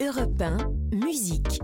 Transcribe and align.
Europe 0.00 0.40
1, 0.40 0.96
musique. 0.96 1.58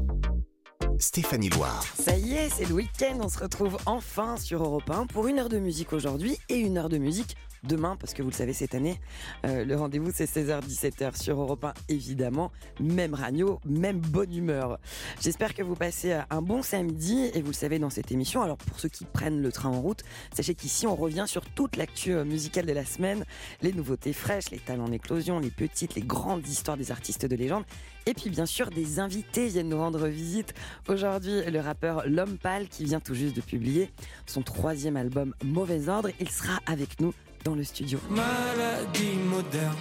Stéphanie 0.98 1.50
Loire. 1.50 1.84
Ça 1.96 2.16
y 2.16 2.34
est, 2.34 2.48
c'est 2.48 2.64
le 2.64 2.74
week-end, 2.74 3.20
on 3.22 3.28
se 3.28 3.38
retrouve 3.38 3.76
enfin 3.86 4.36
sur 4.38 4.64
Europe 4.64 4.90
1 4.90 5.06
pour 5.06 5.28
une 5.28 5.38
heure 5.38 5.48
de 5.48 5.60
musique 5.60 5.92
aujourd'hui 5.92 6.36
et 6.48 6.56
une 6.56 6.76
heure 6.76 6.88
de 6.88 6.98
musique 6.98 7.36
demain, 7.66 7.96
parce 7.96 8.14
que 8.14 8.22
vous 8.22 8.30
le 8.30 8.34
savez, 8.34 8.52
cette 8.52 8.74
année, 8.74 9.00
euh, 9.46 9.64
le 9.64 9.76
rendez-vous 9.76 10.10
c'est 10.14 10.24
16h-17h 10.24 11.20
sur 11.20 11.40
Europe 11.40 11.64
1, 11.64 11.74
évidemment. 11.88 12.52
Même 12.80 13.14
radio, 13.14 13.60
même 13.64 13.98
bonne 13.98 14.34
humeur. 14.34 14.78
J'espère 15.20 15.54
que 15.54 15.62
vous 15.62 15.74
passez 15.74 16.18
un 16.30 16.42
bon 16.42 16.62
samedi, 16.62 17.30
et 17.34 17.40
vous 17.40 17.48
le 17.48 17.54
savez 17.54 17.78
dans 17.78 17.90
cette 17.90 18.12
émission. 18.12 18.42
Alors 18.42 18.56
pour 18.56 18.78
ceux 18.78 18.88
qui 18.88 19.04
prennent 19.04 19.42
le 19.42 19.52
train 19.52 19.70
en 19.70 19.80
route, 19.80 20.02
sachez 20.34 20.54
qu'ici 20.54 20.86
on 20.86 20.94
revient 20.94 21.24
sur 21.26 21.44
toute 21.44 21.76
l'actu 21.76 22.12
euh, 22.12 22.24
musicale 22.24 22.66
de 22.66 22.72
la 22.72 22.84
semaine, 22.84 23.24
les 23.62 23.72
nouveautés 23.72 24.12
fraîches, 24.12 24.50
les 24.50 24.58
talents 24.58 24.84
en 24.84 24.92
éclosion, 24.92 25.38
les 25.38 25.50
petites, 25.50 25.94
les 25.94 26.02
grandes 26.02 26.46
histoires 26.46 26.76
des 26.76 26.90
artistes 26.90 27.26
de 27.26 27.36
légende, 27.36 27.64
et 28.06 28.14
puis 28.14 28.30
bien 28.30 28.46
sûr 28.46 28.70
des 28.70 29.00
invités 29.00 29.48
viennent 29.48 29.68
nous 29.68 29.78
rendre 29.78 30.06
visite. 30.06 30.54
Aujourd'hui, 30.88 31.42
le 31.50 31.60
rappeur 31.60 32.02
L'Homme 32.06 32.38
Pâle 32.38 32.68
qui 32.68 32.84
vient 32.84 33.00
tout 33.00 33.14
juste 33.14 33.36
de 33.36 33.40
publier 33.40 33.90
son 34.26 34.42
troisième 34.42 34.96
album 34.96 35.34
Mauvais 35.44 35.88
Ordre, 35.88 36.10
il 36.20 36.30
sera 36.30 36.58
avec 36.66 37.00
nous 37.00 37.12
dans 37.44 37.54
le 37.54 37.62
studio. 37.62 38.00
Maladie 38.10 39.16
moderne, 39.28 39.76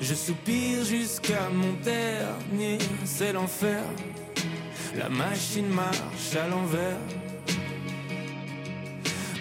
je 0.00 0.14
soupire 0.14 0.84
jusqu'à 0.84 1.48
mon 1.50 1.72
dernier, 1.82 2.78
c'est 3.04 3.32
l'enfer. 3.32 3.82
La 4.96 5.08
machine 5.08 5.68
marche 5.68 6.36
à 6.36 6.48
l'envers. 6.48 6.98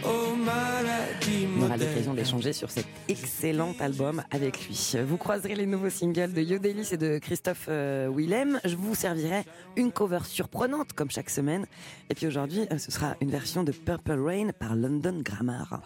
Oh 0.05 0.33
maladie 0.35 1.47
On 1.57 1.63
aura 1.63 1.75
l'occasion 1.75 2.13
d'échanger 2.13 2.53
sur 2.53 2.71
cet 2.71 2.85
excellent 3.09 3.73
album 3.79 4.23
avec 4.31 4.65
lui. 4.65 4.93
Vous 5.05 5.17
croiserez 5.17 5.55
les 5.55 5.65
nouveaux 5.65 5.89
singles 5.89 6.31
de 6.31 6.41
Yodelis 6.41 6.89
et 6.93 6.97
de 6.97 7.17
Christophe 7.17 7.65
euh, 7.67 8.09
Willem. 8.09 8.61
Je 8.63 8.75
vous 8.75 8.95
servirai 8.95 9.43
une 9.75 9.91
cover 9.91 10.19
surprenante 10.23 10.93
comme 10.93 11.11
chaque 11.11 11.29
semaine. 11.29 11.65
Et 12.09 12.15
puis 12.15 12.27
aujourd'hui, 12.27 12.65
euh, 12.71 12.77
ce 12.77 12.91
sera 12.91 13.17
une 13.19 13.29
version 13.29 13.63
de 13.63 13.73
Purple 13.73 14.19
Rain 14.19 14.49
par 14.57 14.75
London 14.75 15.21
Grammar. 15.21 15.81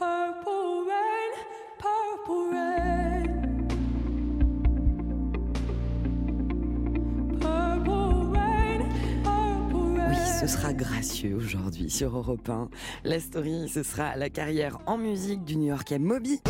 Ce 10.43 10.57
sera 10.57 10.73
gracieux 10.73 11.35
aujourd'hui 11.35 11.89
sur 11.89 12.17
Europe 12.17 12.49
1. 12.49 12.69
La 13.05 13.21
story, 13.21 13.69
ce 13.69 13.81
sera 13.81 14.17
la 14.17 14.29
carrière 14.29 14.77
en 14.87 14.97
musique 14.97 15.45
du 15.45 15.55
New-Yorkais 15.55 15.99
Moby. 15.99 16.41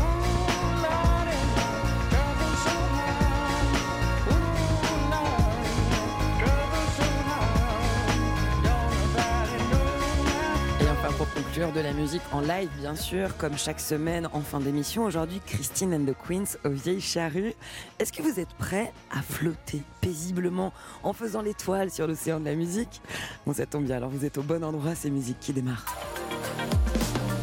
Conclure, 11.35 11.71
de 11.71 11.79
la 11.79 11.93
musique 11.93 12.21
en 12.31 12.41
live, 12.41 12.69
bien 12.79 12.95
sûr, 12.95 13.35
comme 13.37 13.57
chaque 13.57 13.79
semaine 13.79 14.29
en 14.33 14.41
fin 14.41 14.59
d'émission. 14.59 15.03
Aujourd'hui, 15.05 15.41
Christine 15.45 15.93
and 15.93 16.05
the 16.05 16.15
Queens 16.27 16.57
aux 16.63 16.69
vieilles 16.69 17.01
charrues. 17.01 17.53
Est-ce 17.97 18.13
que 18.13 18.21
vous 18.21 18.39
êtes 18.39 18.53
prêts 18.59 18.93
à 19.09 19.21
flotter 19.23 19.81
paisiblement 19.99 20.73
en 21.01 21.13
faisant 21.13 21.41
l'étoile 21.41 21.89
sur 21.89 22.05
l'océan 22.05 22.39
de 22.39 22.45
la 22.45 22.53
musique? 22.53 23.01
Bon, 23.47 23.53
ça 23.53 23.65
tombe 23.65 23.85
bien, 23.85 23.97
alors 23.97 24.09
vous 24.09 24.25
êtes 24.25 24.37
au 24.37 24.43
bon 24.43 24.63
endroit, 24.63 24.93
c'est 24.93 25.09
musique 25.09 25.39
qui 25.39 25.53
démarre. 25.53 25.85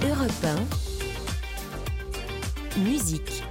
Europe 0.08 0.30
1, 2.76 2.80
musique. 2.80 3.42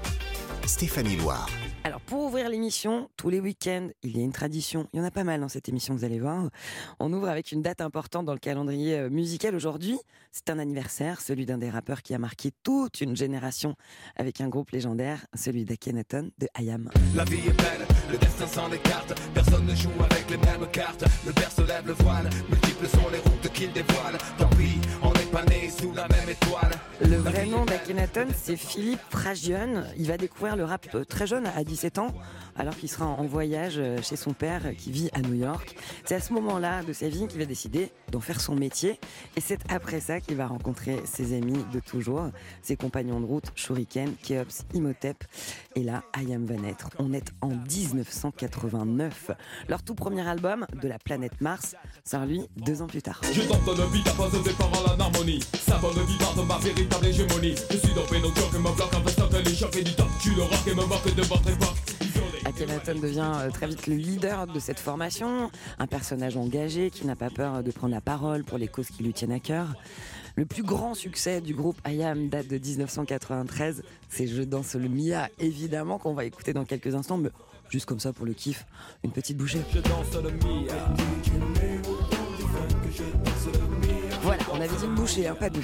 Stéphanie 0.66 1.18
Loire. 1.18 1.50
Alors, 1.90 2.02
pour 2.02 2.26
ouvrir 2.26 2.50
l'émission, 2.50 3.10
tous 3.18 3.32
les 3.32 3.40
week-ends, 3.40 3.90
il 4.04 4.16
y 4.16 4.22
a 4.22 4.24
une 4.24 4.32
tradition. 4.32 4.88
Il 4.94 5.00
y 5.00 5.02
en 5.02 5.06
a 5.06 5.10
pas 5.10 5.24
mal 5.24 5.42
dans 5.42 5.48
cette 5.48 5.70
émission, 5.70 5.96
vous 5.96 6.06
allez 6.06 6.20
voir. 6.20 6.48
On 7.00 7.12
ouvre 7.12 7.28
avec 7.28 7.52
une 7.52 7.64
date 7.64 7.82
importante 7.82 8.28
dans 8.28 8.34
le 8.34 8.38
calendrier 8.38 9.00
euh, 9.00 9.10
musical. 9.10 9.56
Aujourd'hui, 9.56 9.98
c'est 10.32 10.52
un 10.52 10.60
anniversaire, 10.60 11.20
celui 11.20 11.48
d'un 11.48 11.58
des 11.58 11.72
rappeurs 11.72 12.04
qui 12.04 12.14
a 12.14 12.20
marqué 12.20 12.52
toute 12.62 13.02
une 13.02 13.16
génération 13.16 13.74
avec 14.18 14.40
un 14.40 14.50
groupe 14.50 14.70
légendaire, 14.70 15.26
celui 15.34 15.66
d'Akhenaton 15.66 16.30
de 16.38 16.48
Ayam. 16.54 16.92
La 17.16 17.24
vie 17.24 17.38
est 17.38 17.58
belle, 17.58 17.88
le 18.12 18.20
destin. 18.20 18.46
Personne 19.34 19.66
ne 19.66 19.74
joue 19.74 19.90
avec 20.12 20.30
les 20.30 20.38
mêmes 20.38 20.70
cartes. 20.72 21.06
Le 21.26 21.34
père 21.34 21.52
se 21.52 21.62
lève 21.62 21.88
le 21.88 21.94
voile, 21.94 22.30
multiples 22.50 22.88
sont 22.88 23.10
les 23.12 23.18
routes 23.18 23.52
qu'il 23.52 23.72
dévoile. 23.74 24.18
Pas 25.32 25.44
né 25.46 25.70
sous 25.70 25.94
la 25.94 26.08
même 26.08 26.30
étoile. 26.30 26.72
Le 27.02 27.16
vrai 27.16 27.46
nom 27.46 27.66
d'Akhenaton, 27.66 28.28
c'est 28.36 28.56
Philippe 28.58 29.00
Fragione. 29.10 29.86
Il 29.98 30.08
va 30.08 30.18
découvrir 30.18 30.56
le 30.56 30.64
rap 30.64 30.88
euh, 30.96 31.06
très 31.06 31.28
jeune, 31.28 31.46
à 31.46 31.64
17 31.64 31.98
ans, 32.00 32.14
alors 32.58 32.76
qu'il 32.76 32.90
sera 32.90 33.06
en 33.06 33.26
voyage 33.26 33.76
euh, 33.78 34.02
chez 34.02 34.16
son 34.16 34.34
père 34.34 34.66
euh, 34.66 34.74
qui 34.74 34.92
vit 34.92 35.10
à 35.14 35.22
New 35.22 35.36
York. 35.36 35.76
C'est 36.06 36.16
à 36.16 36.20
ce 36.20 36.34
moment-là 36.34 36.84
de 36.84 36.94
sa 36.94 37.08
vie 37.08 37.28
qu'il 37.28 37.40
va 37.40 37.46
décider 37.46 37.92
d'en 38.12 38.20
faire 38.20 38.42
son 38.42 38.56
métier. 38.56 39.00
Et 39.38 39.42
c'est 39.42 39.60
après 39.72 40.00
ça 40.00 40.20
qu'il 40.20 40.36
va 40.36 40.48
rencontrer 40.48 41.00
ses 41.06 41.36
amis 41.38 41.64
de 41.72 41.80
toujours, 41.80 42.30
ses 42.62 42.76
compagnons 42.76 43.20
de 43.20 43.26
route, 43.26 43.46
Shuriken, 43.56 44.14
Keops, 44.24 44.66
Imhotep. 44.74 45.24
Et 45.76 45.84
là, 45.84 46.04
Ayam 46.14 46.46
va 46.46 46.56
naître. 46.56 46.90
On 46.98 47.14
est 47.14 47.32
en 47.42 47.50
1989. 47.50 49.32
Leur 49.68 49.84
tout 49.84 49.96
premier 49.96 50.28
album, 50.28 50.66
de 50.82 50.88
la 50.88 51.00
planète 51.00 51.40
Mars, 51.40 51.76
sort 52.04 52.26
lui 52.26 52.42
deux 52.58 52.82
ans 52.82 52.88
plus 52.88 53.02
tard. 53.02 53.22
Je 53.32 53.42
harmonie. 55.20 55.40
Ça 55.54 55.78
bonne 55.78 56.06
vie 56.06 56.18
part 56.18 56.36
de 56.36 56.42
ma 56.42 56.58
véritable 56.58 57.06
hégémonie. 57.06 57.56
Je 57.72 57.78
suis 57.78 57.94
dopé, 57.94 58.20
nos 58.20 58.32
cœurs 58.32 58.52
que 58.52 58.58
me 58.58 58.76
bloque 58.76 58.94
un 58.94 59.02
peu 59.02 59.10
stock, 59.10 59.32
les 59.34 59.56
chocs 59.56 59.76
et 59.76 59.84
du 59.84 59.94
top. 59.94 60.08
Tu 60.22 60.32
le 60.32 60.44
rock 60.44 60.68
et 60.68 60.76
me 60.76 60.86
moque 60.86 61.16
de 61.16 61.22
votre 61.24 61.50
époque. 61.50 61.76
Isolé. 62.02 62.40
Akhenaton 62.46 63.00
devient 63.00 63.32
euh, 63.36 63.50
très 63.50 63.68
vite 63.68 63.88
le 63.88 63.96
leader 63.96 64.48
de 64.48 64.60
cette 64.60 64.80
formation, 64.80 65.52
un 65.78 65.88
personnage 65.88 66.38
engagé 66.38 66.90
qui 66.90 67.06
n'a 67.06 67.16
pas 67.16 67.30
peur 67.30 67.64
de 67.64 67.72
prendre 67.72 67.94
la 67.94 68.02
parole 68.02 68.44
pour 68.44 68.58
les 68.58 68.68
causes 68.68 68.90
qui 68.90 69.04
lui 69.04 69.14
tiennent 69.14 69.32
à 69.32 69.40
cœur. 69.40 69.76
Le 70.36 70.46
plus 70.46 70.64
grand 70.64 70.94
succès 70.94 71.42
du 71.42 71.54
groupe 71.54 71.78
IAM 71.88 72.30
date 72.30 72.48
de 72.48 72.58
1993, 72.58 73.84
c'est 74.10 74.28
Je 74.28 74.44
danse 74.44 74.76
le 74.76 74.88
Mia, 74.88 75.28
évidemment, 75.40 75.98
qu'on 75.98 76.14
va 76.14 76.24
écouter 76.24 76.54
dans 76.54 76.66
quelques 76.66 76.96
instants, 76.96 77.18
mais 77.18 77.30
juste 77.70 77.86
comme 77.86 78.00
ça 78.00 78.14
pour 78.14 78.26
le 78.26 78.34
kiff, 78.34 78.66
une 79.04 79.12
petite 79.12 79.38
bouchée. 79.38 79.62
Je 79.74 79.80
danse 79.80 80.14
le 80.24 80.32
Mia. 80.32 81.59
On 84.60 84.62
avait 84.62 84.76
dit 84.76 84.86
une 84.86 84.96
bouchée, 84.96 85.26
hein, 85.28 85.36
pas 85.40 85.50
deux. 85.50 85.62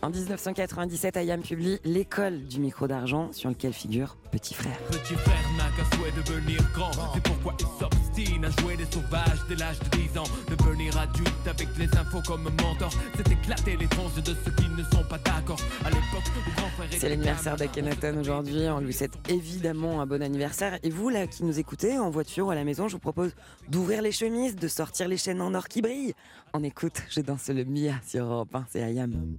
En 0.00 0.10
1997, 0.10 1.18
IAM 1.24 1.42
publie 1.42 1.78
L'école 1.82 2.44
du 2.44 2.60
micro 2.60 2.86
d'argent, 2.86 3.32
sur 3.32 3.48
lequel 3.48 3.72
figure 3.72 4.16
Petit 4.30 4.54
Frère. 4.54 4.78
Petit 4.92 5.14
frère 5.14 5.42
n'a 5.56 5.64
qu'un 5.76 5.96
souhait 5.96 6.12
de 6.12 6.22
devenir 6.22 6.60
grand. 6.72 6.92
C'est 7.14 7.22
pourquoi 7.22 7.56
il 7.58 7.66
s'obstine 7.66 8.44
à 8.44 8.50
jouer 8.60 8.76
des 8.76 8.84
sauvages 8.84 9.40
dès 9.48 9.56
l'âge 9.56 9.80
de 9.80 9.96
10 9.96 10.18
ans. 10.18 10.24
Devenir 10.48 10.96
adulte 10.96 11.48
avec 11.48 11.66
les 11.76 11.88
infos 11.98 12.22
comme 12.24 12.44
mentor. 12.44 12.92
C'est 13.16 13.32
éclater 13.32 13.76
les 13.76 13.88
tranches 13.88 14.14
de 14.14 14.36
ceux 14.44 14.52
qui 14.52 14.68
ne 14.68 14.84
sont 14.84 15.02
pas 15.08 15.18
d'accord. 15.18 15.58
À 15.84 15.88
l'époque 15.88 16.30
grand 16.56 16.68
frère 16.68 16.88
C'est 16.96 17.08
l'anniversaire 17.08 17.56
d'Akhenaton 17.56 18.20
aujourd'hui. 18.20 18.68
On 18.68 18.78
lui 18.78 18.92
souhaite 18.92 19.18
évidemment 19.28 20.00
un 20.00 20.06
bon 20.06 20.22
anniversaire. 20.22 20.78
Et 20.84 20.90
vous, 20.90 21.08
là, 21.08 21.26
qui 21.26 21.42
nous 21.42 21.58
écoutez, 21.58 21.98
en 21.98 22.10
voiture 22.10 22.46
ou 22.46 22.50
à 22.50 22.54
la 22.54 22.64
maison, 22.64 22.86
je 22.86 22.92
vous 22.92 23.00
propose 23.00 23.34
d'ouvrir 23.68 24.00
les 24.02 24.12
chemises, 24.12 24.54
de 24.54 24.68
sortir 24.68 25.08
les 25.08 25.16
chaînes 25.16 25.40
en 25.40 25.54
or 25.54 25.66
qui 25.66 25.82
brillent. 25.82 26.14
On 26.54 26.62
écoute 26.62 27.02
Je 27.10 27.20
danse 27.20 27.48
le 27.48 27.64
Mia 27.64 27.94
sur 28.06 28.24
Europe 28.24 28.54
1, 28.54 28.66
c'est 28.70 28.82
Ayam. 28.82 29.38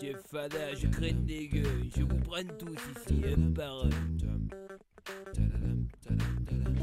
Jeff 0.00 0.16
Fada, 0.30 0.74
je 0.74 0.86
crains 0.88 1.20
des 1.24 1.48
gueux, 1.48 1.84
je 1.96 2.02
vous 2.02 2.18
prends 2.18 2.44
tous 2.58 2.74
ici 2.74 3.22
un 3.26 3.52
par 3.52 3.84
un. 3.86 4.65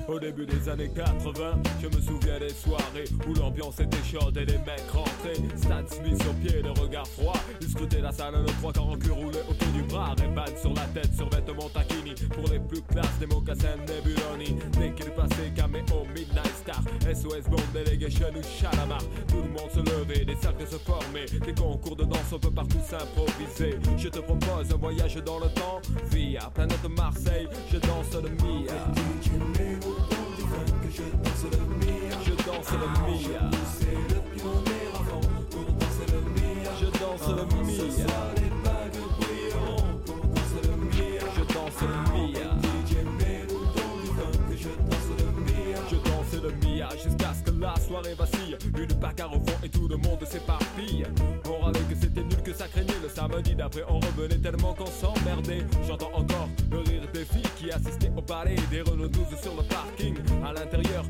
Au 0.07 0.19
début 0.19 0.45
des 0.45 0.67
années 0.67 0.91
80, 0.93 1.63
je 1.81 1.87
me 1.87 2.01
souviens 2.01 2.37
des 2.37 2.49
soirées 2.49 3.05
où 3.27 3.33
l'ambiance 3.35 3.79
était 3.79 4.03
chaude 4.03 4.35
et 4.35 4.45
les 4.45 4.57
mecs 4.57 4.89
rentraient. 4.91 5.41
Stan 5.55 5.81
Smith 5.87 6.21
sur 6.21 6.33
pied, 6.35 6.61
le 6.61 6.71
regard 6.71 7.07
froid. 7.07 7.33
Ils 7.61 7.69
scrutaient 7.69 8.01
la 8.01 8.11
salle, 8.11 8.35
le 8.35 8.51
trois 8.59 8.73
quarts 8.73 8.89
en 8.89 8.97
cul 8.97 9.11
roulé 9.11 9.39
autour 9.49 9.67
du 9.69 9.81
bras. 9.83 10.13
Ray-Ban 10.17 10.57
sur 10.61 10.73
la 10.73 10.85
tête, 10.93 11.13
sur 11.15 11.29
vêtements 11.29 11.69
taquini. 11.69 12.13
Pour 12.29 12.51
les 12.51 12.59
plus 12.59 12.81
classes, 12.81 13.17
des 13.19 13.27
mocassins 13.27 13.77
Nebuloni. 13.87 14.59
Dès 14.77 14.91
qu'il 14.91 15.11
passait, 15.13 15.51
caméo, 15.55 16.05
Midnight 16.13 16.53
Star. 16.61 16.83
SOS 17.01 17.49
Bond, 17.49 17.63
Delegation 17.73 18.27
ou 18.35 18.43
Chalamar. 18.43 19.01
Tout 19.29 19.41
le 19.41 19.49
monde 19.49 19.71
se 19.73 19.79
levait, 19.79 20.25
des 20.25 20.35
cercles 20.35 20.67
se 20.67 20.77
formaient. 20.77 21.25
Des 21.25 21.53
concours 21.53 21.95
de 21.95 22.03
danse, 22.03 22.33
on 22.33 22.39
peut 22.39 22.51
partout 22.51 22.81
s'improviser. 22.85 23.79
Je 23.97 24.09
te 24.09 24.19
propose 24.19 24.71
un 24.71 24.77
voyage 24.77 25.15
dans 25.23 25.39
le 25.39 25.47
temps. 25.47 25.81
Via 26.11 26.51
planète 26.53 26.85
Marseille, 26.89 27.47
je 27.71 27.77
danse 27.77 28.12
le 28.21 28.29
Mia. 28.29 28.73
Je 29.25 29.37
danse 31.23 31.43
le 31.43 31.57
Mia. 31.79 32.19
Je 32.25 32.33
danse 32.45 32.71
le 32.71 32.87
Mia. 33.07 33.39
Je 36.79 36.93
danse 36.99 37.27
le 37.27 37.47
Mia. 42.13 42.49
Je 45.89 45.95
danse 45.95 46.33
le 46.41 46.51
Mia 46.65 46.89
jusqu'à 47.03 47.33
ce 47.33 47.41
que 47.43 47.59
la 47.59 47.75
soirée 47.79 48.13
vacille. 48.13 48.57
Une 48.77 48.93
bagarre 48.99 49.33
au 49.33 49.39
fond 49.39 49.57
et 49.63 49.69
tout 49.69 49.87
le 49.87 49.97
monde 49.97 50.23
s'éparpille. 50.29 51.05
Samedi 53.31 53.55
d'après, 53.55 53.83
on 53.87 53.99
revenait 53.99 54.37
tellement 54.37 54.73
qu'on 54.73 54.85
s'emmerdait. 54.85 55.65
J'entends 55.87 56.11
encore 56.13 56.49
le 56.71 56.79
rire 56.79 57.03
des 57.13 57.25
filles 57.25 57.49
qui 57.57 57.71
assistaient 57.71 58.11
au 58.15 58.21
ballet. 58.21 58.55
Des 58.69 58.81
Renault 58.81 59.07
12 59.07 59.25
sur 59.41 59.55
le 59.55 59.63
parking. 59.63 60.15
À 60.45 60.53
l'intérieur, 60.53 61.05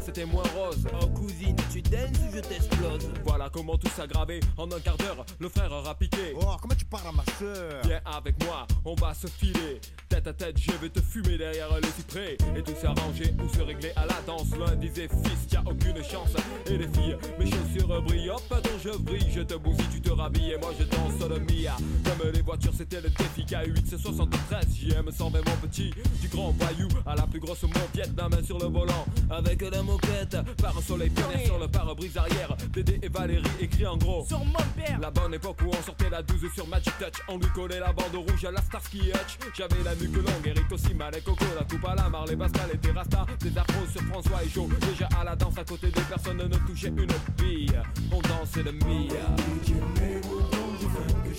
c'était 0.00 0.24
moins 0.24 0.44
rose. 0.56 0.86
Oh 1.00 1.06
cousine, 1.08 1.56
tu 1.70 1.82
danses 1.82 2.18
ou 2.26 2.36
je 2.36 2.40
t'explose? 2.40 3.10
Voilà 3.24 3.48
comment 3.52 3.76
tout 3.76 3.88
s'aggravé. 3.88 4.40
En 4.56 4.70
un 4.70 4.80
quart 4.80 4.96
d'heure, 4.96 5.24
le 5.38 5.48
frère 5.48 5.72
aura 5.72 5.94
piqué. 5.94 6.34
Oh, 6.40 6.56
comment 6.60 6.74
tu 6.74 6.84
parles 6.84 7.08
à 7.08 7.12
ma 7.12 7.24
soeur 7.38 7.82
Viens 7.84 8.00
avec 8.04 8.42
moi, 8.44 8.66
on 8.84 8.94
va 8.94 9.14
se 9.14 9.26
filer. 9.26 9.80
Tête 10.08 10.26
à 10.26 10.32
tête, 10.32 10.58
je 10.58 10.72
vais 10.72 10.88
te 10.88 11.00
fumer 11.00 11.36
derrière 11.36 11.68
les 11.80 11.88
cyprès. 11.88 12.36
Et 12.56 12.62
tout 12.62 12.74
s'arranger 12.80 13.34
ou 13.42 13.48
se 13.54 13.62
régler 13.62 13.92
à 13.96 14.06
la 14.06 14.20
danse. 14.26 14.48
L'un 14.58 14.74
disait 14.76 15.08
fils, 15.08 15.52
y'a 15.52 15.60
aucune 15.60 16.02
chance. 16.02 16.34
Et 16.66 16.78
les 16.78 16.88
filles, 16.88 17.16
mes 17.38 17.46
chaussures 17.46 18.02
brillent. 18.02 18.30
Hop, 18.30 18.42
dont 18.50 18.78
je 18.82 18.96
brille, 18.96 19.30
je 19.34 19.42
te 19.42 19.54
bousille, 19.54 19.88
tu 19.92 20.00
te 20.00 20.10
rhabilles. 20.10 20.52
Et 20.52 20.58
moi 20.58 20.70
je 20.78 20.84
danse 20.84 21.28
le 21.28 21.38
Mia. 21.58 21.76
Comme 22.04 22.30
les 22.32 22.42
voitures, 22.42 22.72
c'était 22.76 23.00
le 23.00 23.08
défi. 23.10 23.42
K8, 23.42 23.82
c'est 23.88 23.98
73. 23.98 24.66
JM 24.74 25.10
120, 25.10 25.38
mon 25.38 25.56
petit. 25.68 25.90
Du 26.20 26.28
grand 26.28 26.52
voyou 26.52 26.88
à 27.06 27.14
la 27.14 27.26
plus 27.26 27.40
grosse 27.40 27.62
mauviette. 27.62 28.12
La 28.16 28.28
main 28.28 28.42
sur 28.42 28.58
le 28.58 28.66
volant. 28.66 29.06
Avec 29.30 29.62
la 29.62 29.82
moquette 29.82 30.36
Par 30.60 30.76
un 30.76 30.80
soleil 30.80 31.10
pionnier 31.10 31.44
sur 31.46 31.58
le 31.58 31.68
pare-brise 31.68 32.16
arrière. 32.16 32.56
Dédé 32.72 32.98
et 33.02 33.08
Valérie 33.08 33.44
écrit 33.60 33.86
en 33.86 33.96
gros. 33.96 34.24
Sur 34.26 34.44
mon 34.44 34.52
père 34.76 34.98
La 35.00 35.10
bonne 35.10 35.34
époque 35.34 35.58
où 35.62 35.68
on 35.68 35.82
sortait 35.82 36.10
la 36.10 36.22
12 36.22 36.52
sur 36.54 36.66
Magic 36.68 36.92
Touch 36.98 37.22
On 37.28 37.38
lui 37.38 37.48
collait 37.54 37.80
la 37.80 37.92
bande 37.92 38.14
rouge 38.14 38.44
à 38.44 38.50
la 38.50 38.60
Starsky 38.62 39.10
Hutch 39.10 39.38
J'avais 39.56 39.82
la 39.84 39.94
nuque 39.94 40.16
longue, 40.16 40.46
Eric 40.46 40.70
aussi, 40.72 40.94
Malek 40.94 41.24
Coco 41.24 41.44
La 41.58 41.64
coupe 41.64 41.84
à 41.86 41.94
la 41.94 42.08
Marley 42.08 42.36
Pascal 42.36 42.70
et 42.72 42.90
Rasta 42.90 43.26
Des 43.40 43.56
afros 43.56 43.86
sur 43.90 44.02
François 44.02 44.44
et 44.44 44.48
Joe 44.48 44.68
Déjà 44.90 45.08
à 45.20 45.24
la 45.24 45.36
danse 45.36 45.58
à 45.58 45.64
côté 45.64 45.88
de 45.88 46.00
personne 46.00 46.38
ne 46.38 46.56
touchait 46.66 46.88
une 46.88 47.06
bille 47.36 47.80
On 48.12 48.20
dansait 48.20 48.62
le 48.62 48.72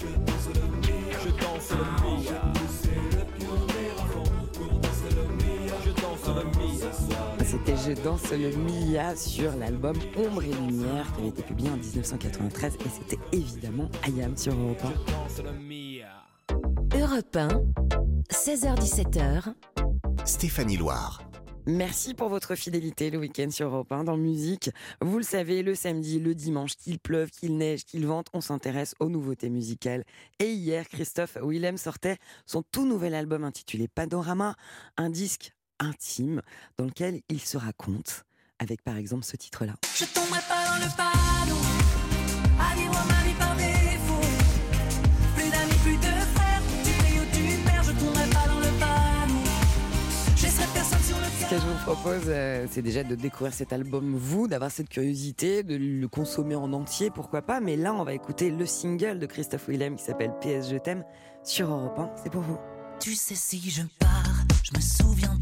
Mia 0.03 0.09
Je 1.23 1.29
danse 1.29 1.71
le 1.71 1.85
Mia 2.21 2.41
Je 5.85 5.91
danse 6.01 6.25
le 6.27 6.43
Mia 6.57 6.91
C'était 7.43 7.75
Je 7.75 8.01
danse 8.01 8.31
le 8.31 8.55
Mia 8.55 9.15
sur 9.15 9.55
l'album 9.57 9.95
Ombre 10.15 10.43
et 10.43 10.53
Lumière 10.53 11.11
qui 11.13 11.19
avait 11.19 11.29
été 11.29 11.41
publié 11.41 11.69
en 11.69 11.77
1993 11.77 12.75
et 12.75 12.89
c'était 12.89 13.19
évidemment 13.31 13.89
Ayam 14.03 14.37
sur 14.37 14.53
Europe 14.53 14.81
1. 14.83 14.87
Je 14.87 14.93
danse 15.11 15.41
le 15.43 15.51
Mia 15.59 16.07
Europe 16.95 17.35
1, 17.35 17.47
16h17h, 18.31 19.53
Stéphanie 20.25 20.77
Loire. 20.77 21.28
Merci 21.65 22.13
pour 22.13 22.29
votre 22.29 22.55
fidélité 22.55 23.09
le 23.09 23.17
week-end 23.17 23.49
sur 23.51 23.67
Europe 23.67 23.91
1 23.91 24.05
dans 24.05 24.17
musique. 24.17 24.71
Vous 25.01 25.17
le 25.17 25.23
savez, 25.23 25.61
le 25.61 25.75
samedi, 25.75 26.19
le 26.19 26.33
dimanche, 26.33 26.75
qu'il 26.75 26.99
pleuve, 26.99 27.29
qu'il 27.29 27.57
neige, 27.57 27.83
qu'il 27.85 28.05
vente, 28.07 28.27
on 28.33 28.41
s'intéresse 28.41 28.95
aux 28.99 29.09
nouveautés 29.09 29.49
musicales. 29.49 30.03
Et 30.39 30.51
hier, 30.51 30.87
Christophe 30.87 31.37
Willem 31.41 31.77
sortait 31.77 32.17
son 32.45 32.63
tout 32.63 32.85
nouvel 32.85 33.13
album 33.13 33.43
intitulé 33.43 33.87
Panorama, 33.87 34.55
un 34.97 35.09
disque 35.09 35.53
intime 35.79 36.41
dans 36.77 36.85
lequel 36.85 37.21
il 37.29 37.39
se 37.39 37.57
raconte, 37.57 38.23
avec 38.59 38.81
par 38.81 38.97
exemple 38.97 39.25
ce 39.25 39.35
titre-là. 39.35 39.75
Je 39.95 40.05
tomberai 40.05 40.39
pas 40.47 40.65
dans 40.65 40.85
le 40.85 40.95
panneau 40.95 41.29
propose, 51.95 52.25
euh, 52.27 52.67
c'est 52.69 52.83
déjà 52.83 53.03
de 53.03 53.15
découvrir 53.15 53.51
cet 53.51 53.73
album, 53.73 54.15
vous, 54.15 54.47
d'avoir 54.47 54.69
cette 54.69 54.89
curiosité, 54.89 55.63
de 55.63 55.75
le 55.75 56.07
consommer 56.07 56.53
en 56.53 56.71
entier, 56.71 57.09
pourquoi 57.09 57.41
pas. 57.41 57.61
Mais 57.61 57.75
là, 57.75 57.95
on 57.95 58.03
va 58.03 58.13
écouter 58.13 58.51
le 58.51 58.67
single 58.67 59.17
de 59.17 59.25
Christophe 59.25 59.67
Willem 59.67 59.95
qui 59.95 60.03
s'appelle 60.03 60.31
PS 60.39 60.69
Je 60.69 60.77
t'aime 60.77 61.03
sur 61.43 61.71
Europe 61.71 61.97
1. 61.97 62.11
C'est 62.23 62.31
pour 62.31 62.43
vous. 62.43 62.59
Tu 62.99 63.15
sais 63.15 63.33
si 63.33 63.71
je 63.71 63.81
pars 63.97 64.45
Je 64.61 64.77
me 64.77 64.81
souviendrai 64.81 65.38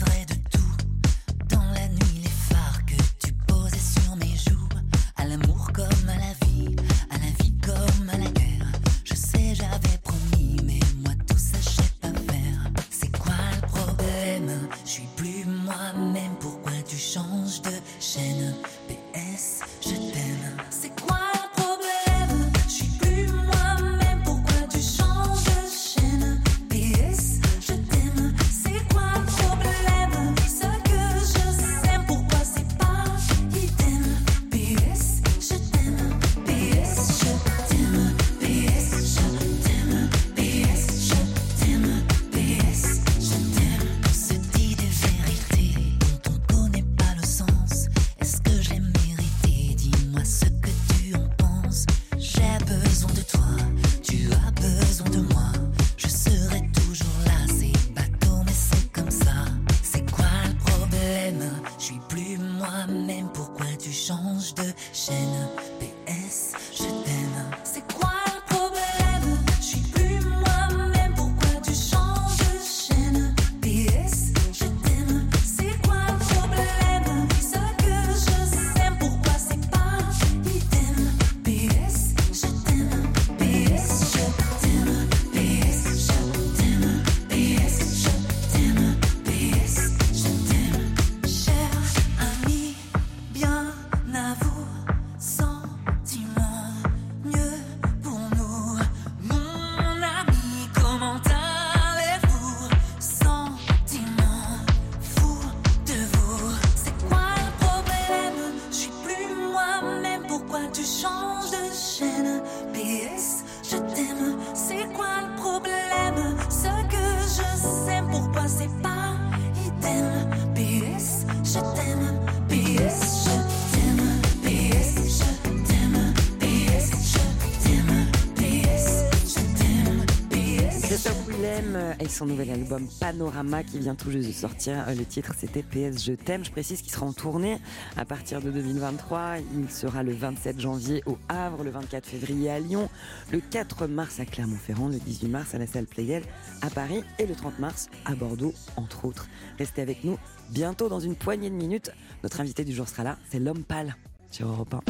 son 132.18 132.26
nouvel 132.26 132.50
album 132.50 132.88
Panorama 133.00 133.64
qui 133.64 133.78
vient 133.78 133.94
tout 133.94 134.10
juste 134.10 134.28
de 134.28 134.34
sortir. 134.34 134.86
Euh, 134.88 134.96
Le 134.96 135.06
titre 135.06 135.36
c'était 135.38 135.62
PS 135.62 136.04
Je 136.04 136.14
t'aime. 136.14 136.44
Je 136.44 136.50
précise 136.50 136.82
qu'il 136.82 136.92
sera 136.92 137.06
en 137.06 137.14
tournée 137.14 137.60
à 137.96 138.06
partir 138.06 138.42
de 138.42 138.50
2023. 138.50 139.36
Il 139.56 139.70
sera 139.70 140.02
le 140.02 140.14
27 140.14 140.60
janvier 140.60 141.04
au 141.06 141.20
Havre, 141.30 141.64
le 141.64 141.70
24 141.70 142.08
février 142.08 142.50
à 142.50 142.60
Lyon, 142.60 142.90
le 143.32 143.40
4 143.40 143.86
mars 143.86 144.20
à 144.20 144.26
Clermont-Ferrand, 144.26 144.88
le 144.88 144.98
18 144.98 145.28
mars 145.28 145.54
à 145.54 145.60
la 145.60 145.68
salle 145.68 145.86
Playel 145.86 146.24
à 146.64 146.72
Paris 146.72 147.04
et 147.20 147.28
le 147.28 147.36
30 147.36 147.60
mars 147.60 147.88
à 148.06 148.16
Bordeaux, 148.16 148.56
entre 148.78 149.06
autres. 149.06 149.28
Restez 149.60 149.84
avec 149.84 150.04
nous. 150.04 150.18
Bientôt, 150.50 150.90
dans 150.90 151.00
une 151.00 151.16
poignée 151.16 151.52
de 151.52 151.56
minutes, 151.56 151.92
notre 152.24 152.42
invité 152.42 152.64
du 152.64 152.74
jour 152.74 152.88
sera 152.88 153.04
là. 153.04 153.18
C'est 153.30 153.40
l'homme 153.40 153.64
pâle 153.64 153.96
sur 154.32 154.48
Europe 154.48 154.74
1. 154.74 154.82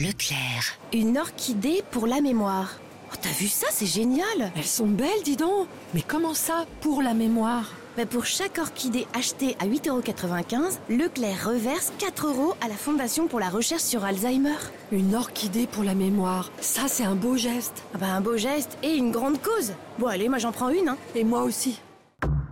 Leclerc. 0.00 0.78
Une 0.94 1.18
orchidée 1.18 1.82
pour 1.90 2.06
la 2.06 2.22
mémoire. 2.22 2.78
Oh, 3.18 3.22
T'as 3.22 3.30
vu 3.30 3.48
ça, 3.48 3.66
c'est 3.70 3.86
génial 3.86 4.52
Elles 4.56 4.64
sont 4.64 4.86
belles, 4.86 5.22
dis 5.24 5.36
donc 5.36 5.66
Mais 5.94 6.02
comment 6.02 6.34
ça, 6.34 6.66
pour 6.80 7.02
la 7.02 7.14
mémoire? 7.14 7.72
Bah, 7.96 8.06
Pour 8.06 8.24
chaque 8.26 8.58
orchidée 8.58 9.06
achetée 9.12 9.56
à 9.58 9.66
8,95€, 9.66 10.78
Leclerc 10.88 11.48
reverse 11.48 11.92
4 11.98 12.28
euros 12.28 12.54
à 12.60 12.68
la 12.68 12.74
Fondation 12.74 13.26
pour 13.26 13.40
la 13.40 13.48
recherche 13.48 13.82
sur 13.82 14.04
Alzheimer. 14.04 14.54
Une 14.92 15.14
orchidée 15.14 15.66
pour 15.66 15.84
la 15.84 15.94
mémoire, 15.94 16.50
ça 16.60 16.82
c'est 16.86 17.04
un 17.04 17.16
beau 17.16 17.36
geste. 17.36 17.82
Ah 17.94 17.98
bah, 17.98 18.06
un 18.08 18.20
beau 18.20 18.36
geste 18.36 18.78
et 18.82 18.94
une 18.94 19.10
grande 19.10 19.40
cause. 19.42 19.72
Bon 19.98 20.06
allez, 20.06 20.28
moi 20.28 20.38
j'en 20.38 20.52
prends 20.52 20.68
une. 20.70 20.88
Hein. 20.88 20.96
Et 21.14 21.24
moi 21.24 21.42
aussi. 21.42 21.80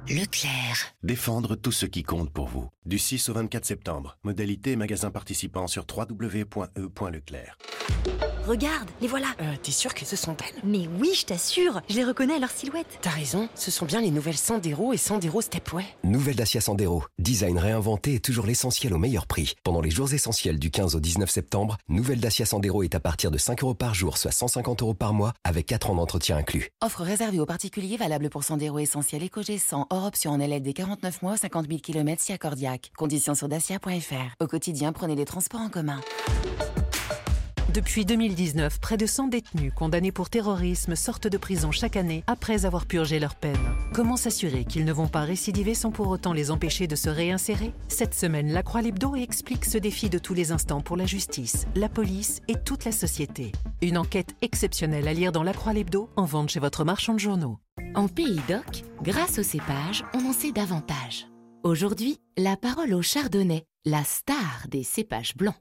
Leclerc. 0.09 0.95
Défendre 1.03 1.57
tout 1.57 1.73
ce 1.73 1.85
qui 1.85 2.05
compte 2.05 2.31
pour 2.31 2.47
vous. 2.47 2.69
Du 2.85 2.97
6 2.97 3.29
au 3.29 3.33
24 3.33 3.65
septembre. 3.65 4.17
Modalité 4.23 4.73
et 4.73 4.77
magasin 4.77 5.11
participants 5.11 5.67
sur 5.67 5.85
www.e.leclerc. 5.85 7.59
Regarde, 8.47 8.89
les 9.01 9.09
voilà 9.09 9.27
Euh, 9.41 9.55
t'es 9.61 9.73
sûr 9.73 9.93
que 9.93 10.05
ce 10.05 10.15
sont 10.15 10.37
elles? 10.37 10.61
Mais 10.63 10.87
oui, 11.01 11.11
je 11.19 11.27
t'assure, 11.27 11.81
je 11.89 11.97
les 11.97 12.05
reconnais 12.05 12.35
à 12.35 12.39
leur 12.39 12.51
silhouette. 12.51 12.99
T'as 13.03 13.11
raison, 13.11 13.49
ce 13.57 13.73
sont 13.73 13.85
bien 13.87 14.01
les 14.01 14.13
nouvelles 14.13 14.37
Sandero 14.37 14.93
et 14.93 14.97
Sandero 14.97 15.41
Stepway. 15.41 15.85
Nouvelle 16.05 16.37
Dacia 16.37 16.61
Sandero. 16.61 17.03
Design 17.19 17.59
réinventé 17.59 18.15
et 18.15 18.21
toujours 18.21 18.47
l'essentiel 18.47 18.95
au 18.95 18.99
meilleur 18.99 19.27
prix. 19.27 19.55
Pendant 19.65 19.81
les 19.81 19.91
jours 19.91 20.13
essentiels 20.15 20.61
du 20.61 20.71
15 20.71 20.95
au 20.95 21.01
19 21.01 21.29
septembre, 21.29 21.77
nouvelle 21.89 22.21
Dacia 22.21 22.47
Sandero 22.47 22.85
est 22.85 22.95
à 22.95 23.01
partir 23.01 23.33
de 23.33 23.39
5 23.39 23.65
euros 23.65 23.75
par 23.75 23.95
jour, 23.95 24.17
soit 24.17 24.31
150 24.31 24.83
euros 24.83 24.95
par 24.95 25.13
mois, 25.13 25.33
avec 25.43 25.67
4 25.67 25.91
ans 25.91 25.97
d'entretien 25.97 26.37
inclus. 26.37 26.71
Offre 26.81 27.03
réservée 27.03 27.41
aux 27.41 27.47
particuliers 27.47 27.97
valable 27.97 28.31
pour 28.31 28.45
Sandero 28.45 28.79
Essentiel 28.79 29.25
EcoG 29.25 29.59
100 29.59 29.89
hors 29.97 30.05
option 30.05 30.33
en 30.33 30.39
LLD 30.39 30.75
49 30.75 31.23
mois 31.23 31.37
50 31.37 31.67
000 31.67 31.81
km 31.81 32.23
si 32.23 32.33
accordiaque. 32.33 32.93
Conditions 32.97 33.35
sur 33.35 33.49
dacia.fr. 33.49 34.37
Au 34.41 34.47
quotidien, 34.47 34.93
prenez 34.93 35.17
les 35.17 35.25
transports 35.25 35.61
en 35.61 35.69
commun. 35.69 36.01
Depuis 37.77 38.07
2019, 38.07 38.81
près 38.81 38.97
de 38.97 39.05
100 39.05 39.29
détenus 39.29 39.71
condamnés 39.75 40.11
pour 40.11 40.31
terrorisme 40.31 40.97
sortent 40.97 41.27
de 41.27 41.37
prison 41.37 41.73
chaque 41.73 41.97
année 41.97 42.25
après 42.27 42.65
avoir 42.65 42.87
purgé 42.87 43.19
leur 43.19 43.35
peine. 43.35 43.59
Comment 43.93 44.17
s'assurer 44.17 44.65
qu'ils 44.65 44.87
ne 44.87 44.93
vont 44.95 45.09
pas 45.09 45.21
récidiver 45.21 45.75
sans 45.75 45.91
pour 45.91 46.09
autant 46.09 46.33
les 46.33 46.51
empêcher 46.51 46.87
de 46.87 46.97
se 46.97 47.11
réinsérer? 47.11 47.75
Cette 47.89 48.15
semaine, 48.15 48.51
la 48.51 48.63
Croix 48.63 48.81
Lebdo 48.81 49.15
explique 49.15 49.67
ce 49.67 49.77
défi 49.77 50.09
de 50.09 50.17
tous 50.17 50.33
les 50.33 50.53
instants 50.53 50.81
pour 50.81 50.97
la 50.97 51.05
justice, 51.05 51.67
la 51.75 51.91
police 51.91 52.41
et 52.49 52.55
toute 52.55 52.87
la 52.87 52.93
société. 52.93 53.53
Une 53.83 53.99
enquête 53.99 54.35
exceptionnelle 54.41 55.07
à 55.07 55.13
lire 55.13 55.33
dans 55.33 55.43
la 55.43 55.53
Croix 55.53 55.75
Lebdo 55.75 56.09
en 56.17 56.25
vente 56.25 56.49
chez 56.49 56.61
votre 56.61 56.83
marchand 56.83 57.13
de 57.13 57.21
journaux. 57.21 57.59
En 57.95 58.09
Pays 58.09 58.41
d'Oc, 58.49 58.85
grâce 59.03 59.39
au 59.39 59.43
cépage, 59.43 60.05
on 60.15 60.25
en 60.27 60.33
sait 60.33 60.53
davantage. 60.53 61.27
Aujourd'hui, 61.63 62.19
la 62.37 62.57
parole 62.57 62.95
au 62.95 63.03
chardonnay, 63.03 63.65
la 63.85 64.05
star 64.05 64.67
des 64.69 64.83
cépages 64.83 65.37
blancs. 65.37 65.57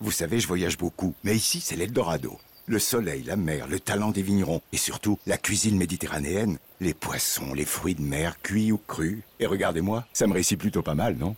Vous 0.00 0.10
savez, 0.10 0.40
je 0.40 0.46
voyage 0.46 0.76
beaucoup, 0.76 1.14
mais 1.24 1.34
ici, 1.34 1.60
c'est 1.60 1.76
l'Eldorado. 1.76 2.38
Le 2.66 2.78
soleil, 2.78 3.22
la 3.22 3.36
mer, 3.36 3.68
le 3.68 3.78
talent 3.80 4.10
des 4.10 4.22
vignerons 4.22 4.60
et 4.72 4.76
surtout 4.76 5.18
la 5.26 5.38
cuisine 5.38 5.76
méditerranéenne, 5.76 6.58
les 6.80 6.94
poissons, 6.94 7.54
les 7.54 7.64
fruits 7.64 7.94
de 7.94 8.02
mer, 8.02 8.40
cuits 8.42 8.72
ou 8.72 8.78
crus. 8.78 9.22
Et 9.38 9.46
regardez-moi, 9.46 10.06
ça 10.12 10.26
me 10.26 10.32
réussit 10.32 10.58
plutôt 10.58 10.82
pas 10.82 10.94
mal, 10.94 11.16
non? 11.16 11.36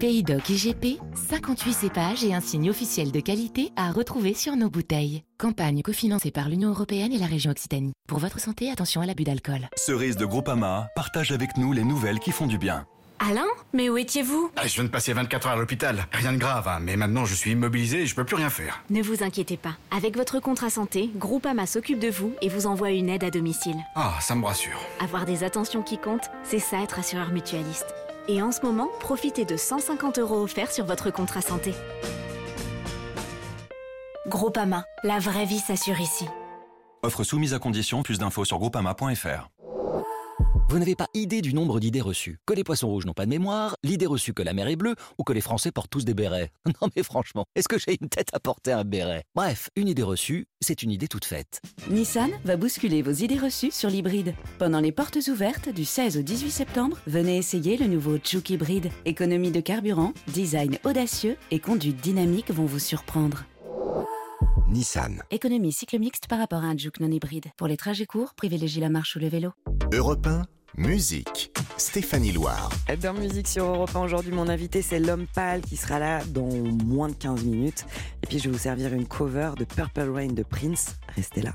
Pays 0.00 0.22
d'Oc 0.22 0.48
IGP, 0.48 0.98
58 1.28 1.72
cépages 1.74 2.24
et 2.24 2.32
un 2.32 2.40
signe 2.40 2.70
officiel 2.70 3.12
de 3.12 3.20
qualité 3.20 3.70
à 3.76 3.92
retrouver 3.92 4.32
sur 4.32 4.56
nos 4.56 4.70
bouteilles. 4.70 5.24
Campagne 5.36 5.82
cofinancée 5.82 6.30
par 6.30 6.48
l'Union 6.48 6.70
Européenne 6.70 7.12
et 7.12 7.18
la 7.18 7.26
région 7.26 7.50
Occitanie. 7.50 7.92
Pour 8.08 8.18
votre 8.18 8.40
santé, 8.40 8.70
attention 8.70 9.02
à 9.02 9.06
l'abus 9.06 9.24
d'alcool. 9.24 9.68
Cerise 9.76 10.16
de 10.16 10.24
Groupama 10.24 10.88
partage 10.96 11.32
avec 11.32 11.58
nous 11.58 11.74
les 11.74 11.84
nouvelles 11.84 12.18
qui 12.18 12.30
font 12.30 12.46
du 12.46 12.56
bien. 12.56 12.86
Alain 13.18 13.44
Mais 13.74 13.90
où 13.90 13.98
étiez-vous? 13.98 14.50
Ah, 14.56 14.66
Je 14.66 14.72
viens 14.76 14.84
de 14.84 14.88
passer 14.88 15.12
24 15.12 15.48
heures 15.48 15.52
à 15.52 15.56
l'hôpital. 15.56 16.06
Rien 16.12 16.32
de 16.32 16.38
grave, 16.38 16.66
hein, 16.66 16.78
mais 16.80 16.96
maintenant 16.96 17.26
je 17.26 17.34
suis 17.34 17.50
immobilisé 17.50 18.00
et 18.00 18.06
je 18.06 18.14
peux 18.14 18.24
plus 18.24 18.36
rien 18.36 18.48
faire. 18.48 18.82
Ne 18.88 19.02
vous 19.02 19.22
inquiétez 19.22 19.58
pas. 19.58 19.76
Avec 19.94 20.16
votre 20.16 20.40
contrat 20.40 20.70
santé, 20.70 21.10
Groupama 21.16 21.66
s'occupe 21.66 21.98
de 21.98 22.08
vous 22.08 22.32
et 22.40 22.48
vous 22.48 22.66
envoie 22.66 22.90
une 22.92 23.10
aide 23.10 23.24
à 23.24 23.30
domicile. 23.30 23.76
Ah, 23.96 24.14
ça 24.22 24.34
me 24.34 24.46
rassure. 24.46 24.80
Avoir 25.00 25.26
des 25.26 25.44
attentions 25.44 25.82
qui 25.82 25.98
comptent, 25.98 26.30
c'est 26.42 26.58
ça 26.58 26.80
être 26.82 26.98
assureur 26.98 27.32
mutualiste. 27.32 27.94
Et 28.30 28.42
en 28.42 28.52
ce 28.52 28.60
moment, 28.60 28.88
profitez 29.00 29.44
de 29.44 29.56
150 29.56 30.20
euros 30.20 30.40
offerts 30.40 30.70
sur 30.70 30.84
votre 30.84 31.10
contrat 31.10 31.40
santé. 31.40 31.74
Groupama, 34.28 34.84
la 35.02 35.18
vraie 35.18 35.46
vie 35.46 35.58
s'assure 35.58 36.00
ici. 36.00 36.26
Offre 37.02 37.24
soumise 37.24 37.54
à 37.54 37.58
condition, 37.58 38.04
plus 38.04 38.20
d'infos 38.20 38.44
sur 38.44 38.58
groupama.fr. 38.58 39.48
Vous 40.70 40.78
n'avez 40.78 40.94
pas 40.94 41.08
idée 41.14 41.42
du 41.42 41.52
nombre 41.52 41.80
d'idées 41.80 42.00
reçues. 42.00 42.38
Que 42.46 42.54
les 42.54 42.62
poissons 42.62 42.86
rouges 42.86 43.04
n'ont 43.04 43.12
pas 43.12 43.24
de 43.24 43.30
mémoire, 43.30 43.74
l'idée 43.82 44.06
reçue 44.06 44.32
que 44.32 44.42
la 44.44 44.52
mer 44.52 44.68
est 44.68 44.76
bleue, 44.76 44.94
ou 45.18 45.24
que 45.24 45.32
les 45.32 45.40
Français 45.40 45.72
portent 45.72 45.90
tous 45.90 46.04
des 46.04 46.14
bérets. 46.14 46.52
Non 46.80 46.88
mais 46.94 47.02
franchement, 47.02 47.44
est-ce 47.56 47.66
que 47.66 47.76
j'ai 47.76 47.98
une 48.00 48.08
tête 48.08 48.28
à 48.32 48.38
porter 48.38 48.70
un 48.70 48.84
béret? 48.84 49.24
Bref, 49.34 49.68
une 49.74 49.88
idée 49.88 50.04
reçue, 50.04 50.46
c'est 50.60 50.84
une 50.84 50.92
idée 50.92 51.08
toute 51.08 51.24
faite. 51.24 51.60
Nissan 51.90 52.30
va 52.44 52.56
bousculer 52.56 53.02
vos 53.02 53.10
idées 53.10 53.36
reçues 53.36 53.72
sur 53.72 53.90
l'hybride. 53.90 54.32
Pendant 54.60 54.78
les 54.78 54.92
portes 54.92 55.18
ouvertes 55.26 55.70
du 55.70 55.84
16 55.84 56.18
au 56.18 56.22
18 56.22 56.52
septembre, 56.52 56.98
venez 57.08 57.36
essayer 57.36 57.76
le 57.76 57.88
nouveau 57.88 58.18
Juke 58.22 58.50
Hybride. 58.50 58.92
Économie 59.06 59.50
de 59.50 59.60
carburant, 59.60 60.12
design 60.28 60.78
audacieux 60.84 61.36
et 61.50 61.58
conduite 61.58 62.00
dynamique 62.00 62.52
vont 62.52 62.66
vous 62.66 62.78
surprendre. 62.78 63.42
Nissan. 64.68 65.20
Économie 65.32 65.72
cycle 65.72 65.98
mixte 65.98 66.28
par 66.28 66.38
rapport 66.38 66.62
à 66.62 66.66
un 66.66 66.76
Juke 66.76 67.00
non 67.00 67.10
hybride. 67.10 67.46
Pour 67.56 67.66
les 67.66 67.76
trajets 67.76 68.06
courts, 68.06 68.34
privilégiez 68.36 68.80
la 68.80 68.88
marche 68.88 69.16
ou 69.16 69.18
le 69.18 69.26
vélo. 69.26 69.50
Europe 69.92 70.24
1, 70.24 70.42
musique. 70.76 71.52
Stéphanie 71.76 72.32
Loire. 72.32 72.70
Dans 73.00 73.14
Musique 73.14 73.48
sur 73.48 73.64
Europe 73.64 73.94
1, 73.94 74.00
aujourd'hui, 74.00 74.32
mon 74.32 74.48
invité, 74.48 74.82
c'est 74.82 74.98
l'homme 74.98 75.26
pâle 75.34 75.60
qui 75.62 75.76
sera 75.76 75.98
là 75.98 76.20
dans 76.26 76.48
moins 76.84 77.08
de 77.08 77.14
15 77.14 77.44
minutes. 77.44 77.86
Et 78.22 78.26
puis, 78.26 78.38
je 78.38 78.44
vais 78.44 78.50
vous 78.50 78.58
servir 78.58 78.92
une 78.92 79.06
cover 79.06 79.52
de 79.56 79.64
Purple 79.64 80.10
Rain 80.10 80.32
de 80.32 80.42
Prince. 80.42 80.96
Restez 81.16 81.42
là. 81.42 81.54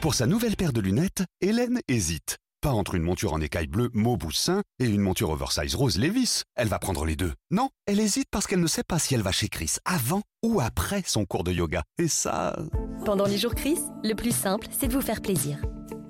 Pour 0.00 0.14
sa 0.14 0.26
nouvelle 0.26 0.56
paire 0.56 0.72
de 0.72 0.80
lunettes, 0.80 1.24
Hélène 1.40 1.80
hésite. 1.88 2.39
Pas 2.62 2.72
entre 2.72 2.94
une 2.94 3.02
monture 3.02 3.32
en 3.32 3.40
écaille 3.40 3.68
bleue 3.68 3.88
Mauboussin 3.94 4.60
et 4.78 4.84
une 4.84 5.00
monture 5.00 5.30
oversize 5.30 5.74
rose 5.74 5.98
Levis. 5.98 6.42
Elle 6.56 6.68
va 6.68 6.78
prendre 6.78 7.06
les 7.06 7.16
deux. 7.16 7.32
Non, 7.50 7.70
elle 7.86 8.00
hésite 8.00 8.26
parce 8.30 8.46
qu'elle 8.46 8.60
ne 8.60 8.66
sait 8.66 8.84
pas 8.84 8.98
si 8.98 9.14
elle 9.14 9.22
va 9.22 9.32
chez 9.32 9.48
Chris 9.48 9.76
avant 9.86 10.20
ou 10.42 10.60
après 10.60 11.02
son 11.06 11.24
cours 11.24 11.42
de 11.42 11.52
yoga. 11.52 11.84
Et 11.96 12.08
ça... 12.08 12.58
Pendant 13.06 13.24
les 13.24 13.38
jours 13.38 13.54
Chris, 13.54 13.78
le 14.04 14.12
plus 14.12 14.36
simple, 14.36 14.66
c'est 14.78 14.88
de 14.88 14.92
vous 14.92 15.00
faire 15.00 15.22
plaisir. 15.22 15.56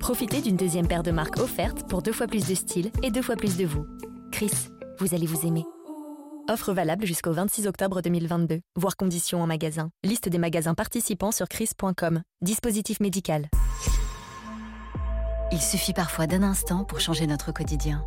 Profitez 0.00 0.40
d'une 0.40 0.56
deuxième 0.56 0.88
paire 0.88 1.04
de 1.04 1.12
marques 1.12 1.38
offerte 1.38 1.88
pour 1.88 2.02
deux 2.02 2.12
fois 2.12 2.26
plus 2.26 2.48
de 2.48 2.54
style 2.56 2.90
et 3.04 3.12
deux 3.12 3.22
fois 3.22 3.36
plus 3.36 3.56
de 3.56 3.64
vous. 3.64 3.86
Chris, 4.32 4.50
vous 4.98 5.14
allez 5.14 5.26
vous 5.26 5.46
aimer. 5.46 5.62
Offre 6.48 6.72
valable 6.72 7.06
jusqu'au 7.06 7.32
26 7.32 7.68
octobre 7.68 8.02
2022. 8.02 8.58
Voir 8.74 8.96
conditions 8.96 9.40
en 9.40 9.46
magasin. 9.46 9.90
Liste 10.02 10.28
des 10.28 10.38
magasins 10.38 10.74
participants 10.74 11.30
sur 11.30 11.46
chris.com. 11.46 12.22
Dispositif 12.42 12.98
médical. 12.98 13.48
Il 15.52 15.60
suffit 15.60 15.92
parfois 15.92 16.26
d'un 16.26 16.42
instant 16.42 16.84
pour 16.84 17.00
changer 17.00 17.26
notre 17.26 17.52
quotidien. 17.52 18.04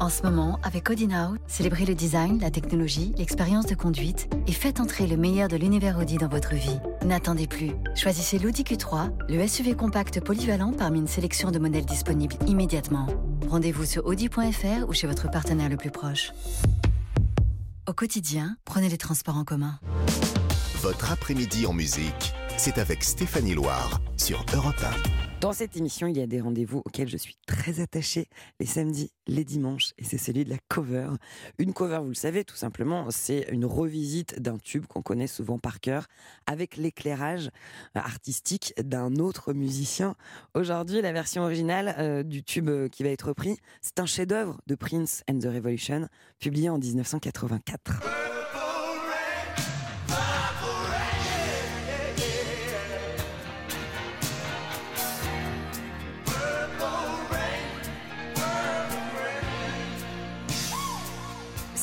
En 0.00 0.08
ce 0.10 0.22
moment, 0.22 0.60
avec 0.62 0.88
Audi 0.90 1.08
Now, 1.08 1.34
célébrez 1.48 1.84
le 1.84 1.96
design, 1.96 2.38
la 2.38 2.52
technologie, 2.52 3.12
l'expérience 3.18 3.66
de 3.66 3.74
conduite 3.74 4.32
et 4.46 4.52
faites 4.52 4.78
entrer 4.78 5.08
le 5.08 5.16
meilleur 5.16 5.48
de 5.48 5.56
l'univers 5.56 5.98
Audi 5.98 6.18
dans 6.18 6.28
votre 6.28 6.54
vie. 6.54 6.78
N'attendez 7.04 7.48
plus. 7.48 7.72
Choisissez 7.96 8.38
l'Audi 8.38 8.62
Q3, 8.62 9.10
le 9.28 9.46
SUV 9.48 9.74
compact 9.74 10.20
polyvalent 10.20 10.72
parmi 10.72 11.00
une 11.00 11.08
sélection 11.08 11.50
de 11.50 11.58
modèles 11.58 11.86
disponibles 11.86 12.36
immédiatement. 12.46 13.08
Rendez-vous 13.48 13.84
sur 13.84 14.06
audi.fr 14.06 14.88
ou 14.88 14.92
chez 14.92 15.08
votre 15.08 15.28
partenaire 15.30 15.68
le 15.68 15.76
plus 15.76 15.90
proche. 15.90 16.32
Au 17.88 17.92
quotidien, 17.92 18.56
prenez 18.64 18.88
les 18.88 18.98
transports 18.98 19.36
en 19.36 19.44
commun. 19.44 19.80
Votre 20.82 21.10
après-midi 21.10 21.66
en 21.66 21.72
musique, 21.72 22.34
c'est 22.56 22.78
avec 22.78 23.02
Stéphanie 23.02 23.54
Loire 23.54 24.00
sur 24.16 24.44
Europe 24.54 24.80
1. 25.24 25.27
Dans 25.40 25.52
cette 25.52 25.76
émission, 25.76 26.08
il 26.08 26.16
y 26.16 26.20
a 26.20 26.26
des 26.26 26.40
rendez-vous 26.40 26.82
auxquels 26.84 27.08
je 27.08 27.16
suis 27.16 27.36
très 27.46 27.78
attachée 27.78 28.28
les 28.58 28.66
samedis, 28.66 29.12
les 29.28 29.44
dimanches, 29.44 29.92
et 29.96 30.02
c'est 30.02 30.18
celui 30.18 30.44
de 30.44 30.50
la 30.50 30.56
cover. 30.66 31.10
Une 31.58 31.72
cover, 31.72 32.00
vous 32.02 32.08
le 32.08 32.14
savez, 32.14 32.42
tout 32.42 32.56
simplement, 32.56 33.06
c'est 33.10 33.46
une 33.52 33.64
revisite 33.64 34.40
d'un 34.40 34.58
tube 34.58 34.86
qu'on 34.86 35.00
connaît 35.00 35.28
souvent 35.28 35.60
par 35.60 35.78
cœur, 35.78 36.06
avec 36.46 36.76
l'éclairage 36.76 37.50
artistique 37.94 38.74
d'un 38.82 39.14
autre 39.16 39.52
musicien. 39.52 40.16
Aujourd'hui, 40.54 41.02
la 41.02 41.12
version 41.12 41.44
originale 41.44 41.94
euh, 41.98 42.24
du 42.24 42.42
tube 42.42 42.88
qui 42.88 43.04
va 43.04 43.10
être 43.10 43.28
repris, 43.28 43.58
c'est 43.80 44.00
un 44.00 44.06
chef-d'œuvre 44.06 44.60
de 44.66 44.74
Prince 44.74 45.22
and 45.30 45.38
the 45.38 45.44
Revolution, 45.44 46.08
publié 46.40 46.68
en 46.68 46.78
1984. 46.78 48.27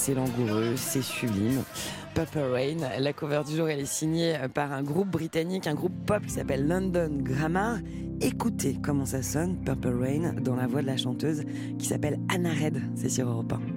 C'est 0.05 0.13
langoureux, 0.13 0.75
c'est 0.75 1.01
sublime. 1.01 1.63
Purple 2.13 2.37
Rain, 2.37 2.77
la 2.99 3.11
cover 3.11 3.41
du 3.43 3.55
jour, 3.55 3.69
elle 3.69 3.79
est 3.79 3.85
signée 3.85 4.37
par 4.53 4.71
un 4.71 4.83
groupe 4.83 5.09
britannique, 5.09 5.65
un 5.65 5.73
groupe 5.73 5.95
pop 6.05 6.23
qui 6.23 6.29
s'appelle 6.29 6.67
London 6.67 7.09
Grammar. 7.23 7.79
Écoutez 8.21 8.77
comment 8.83 9.07
ça 9.07 9.23
sonne, 9.23 9.57
Purple 9.65 9.97
Rain, 9.99 10.33
dans 10.39 10.55
la 10.55 10.67
voix 10.67 10.83
de 10.83 10.87
la 10.87 10.97
chanteuse 10.97 11.43
qui 11.79 11.87
s'appelle 11.87 12.19
Anna 12.29 12.51
Red. 12.51 12.83
C'est 12.93 13.09
sur 13.09 13.27
Europe 13.27 13.53
1. 13.53 13.74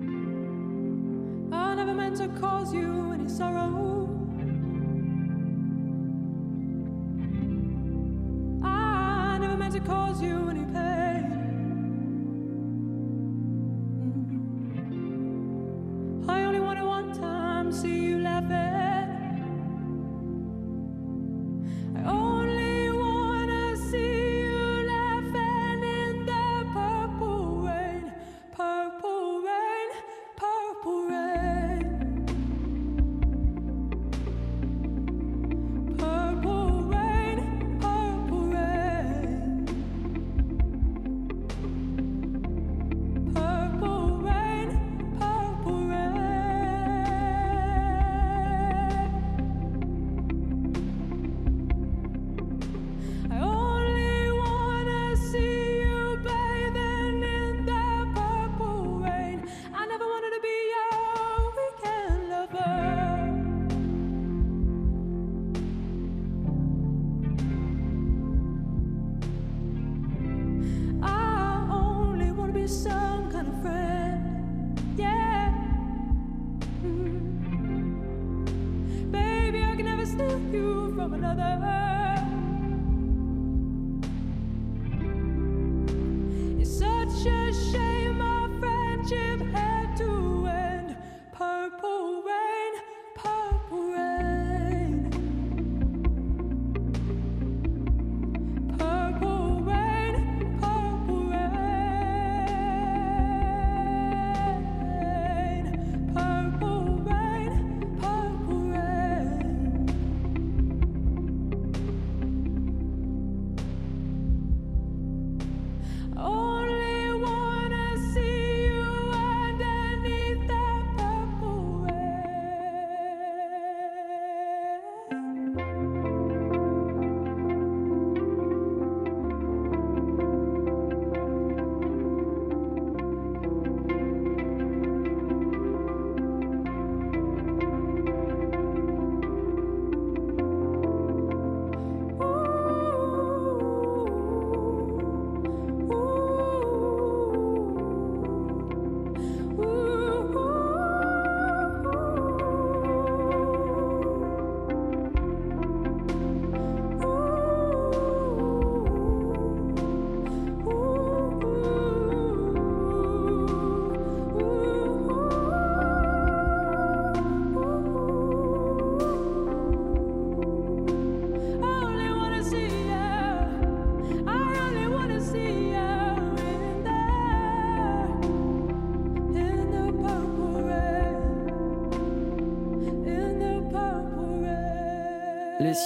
another. 81.31 81.78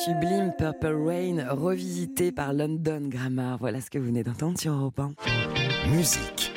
Sublime 0.05 0.53
Purple 0.59 0.97
Rain 1.07 1.47
revisité 1.51 2.33
par 2.33 2.53
London 2.53 3.03
Grammar. 3.05 3.59
Voilà 3.59 3.81
ce 3.81 3.89
que 3.89 3.99
vous 3.99 4.07
venez 4.07 4.25
d'entendre 4.25 4.59
sur 4.59 4.73
Europe 4.73 4.99
1. 4.99 5.13
Musique. 5.91 6.53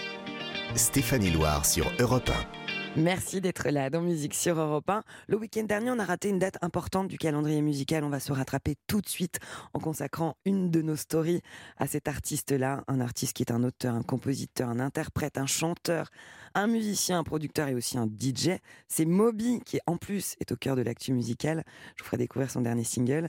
Stéphanie 0.76 1.30
Loire 1.30 1.64
sur 1.66 1.92
Europe 2.00 2.30
1. 2.30 2.65
Merci 2.98 3.42
d'être 3.42 3.70
là 3.70 3.90
dans 3.90 4.02
Musique 4.02 4.34
sur 4.34 4.58
Europe 4.58 4.90
1. 4.90 5.04
Le 5.28 5.38
week-end 5.38 5.64
dernier, 5.64 5.92
on 5.92 6.00
a 6.00 6.06
raté 6.06 6.30
une 6.30 6.40
date 6.40 6.58
importante 6.62 7.10
du 7.10 7.18
calendrier 7.18 7.62
musical. 7.62 8.06
On 8.06 8.10
va 8.10 8.22
se 8.22 8.32
rattraper 8.32 8.76
tout 8.88 9.02
de 9.02 9.10
suite 9.10 9.40
en 9.74 9.80
consacrant 9.80 10.38
une 10.46 10.72
de 10.72 10.82
nos 10.82 10.96
stories 10.96 11.42
à 11.76 11.88
cet 11.88 12.08
artiste-là. 12.08 12.86
Un 12.88 13.02
artiste 13.02 13.34
qui 13.34 13.44
est 13.44 13.52
un 13.52 13.64
auteur, 13.64 13.96
un 13.96 14.02
compositeur, 14.02 14.70
un 14.70 14.80
interprète, 14.80 15.38
un 15.38 15.46
chanteur, 15.46 16.10
un 16.54 16.68
musicien, 16.68 17.20
un 17.20 17.24
producteur 17.24 17.68
et 17.68 17.76
aussi 17.76 17.98
un 17.98 18.08
DJ. 18.08 18.60
C'est 18.88 19.06
Moby 19.06 19.60
qui, 19.66 19.80
en 19.88 19.98
plus, 19.98 20.36
est 20.40 20.54
au 20.54 20.56
cœur 20.56 20.78
de 20.78 20.82
l'actu 20.82 21.12
musicale. 21.12 21.66
Je 21.98 22.04
vous 22.04 22.08
ferai 22.08 22.18
découvrir 22.18 22.50
son 22.50 22.62
dernier 22.62 22.86
single. 22.86 23.28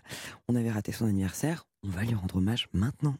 On 0.48 0.54
avait 0.54 0.70
raté 0.70 0.92
son 0.92 1.06
anniversaire. 1.06 1.66
On 1.82 1.88
va 1.88 2.02
lui 2.02 2.14
rendre 2.14 2.36
hommage 2.36 2.68
maintenant. 2.72 3.16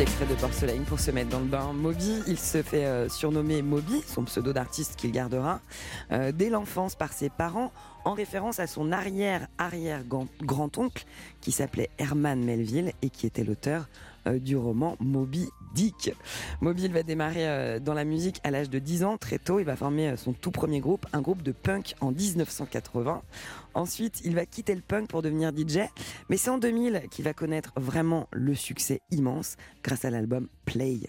Extrait 0.00 0.26
de 0.26 0.34
Porcelaine 0.34 0.82
pour 0.84 0.98
se 0.98 1.12
mettre 1.12 1.30
dans 1.30 1.38
le 1.38 1.46
bain. 1.46 1.72
Moby, 1.72 2.20
il 2.26 2.36
se 2.38 2.62
fait 2.62 2.84
euh, 2.84 3.08
surnommer 3.08 3.62
Moby, 3.62 4.02
son 4.06 4.24
pseudo 4.24 4.52
d'artiste 4.52 4.96
qu'il 4.96 5.12
gardera, 5.12 5.60
euh, 6.10 6.32
dès 6.32 6.50
l'enfance 6.50 6.96
par 6.96 7.12
ses 7.12 7.30
parents, 7.30 7.70
en 8.04 8.12
référence 8.12 8.58
à 8.58 8.66
son 8.66 8.90
arrière-arrière-grand-oncle 8.90 11.04
qui 11.40 11.52
s'appelait 11.52 11.90
Herman 11.98 12.44
Melville 12.44 12.92
et 13.02 13.10
qui 13.10 13.26
était 13.26 13.44
l'auteur 13.44 13.86
euh, 14.26 14.40
du 14.40 14.56
roman 14.56 14.96
Moby 15.00 15.48
Dick. 15.74 16.12
Moby 16.60 16.84
il 16.84 16.92
va 16.92 17.02
démarrer 17.02 17.46
euh, 17.46 17.80
dans 17.80 17.94
la 17.94 18.04
musique 18.04 18.40
à 18.44 18.50
l'âge 18.50 18.70
de 18.70 18.78
10 18.78 19.04
ans, 19.04 19.16
très 19.18 19.38
tôt. 19.38 19.58
Il 19.58 19.64
va 19.64 19.76
former 19.76 20.10
euh, 20.10 20.16
son 20.16 20.32
tout 20.32 20.50
premier 20.50 20.80
groupe, 20.80 21.06
un 21.12 21.20
groupe 21.20 21.42
de 21.42 21.52
punk 21.52 21.94
en 22.00 22.12
1980. 22.12 23.22
Ensuite, 23.74 24.20
il 24.24 24.34
va 24.34 24.46
quitter 24.46 24.74
le 24.74 24.82
punk 24.82 25.08
pour 25.08 25.22
devenir 25.22 25.50
DJ. 25.50 25.80
Mais 26.28 26.36
c'est 26.36 26.50
en 26.50 26.58
2000 26.58 27.04
qu'il 27.10 27.24
va 27.24 27.32
connaître 27.32 27.72
vraiment 27.76 28.28
le 28.32 28.54
succès 28.54 29.00
immense 29.10 29.56
grâce 29.82 30.04
à 30.04 30.10
l'album 30.10 30.48
Play. 30.64 31.00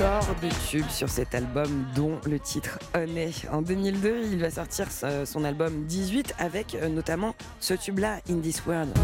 De 0.00 0.48
tubes 0.66 0.88
sur 0.88 1.10
cet 1.10 1.34
album, 1.34 1.84
dont 1.94 2.18
le 2.24 2.40
titre 2.40 2.78
Honey. 2.94 3.32
En 3.52 3.60
2002, 3.60 4.22
il 4.32 4.40
va 4.40 4.48
sortir 4.48 4.86
euh, 5.02 5.26
son 5.26 5.44
album 5.44 5.84
18 5.84 6.36
avec 6.38 6.74
euh, 6.74 6.88
notamment 6.88 7.34
ce 7.60 7.74
tube-là, 7.74 8.20
In 8.30 8.38
This 8.38 8.62
World. 8.64 8.96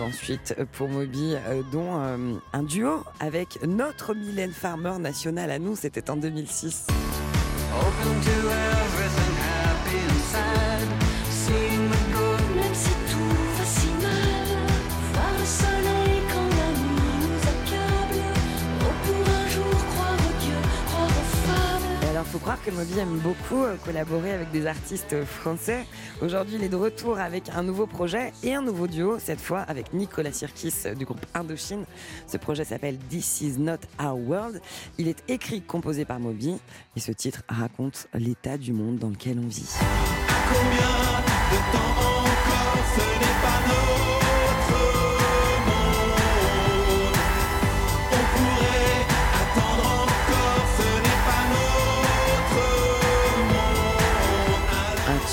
Ensuite 0.00 0.56
pour 0.72 0.88
Moby, 0.88 1.34
euh, 1.34 1.62
dont 1.72 2.00
euh, 2.00 2.34
un 2.52 2.62
duo 2.62 3.04
avec 3.20 3.58
notre 3.66 4.14
Mylène 4.14 4.52
Farmer 4.52 4.98
national 4.98 5.50
à 5.50 5.58
nous, 5.58 5.76
c'était 5.76 6.10
en 6.10 6.16
2006. 6.16 6.86
Open 7.74 8.20
to 8.20 8.71
croire 22.42 22.62
que 22.64 22.72
Moby 22.72 22.98
aime 22.98 23.18
beaucoup 23.18 23.62
euh, 23.62 23.76
collaborer 23.84 24.32
avec 24.32 24.50
des 24.50 24.66
artistes 24.66 25.24
français. 25.24 25.86
Aujourd'hui, 26.20 26.56
il 26.56 26.64
est 26.64 26.68
de 26.68 26.76
retour 26.76 27.20
avec 27.20 27.48
un 27.50 27.62
nouveau 27.62 27.86
projet 27.86 28.32
et 28.42 28.52
un 28.52 28.62
nouveau 28.62 28.88
duo, 28.88 29.20
cette 29.20 29.40
fois 29.40 29.60
avec 29.60 29.94
Nicolas 29.94 30.32
Sirkis 30.32 30.74
du 30.98 31.04
groupe 31.04 31.24
Indochine. 31.34 31.84
Ce 32.26 32.36
projet 32.38 32.64
s'appelle 32.64 32.98
This 33.08 33.42
Is 33.42 33.58
Not 33.58 33.78
Our 34.02 34.18
World. 34.18 34.60
Il 34.98 35.06
est 35.06 35.22
écrit, 35.28 35.62
composé 35.62 36.04
par 36.04 36.18
Moby 36.18 36.56
et 36.96 37.00
ce 37.00 37.12
titre 37.12 37.44
raconte 37.48 38.08
l'état 38.12 38.58
du 38.58 38.72
monde 38.72 38.98
dans 38.98 39.10
lequel 39.10 39.38
on 39.38 39.46
vit. 39.46 39.70
Un 43.38 43.41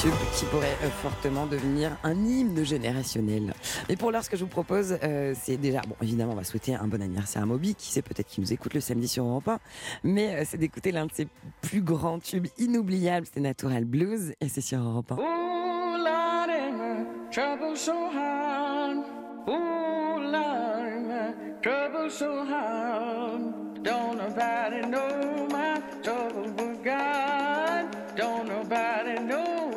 qui 0.02 0.46
pourrait 0.46 0.78
euh, 0.84 0.90
fortement 0.90 1.46
devenir 1.46 1.98
un 2.06 2.16
hymne 2.16 2.64
générationnel. 2.64 3.54
Et 3.90 3.98
pour 3.98 4.12
l'heure, 4.12 4.24
ce 4.24 4.30
que 4.30 4.38
je 4.38 4.46
vous 4.46 4.50
propose, 4.50 4.98
euh, 5.04 5.34
c'est 5.38 5.58
déjà, 5.58 5.82
bon, 5.82 5.96
évidemment, 6.02 6.32
on 6.32 6.36
va 6.38 6.46
souhaiter 6.46 6.74
un 6.74 6.88
bon 6.88 7.02
anniversaire 7.02 7.44
à 7.44 7.46
Moby, 7.46 7.76
qui 7.76 7.92
sait 7.92 8.02
peut-être 8.02 8.28
qu'il 8.28 8.42
nous 8.42 8.54
écoute 8.54 8.74
le 8.74 8.80
samedi 8.80 9.10
sur 9.10 9.26
Europe 9.26 9.50
1, 9.50 9.60
mais 10.06 10.36
euh, 10.36 10.44
c'est 10.46 10.58
d'écouter 10.58 10.94
l'un 10.94 11.06
de 11.06 11.12
ses 11.12 11.28
plus 11.62 11.82
grands 11.82 12.20
tubes 12.20 12.48
inoubliables, 12.58 13.28
c'est 13.34 13.42
Natural 13.42 13.84
Blues, 13.84 14.34
et 14.40 14.48
c'est 14.48 14.62
sur 14.62 14.80
Europe 14.80 15.12
1. 15.12 15.16
Oh, 15.20 15.98
Lord, 15.98 16.48
my 16.78 17.06
trouble 17.30 17.76
so 17.76 17.92
hard. 17.92 19.04
Oh, 19.48 20.18
Lord, 20.22 21.08
my 21.08 21.62
trouble 21.62 22.10
so 22.10 22.46
hard. 22.46 23.84
Don't 23.84 24.18
nobody 24.18 24.80
know 24.88 25.46
my 25.52 25.82
trouble 26.02 26.50
but 26.56 26.84
God. 26.86 28.00
Don't 28.16 28.48
nobody 28.48 29.20
know 29.24 29.69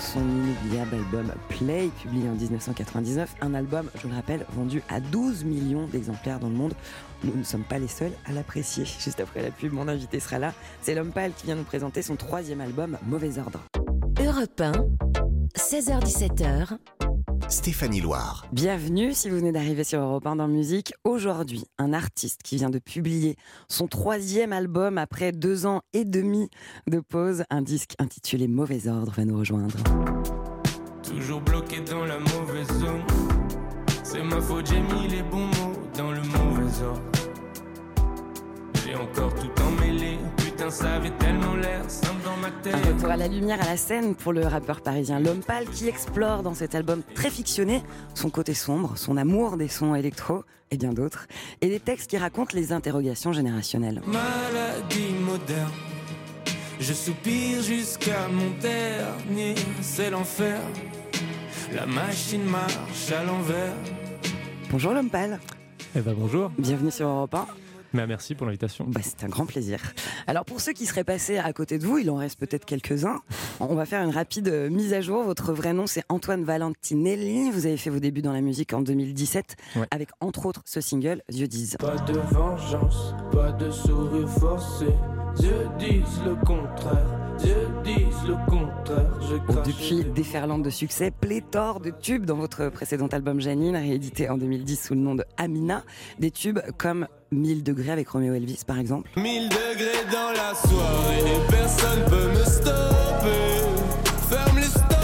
son 0.00 0.20
inoubliable 0.20 0.94
album 0.94 1.32
Play, 1.48 1.90
publié 2.02 2.28
en 2.28 2.34
1999. 2.34 3.34
Un 3.40 3.54
album, 3.54 3.90
je 4.00 4.08
le 4.08 4.14
rappelle, 4.14 4.46
vendu 4.50 4.82
à 4.88 5.00
12 5.00 5.44
millions 5.44 5.86
d'exemplaires 5.86 6.38
dans 6.38 6.48
le 6.48 6.54
monde. 6.54 6.74
Nous 7.24 7.34
ne 7.34 7.42
sommes 7.42 7.64
pas 7.64 7.78
les 7.78 7.88
seuls 7.88 8.12
à 8.26 8.32
l'apprécier. 8.32 8.84
Juste 9.04 9.20
après 9.20 9.42
la 9.42 9.50
pub, 9.50 9.72
mon 9.72 9.88
invité 9.88 10.20
sera 10.20 10.38
là. 10.38 10.54
C'est 10.82 10.94
l'homme 10.94 11.12
pâle 11.12 11.32
qui 11.36 11.46
vient 11.46 11.56
nous 11.56 11.64
présenter 11.64 12.02
son 12.02 12.16
troisième 12.16 12.60
album, 12.60 12.98
Mauvais 13.06 13.38
Ordre. 13.38 13.60
Europe 14.20 14.60
1, 14.60 14.72
16h17h. 15.56 16.78
Stéphanie 17.48 18.00
Loire. 18.00 18.44
Bienvenue 18.52 19.14
si 19.14 19.30
vous 19.30 19.36
venez 19.36 19.52
d'arriver 19.52 19.84
sur 19.84 20.00
Europe 20.00 20.26
1 20.26 20.36
dans 20.36 20.48
Musique. 20.48 20.94
Aujourd'hui, 21.04 21.64
un 21.78 21.92
artiste 21.92 22.42
qui 22.42 22.56
vient 22.56 22.70
de 22.70 22.80
publier 22.80 23.36
son 23.68 23.86
troisième 23.86 24.52
album 24.52 24.98
après 24.98 25.30
deux 25.30 25.64
ans 25.64 25.82
et 25.92 26.04
demi 26.04 26.50
de 26.88 26.98
pause. 26.98 27.44
Un 27.50 27.62
disque 27.62 27.94
intitulé 28.00 28.48
Mauvais 28.48 28.88
Ordre 28.88 29.12
va 29.16 29.24
nous 29.24 29.38
rejoindre. 29.38 29.76
Toujours 31.04 31.40
bloqué 31.40 31.80
dans 31.80 32.04
la 32.04 32.18
mauvaise 32.18 32.68
zone. 32.80 33.04
C'est 34.02 34.24
ma 34.24 34.40
faute, 34.40 34.66
j'ai 34.66 34.80
mis 34.80 35.06
les 35.08 35.22
bons 35.22 35.46
mots 35.46 35.74
dans 35.96 36.10
le 36.10 36.22
mauvais 36.22 36.82
ordre. 36.84 37.02
J'ai 38.84 38.96
encore 38.96 39.34
tout 39.34 39.62
emmêlé. 39.62 40.18
Putain, 40.56 40.70
ça 40.70 40.94
avait 40.94 41.10
tellement 41.10 41.54
l'air 41.54 41.82
simple 41.86 42.22
dans 42.24 42.36
ma 42.38 42.46
Un 42.46 42.50
tête. 42.62 42.74
retour 42.86 43.10
à 43.10 43.16
la 43.18 43.28
lumière, 43.28 43.60
à 43.60 43.66
la 43.66 43.76
scène 43.76 44.14
pour 44.14 44.32
le 44.32 44.46
rappeur 44.46 44.80
parisien 44.80 45.20
L'Homme 45.20 45.40
Pâle 45.42 45.66
qui 45.66 45.86
explore 45.86 46.42
dans 46.42 46.54
cet 46.54 46.74
album 46.74 47.02
très 47.14 47.28
fictionné 47.28 47.82
son 48.14 48.30
côté 48.30 48.54
sombre, 48.54 48.96
son 48.96 49.18
amour 49.18 49.58
des 49.58 49.68
sons 49.68 49.94
électro 49.94 50.44
et 50.70 50.78
bien 50.78 50.94
d'autres, 50.94 51.26
et 51.60 51.68
des 51.68 51.78
textes 51.78 52.08
qui 52.08 52.16
racontent 52.16 52.52
les 52.54 52.72
interrogations 52.72 53.34
générationnelles. 53.34 54.00
Maladie 54.06 55.12
moderne. 55.20 55.70
Je 56.80 56.94
soupire 56.94 57.62
jusqu'à 57.62 58.26
mon 58.28 58.50
dernier, 58.58 59.56
c'est 59.82 60.08
l'enfer. 60.08 60.58
La 61.74 61.84
machine 61.84 62.44
marche 62.44 63.12
à 63.12 63.22
l'envers. 63.24 63.74
Bonjour 64.70 64.92
L'Homme 64.94 65.10
Pâle. 65.10 65.38
Eh 65.94 66.00
ben 66.00 66.14
bonjour. 66.18 66.50
Bienvenue 66.58 66.90
sur 66.90 67.08
Europe 67.08 67.34
1. 67.34 67.46
Bah, 67.96 68.06
merci 68.06 68.34
pour 68.34 68.46
l'invitation. 68.46 68.84
Bah, 68.88 69.00
c'est 69.02 69.24
un 69.24 69.28
grand 69.28 69.46
plaisir. 69.46 69.80
Alors 70.26 70.44
pour 70.44 70.60
ceux 70.60 70.72
qui 70.72 70.86
seraient 70.86 71.04
passés 71.04 71.38
à 71.38 71.52
côté 71.52 71.78
de 71.78 71.86
vous, 71.86 71.98
il 71.98 72.10
en 72.10 72.16
reste 72.16 72.38
peut-être 72.38 72.64
quelques-uns. 72.64 73.20
On 73.60 73.74
va 73.74 73.86
faire 73.86 74.02
une 74.02 74.10
rapide 74.14 74.48
euh, 74.48 74.68
mise 74.70 74.92
à 74.92 75.00
jour. 75.00 75.22
Votre 75.24 75.52
vrai 75.52 75.72
nom 75.72 75.86
c'est 75.86 76.02
Antoine 76.08 76.44
Valentinelli. 76.44 77.50
Vous 77.50 77.66
avez 77.66 77.76
fait 77.76 77.90
vos 77.90 77.98
débuts 78.00 78.22
dans 78.22 78.32
la 78.32 78.40
musique 78.42 78.72
en 78.72 78.82
2017 78.82 79.56
Ouais. 79.76 79.86
avec 79.90 80.08
entre 80.20 80.46
autres 80.46 80.62
ce 80.64 80.80
single 80.80 81.22
Dieu 81.30 81.46
dise. 81.48 81.76
Pas 81.78 81.96
de 81.96 82.18
vengeance, 82.18 83.14
pas 83.32 83.52
de 83.52 83.70
sourire 83.70 84.28
forcé. 84.28 84.86
Dieu 85.38 85.52
disent 85.78 86.20
le 86.24 86.34
contraire, 86.36 87.25
Crache 87.38 87.50
depuis 89.66 90.04
déferlante 90.14 90.62
de 90.62 90.70
succès, 90.70 91.10
pléthore 91.10 91.80
de 91.80 91.90
tubes 91.90 92.24
dans 92.24 92.36
votre 92.36 92.68
précédent 92.68 93.08
album 93.08 93.40
Janine, 93.40 93.76
réédité 93.76 94.28
en 94.28 94.36
2010 94.36 94.86
sous 94.86 94.94
le 94.94 95.00
nom 95.00 95.14
de 95.14 95.24
Amina. 95.36 95.82
Des 96.18 96.30
tubes 96.30 96.60
comme 96.76 97.06
1000 97.32 97.62
degrés 97.62 97.90
avec 97.90 98.08
Romeo 98.08 98.34
Elvis 98.34 98.62
par 98.66 98.78
exemple. 98.78 99.10
1000 99.16 99.48
degrés 99.48 100.04
dans 100.12 100.30
la 100.30 100.54
soirée 100.54 101.40
personne 101.50 102.04
peut 102.08 102.38
me 102.38 102.44
stopper. 102.44 103.64
Ferme 104.28 104.58
les 104.58 104.95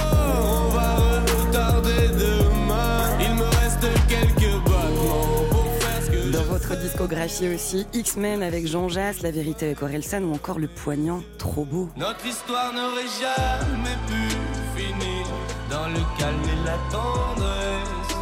votre 6.73 6.85
discographie 6.85 7.49
aussi, 7.55 7.87
X-Men 7.93 8.43
avec 8.43 8.67
Jean 8.67 8.89
Jass, 8.89 9.21
La 9.21 9.31
vérité 9.31 9.67
avec 9.67 9.83
Orelsan 9.83 10.23
ou 10.23 10.33
encore 10.33 10.59
Le 10.59 10.69
poignant 10.69 11.23
trop 11.37 11.67
beau. 11.67 11.91
Notre 11.99 12.25
histoire 12.25 12.73
n'aurait 12.73 13.13
jamais 13.21 13.97
pu 14.07 14.81
finir 14.81 15.27
dans 15.69 15.89
le 15.89 16.01
calme 16.19 16.41
et 16.45 16.65
la 16.65 16.79
tendresse. 16.91 18.17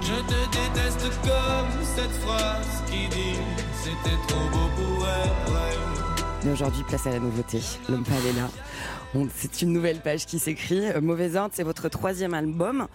Je 0.00 0.14
te 0.14 0.40
déteste 0.56 1.20
comme 1.20 1.84
cette 1.96 2.16
phrase 2.22 2.82
qui 2.86 3.08
dit 3.08 3.38
c'était 3.82 4.16
trop 4.26 4.48
beau 4.50 4.68
pour 4.76 5.06
être 5.06 5.50
vrai. 5.50 5.76
Mais 6.44 6.52
aujourd'hui, 6.52 6.82
place 6.88 7.06
à 7.06 7.10
la 7.10 7.18
nouveauté. 7.18 7.60
L'homme 7.90 8.04
pâle 8.04 8.26
est 8.26 8.40
là. 8.40 8.48
C'est 9.34 9.62
une 9.62 9.74
nouvelle 9.74 10.00
page 10.00 10.24
qui 10.24 10.38
s'écrit. 10.38 10.86
Euh, 10.92 11.00
Mauvais 11.02 11.36
ordre, 11.36 11.52
c'est 11.54 11.62
votre 11.62 11.90
troisième 11.90 12.32
album. 12.32 12.86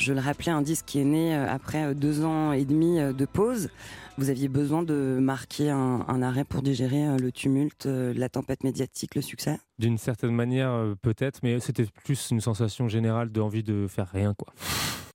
Je 0.00 0.14
le 0.14 0.20
rappelais, 0.20 0.50
un 0.50 0.62
disque 0.62 0.86
qui 0.86 0.98
est 0.98 1.04
né 1.04 1.36
euh, 1.36 1.46
après 1.46 1.84
euh, 1.84 1.94
deux 1.94 2.24
ans 2.24 2.52
et 2.52 2.64
demi 2.64 2.98
euh, 2.98 3.12
de 3.12 3.26
pause. 3.26 3.68
Vous 4.16 4.30
aviez 4.30 4.48
besoin 4.48 4.82
de 4.82 5.18
marquer 5.20 5.68
un, 5.68 6.06
un 6.08 6.22
arrêt 6.22 6.44
pour 6.44 6.62
digérer 6.62 7.18
le 7.18 7.30
tumulte, 7.30 7.86
la 7.86 8.28
tempête 8.28 8.64
médiatique, 8.64 9.14
le 9.14 9.22
succès? 9.22 9.58
D'une 9.78 9.98
certaine 9.98 10.32
manière, 10.32 10.94
peut-être, 11.00 11.40
mais 11.42 11.58
c'était 11.60 11.86
plus 12.04 12.30
une 12.30 12.40
sensation 12.40 12.86
générale 12.86 13.30
d'envie 13.30 13.62
de 13.62 13.86
faire 13.88 14.08
rien, 14.08 14.34
quoi. 14.34 14.52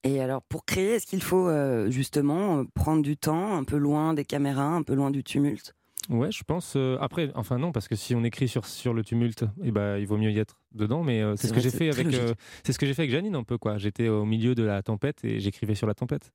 Et 0.03 0.21
alors, 0.21 0.43
pour 0.43 0.65
créer, 0.65 0.93
est-ce 0.93 1.07
qu'il 1.07 1.21
faut 1.21 1.47
euh, 1.47 1.89
justement 1.89 2.63
prendre 2.75 3.01
du 3.01 3.17
temps, 3.17 3.55
un 3.57 3.63
peu 3.63 3.77
loin 3.77 4.13
des 4.13 4.23
caméras, 4.23 4.69
un 4.69 4.83
peu 4.83 4.93
loin 4.93 5.09
du 5.09 5.23
tumulte? 5.23 5.75
Ouais, 6.09 6.31
je 6.31 6.43
pense. 6.43 6.73
euh, 6.75 6.97
après, 7.01 7.31
enfin 7.35 7.57
non, 7.57 7.71
parce 7.71 7.87
que 7.87 7.95
si 7.95 8.13
on 8.13 8.23
écrit 8.23 8.47
sur, 8.47 8.65
sur 8.65 8.93
le 8.93 9.03
tumulte, 9.03 9.45
eh 9.63 9.71
ben, 9.71 9.97
il 9.97 10.05
vaut 10.05 10.17
mieux 10.17 10.31
y 10.31 10.37
être 10.39 10.59
dedans. 10.73 11.03
Mais 11.03 11.21
euh, 11.21 11.35
c'est 11.35 11.47
ce 11.47 11.53
que 11.53 11.59
j'ai 11.59 11.71
fait 11.71 11.89
avec. 11.89 12.13
euh, 12.13 12.33
c'est 12.63 12.73
ce 12.73 12.79
que 12.79 12.85
j'ai 12.85 12.93
fait 12.93 13.03
avec 13.03 13.11
Janine 13.11 13.35
un 13.35 13.43
peu 13.43 13.57
quoi. 13.57 13.77
J'étais 13.77 14.07
au 14.07 14.23
milieu 14.25 14.53
de 14.55 14.63
la 14.63 14.83
tempête 14.83 15.23
et 15.25 15.39
j'écrivais 15.39 15.75
sur 15.75 15.87
la 15.87 15.93
tempête. 15.95 16.31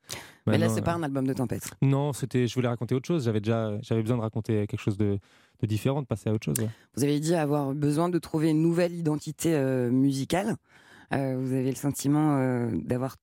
Mais 0.46 0.52
là, 0.54 0.58
Maintenant, 0.58 0.74
c'est 0.74 0.82
pas 0.82 0.94
un 0.94 1.02
album 1.02 1.26
de 1.26 1.32
tempête. 1.32 1.70
Non, 1.82 2.12
c'était. 2.12 2.46
Je 2.46 2.54
voulais 2.54 2.68
raconter 2.68 2.94
autre 2.94 3.06
chose. 3.06 3.24
J'avais 3.24 3.40
déjà. 3.40 3.78
J'avais 3.82 4.02
besoin 4.02 4.16
de 4.16 4.22
raconter 4.22 4.66
quelque 4.66 4.80
chose 4.80 4.96
de, 4.96 5.18
de 5.60 5.66
différent, 5.66 6.02
de 6.02 6.06
passer 6.06 6.30
à 6.30 6.32
autre 6.32 6.44
chose. 6.44 6.58
ouais. 6.58 6.68
Vous 6.96 7.04
avez 7.04 7.20
dit 7.20 7.34
avoir 7.34 7.72
besoin 7.74 8.08
de 8.08 8.18
trouver 8.18 8.50
une 8.50 8.62
nouvelle 8.62 8.92
identité 8.94 9.56
musicale. 9.90 10.56
Vous 11.12 11.52
avez 11.52 11.70
le 11.70 11.76
sentiment 11.76 12.68
d'avoir 12.72 13.16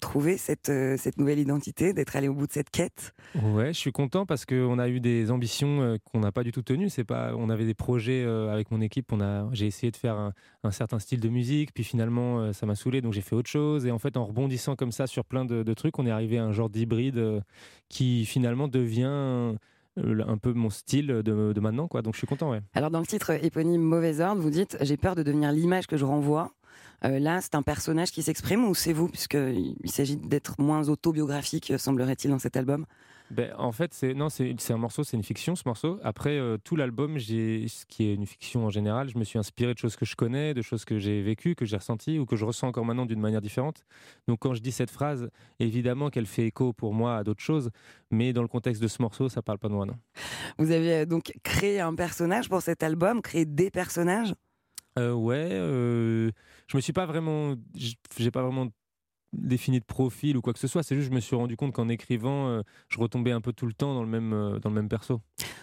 trouvé 0.00 0.36
cette, 0.36 0.68
euh, 0.68 0.96
cette 0.98 1.18
nouvelle 1.18 1.38
identité, 1.38 1.92
d'être 1.92 2.16
allé 2.16 2.28
au 2.28 2.34
bout 2.34 2.46
de 2.46 2.52
cette 2.52 2.70
quête. 2.70 3.14
Ouais, 3.42 3.72
je 3.72 3.78
suis 3.78 3.92
content 3.92 4.26
parce 4.26 4.44
qu'on 4.44 4.78
a 4.78 4.88
eu 4.88 5.00
des 5.00 5.30
ambitions 5.30 5.80
euh, 5.82 5.96
qu'on 6.04 6.20
n'a 6.20 6.32
pas 6.32 6.42
du 6.42 6.52
tout 6.52 6.62
tenues. 6.62 6.88
C'est 6.90 7.04
pas, 7.04 7.32
on 7.36 7.48
avait 7.50 7.64
des 7.66 7.74
projets 7.74 8.24
euh, 8.24 8.52
avec 8.52 8.70
mon 8.70 8.80
équipe. 8.80 9.12
On 9.12 9.20
a, 9.20 9.48
j'ai 9.52 9.66
essayé 9.66 9.90
de 9.90 9.96
faire 9.96 10.16
un, 10.16 10.32
un 10.64 10.70
certain 10.70 10.98
style 10.98 11.20
de 11.20 11.28
musique, 11.28 11.72
puis 11.74 11.84
finalement 11.84 12.40
euh, 12.40 12.52
ça 12.52 12.66
m'a 12.66 12.74
saoulé, 12.74 13.00
donc 13.00 13.12
j'ai 13.12 13.20
fait 13.20 13.36
autre 13.36 13.50
chose. 13.50 13.86
Et 13.86 13.90
en 13.90 13.98
fait, 13.98 14.16
en 14.16 14.24
rebondissant 14.24 14.76
comme 14.76 14.92
ça 14.92 15.06
sur 15.06 15.24
plein 15.24 15.44
de, 15.44 15.62
de 15.62 15.74
trucs, 15.74 15.98
on 15.98 16.06
est 16.06 16.10
arrivé 16.10 16.38
à 16.38 16.44
un 16.44 16.52
genre 16.52 16.70
d'hybride 16.70 17.18
euh, 17.18 17.40
qui 17.88 18.24
finalement 18.26 18.68
devient 18.68 19.54
un 19.96 20.38
peu 20.38 20.52
mon 20.52 20.70
style 20.70 21.08
de, 21.08 21.22
de 21.52 21.60
maintenant, 21.60 21.88
quoi. 21.88 22.00
Donc 22.00 22.14
je 22.14 22.18
suis 22.18 22.26
content, 22.26 22.50
ouais. 22.52 22.60
Alors, 22.74 22.90
dans 22.90 23.00
le 23.00 23.06
titre 23.06 23.32
éponyme 23.44 23.82
Mauvais 23.82 24.20
ordre, 24.20 24.40
vous 24.40 24.50
dites 24.50 24.78
J'ai 24.80 24.96
peur 24.96 25.14
de 25.14 25.22
devenir 25.22 25.52
l'image 25.52 25.86
que 25.86 25.96
je 25.96 26.04
renvoie. 26.04 26.52
Euh, 27.04 27.18
là, 27.18 27.40
c'est 27.40 27.54
un 27.54 27.62
personnage 27.62 28.10
qui 28.10 28.22
s'exprime 28.22 28.64
ou 28.64 28.74
c'est 28.74 28.92
vous, 28.92 29.08
puisqu'il 29.08 29.90
s'agit 29.90 30.16
d'être 30.16 30.60
moins 30.60 30.88
autobiographique, 30.88 31.72
semblerait-il, 31.78 32.30
dans 32.30 32.38
cet 32.38 32.56
album? 32.56 32.86
Ben, 33.30 33.54
en 33.58 33.70
fait, 33.70 33.94
c'est 33.94 34.12
non, 34.12 34.28
c'est 34.28 34.56
un 34.70 34.76
morceau, 34.76 35.04
c'est 35.04 35.16
une 35.16 35.22
fiction 35.22 35.54
ce 35.54 35.62
morceau. 35.64 36.00
Après 36.02 36.36
euh, 36.36 36.58
tout 36.58 36.74
l'album, 36.74 37.16
j'ai 37.16 37.68
ce 37.68 37.86
qui 37.86 38.08
est 38.08 38.14
une 38.14 38.26
fiction 38.26 38.66
en 38.66 38.70
général, 38.70 39.08
je 39.08 39.16
me 39.16 39.22
suis 39.22 39.38
inspiré 39.38 39.72
de 39.72 39.78
choses 39.78 39.94
que 39.94 40.04
je 40.04 40.16
connais, 40.16 40.52
de 40.52 40.62
choses 40.62 40.84
que 40.84 40.98
j'ai 40.98 41.22
vécues, 41.22 41.54
que 41.54 41.64
j'ai 41.64 41.76
ressenties 41.76 42.18
ou 42.18 42.26
que 42.26 42.34
je 42.34 42.44
ressens 42.44 42.66
encore 42.66 42.84
maintenant 42.84 43.06
d'une 43.06 43.20
manière 43.20 43.40
différente. 43.40 43.84
Donc 44.26 44.40
quand 44.40 44.54
je 44.54 44.60
dis 44.60 44.72
cette 44.72 44.90
phrase, 44.90 45.30
évidemment 45.60 46.10
qu'elle 46.10 46.26
fait 46.26 46.46
écho 46.46 46.72
pour 46.72 46.92
moi 46.92 47.18
à 47.18 47.22
d'autres 47.22 47.42
choses, 47.42 47.70
mais 48.10 48.32
dans 48.32 48.42
le 48.42 48.48
contexte 48.48 48.82
de 48.82 48.88
ce 48.88 49.00
morceau, 49.00 49.28
ça 49.28 49.42
parle 49.42 49.58
pas 49.58 49.68
de 49.68 49.74
moi 49.74 49.86
non. 49.86 49.96
Vous 50.58 50.72
avez 50.72 50.94
euh, 50.94 51.06
donc 51.06 51.32
créé 51.44 51.78
un 51.78 51.94
personnage 51.94 52.48
pour 52.48 52.62
cet 52.62 52.82
album, 52.82 53.22
créé 53.22 53.44
des 53.44 53.70
personnages? 53.70 54.34
Euh, 54.98 55.12
ouais, 55.12 55.48
euh, 55.52 56.30
je 56.66 56.76
me 56.76 56.80
suis 56.80 56.92
pas 56.92 57.06
vraiment, 57.06 57.54
j'ai 57.74 58.30
pas 58.30 58.42
vraiment 58.42 58.66
défini 59.32 59.78
de 59.80 59.84
profil 59.84 60.36
ou 60.36 60.40
quoi 60.40 60.52
que 60.52 60.58
ce 60.58 60.66
soit. 60.66 60.82
C'est 60.82 60.96
juste, 60.96 61.08
je 61.08 61.14
me 61.14 61.20
suis 61.20 61.36
rendu 61.36 61.56
compte 61.56 61.72
qu'en 61.72 61.88
écrivant, 61.88 62.48
euh, 62.48 62.62
je 62.88 62.98
retombais 62.98 63.32
un 63.32 63.40
peu 63.40 63.52
tout 63.52 63.66
le 63.66 63.72
temps 63.72 63.94
dans 63.94 64.02
le 64.02 64.08
même, 64.08 64.32
euh, 64.32 64.58
dans 64.58 64.70
le 64.70 64.74
même 64.74 64.88
perso. 64.88 65.20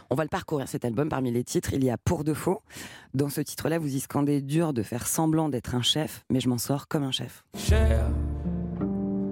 On 0.10 0.16
va 0.16 0.24
le 0.24 0.30
parcourir 0.30 0.68
cet 0.68 0.86
album. 0.86 1.10
Parmi 1.10 1.32
les 1.32 1.44
titres, 1.44 1.74
il 1.74 1.84
y 1.84 1.90
a 1.90 1.98
Pour 1.98 2.24
de 2.24 2.34
faux. 2.34 2.62
Dans 3.14 3.30
ce 3.30 3.42
titre-là, 3.42 3.80
vous 3.80 3.96
y 3.96 4.00
scandez 4.00 4.42
dur 4.42 4.74
de 4.74 4.84
faire 4.84 5.08
semblant 5.08 5.50
d'être 5.50 5.76
un 5.76 5.82
chef, 5.82 6.24
mais 6.30 6.40
je 6.40 6.50
m'en 6.50 6.58
sors 6.58 6.88
comme 6.88 7.04
un 7.04 7.12
chef. 7.12 7.44
Cher, 7.58 8.10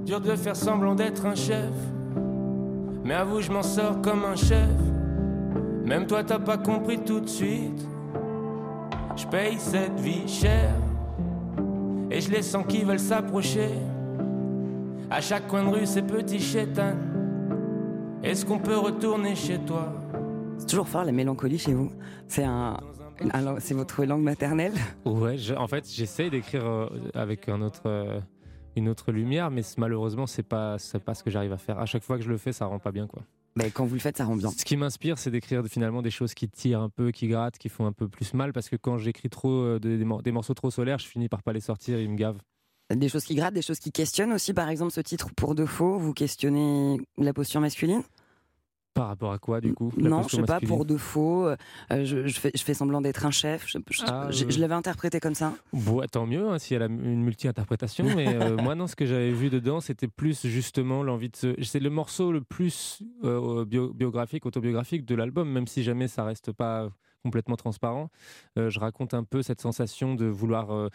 dur 0.05 0.19
de 0.19 0.36
faire 0.36 0.55
semblant 0.55 0.95
d'être 0.95 1.25
un 1.25 1.36
chef. 1.36 1.71
Mais 3.03 3.13
avoue, 3.13 3.41
je 3.41 3.51
m'en 3.51 3.63
sors 3.63 4.01
comme 4.01 4.25
un 4.25 4.36
chef. 4.36 4.69
Même 5.86 6.08
toi, 6.08 6.23
t'as 6.23 6.39
pas 6.39 6.58
compris 6.58 7.03
tout 7.03 7.21
de 7.21 7.29
suite. 7.29 7.88
Je 9.15 9.25
paye 9.28 9.58
cette 9.60 9.99
vie 9.99 10.28
chère. 10.28 10.73
Et 12.12 12.21
je 12.21 12.30
les 12.32 12.41
sens 12.41 12.65
qui 12.67 12.84
veulent 12.84 12.99
s'approcher. 12.99 13.69
À 15.10 15.21
chaque 15.21 15.47
coin 15.47 15.63
de 15.63 15.69
rue, 15.69 15.86
ces 15.86 16.01
petits 16.01 16.39
chétans. 16.39 16.95
Est-ce 18.23 18.45
qu'on 18.45 18.60
peut 18.60 18.78
retourner 18.78 19.36
chez 19.36 19.60
toi? 19.60 19.93
C'est 20.58 20.67
toujours 20.67 20.88
fort 20.88 21.04
la 21.06 21.12
mélancolie 21.12 21.58
chez 21.60 21.73
vous. 21.73 21.91
C'est 22.28 22.43
un, 22.43 22.78
c'est 23.60 23.73
votre 23.73 24.04
langue 24.06 24.23
maternelle? 24.23 24.73
Ouais, 25.06 25.38
je- 25.38 25.54
en 25.54 25.67
fait, 25.67 25.88
j'essaye 25.89 26.30
d'écrire 26.30 26.65
euh, 26.65 26.88
avec 27.13 27.47
un 27.49 27.62
autre, 27.62 27.84
euh, 27.86 28.19
une 28.75 28.89
autre 28.89 29.12
lumière, 29.12 29.51
mais 29.51 29.62
malheureusement, 29.78 30.25
c'est 30.28 30.43
pas, 30.43 30.78
c'est 30.80 31.04
pas 31.04 31.13
ce 31.13 31.23
que 31.23 31.30
j'arrive 31.30 31.54
à 31.54 31.58
faire. 31.58 31.78
À 31.80 31.86
chaque 31.86 32.04
fois 32.04 32.17
que 32.17 32.23
je 32.23 32.30
le 32.30 32.38
fais, 32.38 32.51
ça 32.51 32.65
rend 32.65 32.80
pas 32.80 32.91
bien, 32.91 33.06
quoi. 33.08 33.21
Mais 33.57 33.71
quand 33.71 33.85
vous 33.85 33.93
le 33.95 34.01
faites, 34.01 34.17
ça 34.17 34.25
rend 34.25 34.35
bien. 34.35 34.51
Ce 34.51 34.65
qui 34.65 34.75
m'inspire, 34.75 35.17
c'est 35.17 35.31
d'écrire 35.31 35.63
finalement 35.67 36.01
des 36.01 36.11
choses 36.11 36.33
qui 36.33 36.49
tirent 36.49 36.81
un 36.81 36.89
peu, 36.89 37.11
qui 37.11 37.27
grattent, 37.27 37.57
qui 37.57 37.69
font 37.69 37.85
un 37.85 37.93
peu 37.93 38.07
plus 38.09 38.33
mal, 38.33 38.51
parce 38.51 38.67
que 38.69 38.75
quand 38.75 38.97
j'écris 38.97 39.29
trop 39.29 39.49
euh, 39.49 39.79
des, 39.79 39.97
des 39.97 40.03
mor- 40.05 40.21
des 40.21 40.31
morceaux 40.33 40.53
trop 40.53 40.71
solaires, 40.71 40.99
je 40.99 41.07
finis 41.07 41.29
par 41.29 41.41
pas 41.41 41.53
les 41.53 41.61
sortir, 41.61 41.99
ils 41.99 42.09
me 42.09 42.17
gavent. 42.17 42.41
Des 42.93 43.09
choses 43.09 43.23
qui 43.23 43.33
grattent, 43.33 43.53
des 43.55 43.61
choses 43.61 43.79
qui 43.79 43.91
questionnent 43.91 44.33
aussi. 44.33 44.53
Par 44.53 44.69
exemple, 44.69 44.91
ce 44.91 45.01
titre 45.01 45.29
Pour 45.35 45.55
de 45.55 45.65
faux, 45.65 45.97
vous 45.97 46.13
questionnez 46.13 46.99
la 47.17 47.33
posture 47.33 47.61
masculine? 47.61 48.03
Par 48.95 49.08
rapport 49.10 49.34
à 49.34 49.38
quoi, 49.39 49.60
du 49.60 49.73
coup 49.73 49.91
Non, 49.97 50.23
je 50.23 50.29
sais 50.38 50.41
pas, 50.43 50.53
masculine 50.53 50.67
pour 50.69 50.86
de 50.86 50.95
faux. 50.95 51.47
euh, 51.47 51.55
je, 51.91 52.25
je 52.27 52.39
fais, 52.39 52.49
je 52.55 52.63
fais 52.63 52.73
semblant 52.73 53.01
d'être 53.01 53.25
un 53.25 53.29
chef. 53.31 53.65
Je, 53.67 53.77
je- 53.91 54.03
Ah, 54.08 54.27
euh. 54.27 54.31
je 54.31 54.58
l'avais 54.60 54.73
interprété 54.73 55.19
comme 55.19 55.36
ça. 55.36 55.53
Bon, 55.73 56.01
tant 56.10 56.25
mieux 56.25 56.47
hein, 56.47 56.58
si 56.60 56.73
elle 56.75 56.81
a 56.81 56.86
une 56.86 57.21
multi-interprétation, 57.23 58.05
mais 58.15 58.27
euh, 58.34 58.55
moi 58.62 58.73
non, 58.73 58.88
ce 58.88 58.95
que 58.95 59.05
j'avais 59.05 59.31
vu 59.31 59.49
dedans, 59.49 59.81
c'était 59.81 60.08
plus 60.08 60.47
justement 60.47 61.03
l'envie 61.03 61.29
de 61.29 61.36
se. 61.36 61.62
C'est 61.62 61.81
le 61.81 61.89
morceau 61.89 62.31
le 62.31 62.39
plus 62.39 63.03
euh, 63.25 63.65
bio- 63.65 63.93
biographique, 63.93 64.45
autobiographique 64.45 65.05
de 65.05 65.13
l'album, 65.13 65.49
même 65.51 65.67
si 65.67 65.84
jamais 65.84 66.08
ça 66.08 66.23
reste 66.23 66.53
pas 66.53 66.89
complètement 67.25 67.55
transparent. 67.55 68.09
Euh, 68.59 68.69
je 68.69 68.79
raconte 68.79 69.15
un 69.15 69.23
peu 69.23 69.41
cette 69.41 69.61
sensation 69.61 70.13
de 70.13 70.25
vouloir 70.25 70.71
euh, 70.71 70.89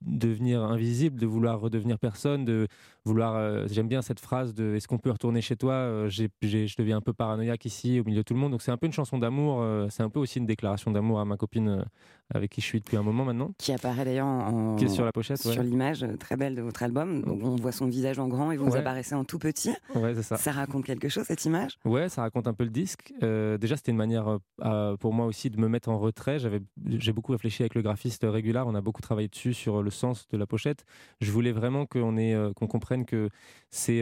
devenir 0.00 0.62
invisible, 0.62 1.20
de 1.20 1.26
vouloir 1.26 1.60
redevenir 1.60 1.98
personne, 1.98 2.46
de 2.46 2.66
vouloir. 3.04 3.34
euh, 3.34 3.66
J'aime 3.70 3.88
bien 3.88 4.00
cette 4.00 4.20
phrase 4.20 4.54
de 4.54 4.74
Est-ce 4.74 4.88
qu'on 4.88 4.98
peut 4.98 5.10
retourner 5.10 5.42
chez 5.42 5.56
toi? 5.56 6.08
Je 6.08 6.76
deviens 6.78 6.96
un 6.96 7.02
peu 7.02 7.12
paranoïaque 7.12 7.66
ici, 7.66 8.00
au 8.00 8.04
milieu 8.04 8.22
de 8.22 8.22
tout 8.22 8.34
le 8.34 8.40
monde. 8.40 8.52
Donc 8.52 8.62
c'est 8.62 8.70
un 8.70 8.78
peu 8.78 8.86
une 8.86 8.92
chanson 9.00 9.18
d'amour. 9.18 9.62
c'est 9.90 10.02
un 10.02 10.10
peu 10.10 10.20
aussi 10.20 10.38
une 10.38 10.46
déclaration 10.46 10.90
d'amour 10.90 11.20
à 11.20 11.26
ma 11.26 11.36
copine 11.36 11.84
avec 12.32 12.50
qui 12.52 12.60
je 12.60 12.66
suis 12.66 12.78
depuis 12.80 12.96
un 12.96 13.02
moment 13.02 13.24
maintenant. 13.24 13.52
Qui 13.58 13.72
apparaît 13.72 14.04
d'ailleurs 14.04 14.26
en, 14.26 14.76
Qui 14.76 14.86
est 14.86 14.88
sur 14.88 15.04
la 15.04 15.12
pochette, 15.12 15.38
sur 15.38 15.50
ouais. 15.60 15.62
l'image 15.62 16.02
euh, 16.04 16.16
très 16.16 16.36
belle 16.36 16.54
de 16.54 16.62
votre 16.62 16.82
album. 16.82 17.22
Donc, 17.22 17.40
on 17.42 17.56
voit 17.56 17.72
son 17.72 17.86
visage 17.86 18.18
en 18.18 18.28
grand 18.28 18.50
et 18.50 18.56
vous, 18.56 18.64
vous 18.64 18.72
Ouais. 18.72 18.78
apparaissez 18.78 19.14
en 19.14 19.24
tout 19.24 19.38
petit. 19.38 19.74
Ouais, 19.94 20.14
c'est 20.14 20.22
ça. 20.22 20.36
Ça 20.36 20.52
raconte 20.52 20.84
quelque 20.84 21.08
chose 21.08 21.24
cette 21.26 21.44
image? 21.44 21.76
Ouais, 21.84 22.08
ça 22.08 22.22
raconte 22.22 22.46
un 22.46 22.54
peu 22.54 22.64
le 22.64 22.70
disque. 22.70 23.12
Euh, 23.22 23.58
déjà, 23.58 23.76
c'était 23.76 23.90
une 23.92 23.98
manière 23.98 24.38
euh, 24.62 24.96
pour 24.96 25.12
moi 25.12 25.26
aussi 25.26 25.50
de 25.50 25.58
me 25.60 25.68
mettre 25.68 25.88
en 25.90 25.98
retrait. 25.98 26.38
J'avais, 26.38 26.60
j'ai 26.86 27.12
beaucoup 27.12 27.32
réfléchi 27.32 27.62
avec 27.62 27.74
le 27.74 27.82
graphiste 27.82 28.22
Régular. 28.28 28.66
On 28.66 28.74
a 28.74 28.80
beaucoup 28.80 29.02
travaillé 29.02 29.28
dessus 29.28 29.52
sur 29.52 29.82
le 29.82 29.90
sens 29.90 30.26
de 30.28 30.36
la 30.38 30.46
pochette. 30.46 30.84
Je 31.20 31.30
voulais 31.30 31.52
vraiment 31.52 31.84
qu'on 31.86 32.16
ait, 32.16 32.34
euh, 32.34 32.52
qu'on 32.54 32.66
comprenne 32.66 33.04
que 33.04 33.28
c'est 33.70 34.00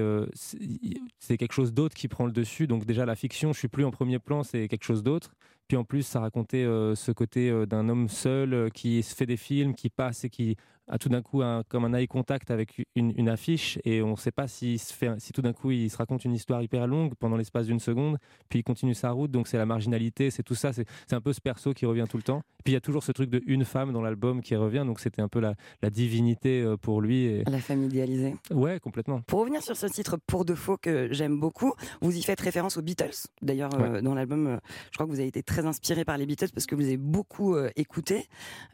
quelque 1.28 1.52
chose 1.52 1.72
d'autre 1.72 1.94
qui 1.96 2.08
prend 2.08 2.26
le 2.26 2.32
dessus. 2.32 2.66
Donc 2.66 2.84
déjà, 2.84 3.04
la 3.06 3.14
fiction, 3.16 3.52
je 3.52 3.58
suis 3.58 3.68
plus 3.68 3.84
en 3.84 3.90
premier 3.90 4.18
plan, 4.18 4.42
c'est 4.42 4.68
quelque 4.68 4.84
chose 4.84 5.02
d'autre. 5.02 5.34
Puis 5.72 5.78
en 5.78 5.84
plus, 5.84 6.02
ça 6.02 6.20
racontait 6.20 6.64
euh, 6.64 6.94
ce 6.94 7.12
côté 7.12 7.48
euh, 7.48 7.64
d'un 7.64 7.88
homme 7.88 8.10
seul 8.10 8.52
euh, 8.52 8.68
qui 8.68 9.02
se 9.02 9.14
fait 9.14 9.24
des 9.24 9.38
films, 9.38 9.74
qui 9.74 9.88
passe 9.88 10.22
et 10.24 10.28
qui 10.28 10.58
a 10.88 10.98
tout 10.98 11.08
d'un 11.08 11.22
coup 11.22 11.42
un, 11.42 11.62
comme 11.68 11.84
un 11.84 11.94
eye 11.94 12.08
contact 12.08 12.50
avec 12.50 12.82
une, 12.94 13.12
une 13.16 13.28
affiche 13.28 13.78
et 13.84 14.02
on 14.02 14.12
ne 14.12 14.16
sait 14.16 14.32
pas 14.32 14.48
s'il 14.48 14.78
se 14.78 14.92
fait, 14.92 15.10
si 15.18 15.32
tout 15.32 15.42
d'un 15.42 15.52
coup 15.52 15.70
il 15.70 15.90
se 15.90 15.96
raconte 15.96 16.24
une 16.24 16.32
histoire 16.32 16.62
hyper 16.62 16.86
longue 16.86 17.14
pendant 17.14 17.36
l'espace 17.36 17.66
d'une 17.66 17.80
seconde, 17.80 18.18
puis 18.48 18.60
il 18.60 18.62
continue 18.62 18.94
sa 18.94 19.10
route. 19.10 19.30
Donc 19.30 19.48
c'est 19.48 19.58
la 19.58 19.66
marginalité, 19.66 20.30
c'est 20.30 20.42
tout 20.42 20.54
ça. 20.54 20.72
C'est 20.72 20.84
c'est 21.06 21.14
un 21.16 21.20
peu 21.20 21.32
ce 21.32 21.40
perso 21.40 21.72
qui 21.72 21.86
revient 21.86 22.06
tout 22.08 22.16
le 22.16 22.22
temps. 22.22 22.42
Et 22.60 22.62
puis 22.64 22.72
il 22.72 22.74
y 22.74 22.76
a 22.76 22.80
toujours 22.80 23.02
ce 23.02 23.12
truc 23.12 23.30
de 23.30 23.42
une 23.46 23.64
femme 23.64 23.92
dans 23.92 24.02
l'album 24.02 24.40
qui 24.40 24.56
revient. 24.56 24.84
Donc 24.86 25.00
c'était 25.00 25.22
un 25.22 25.28
peu 25.28 25.40
la, 25.40 25.54
la 25.82 25.90
divinité 25.90 26.62
euh, 26.62 26.76
pour 26.76 27.00
lui. 27.00 27.24
Et... 27.24 27.44
La 27.44 27.58
femme 27.58 27.82
idéalisée. 27.84 28.34
Ouais, 28.50 28.78
complètement. 28.80 29.20
Pour 29.22 29.40
revenir 29.40 29.62
sur 29.62 29.76
ce 29.76 29.86
titre 29.86 30.18
Pour 30.26 30.44
de 30.44 30.54
faux 30.54 30.76
que 30.76 31.12
j'aime 31.12 31.38
beaucoup, 31.38 31.72
vous 32.00 32.16
y 32.16 32.22
faites 32.22 32.40
référence 32.40 32.76
aux 32.76 32.82
Beatles. 32.82 33.10
D'ailleurs, 33.40 33.70
euh, 33.78 34.00
dans 34.00 34.14
l'album, 34.14 34.46
euh, 34.46 34.56
je 34.90 34.96
crois 34.96 35.06
que 35.06 35.10
vous 35.10 35.18
avez 35.20 35.28
été 35.28 35.42
très 35.42 35.66
inspiré 35.66 36.04
par 36.04 36.18
les 36.18 36.26
Beatles 36.26 36.50
parce 36.54 36.66
que 36.66 36.74
vous 36.74 36.84
avez 36.84 36.96
beaucoup 36.96 37.54
euh, 37.54 37.70
écouté. 37.76 38.26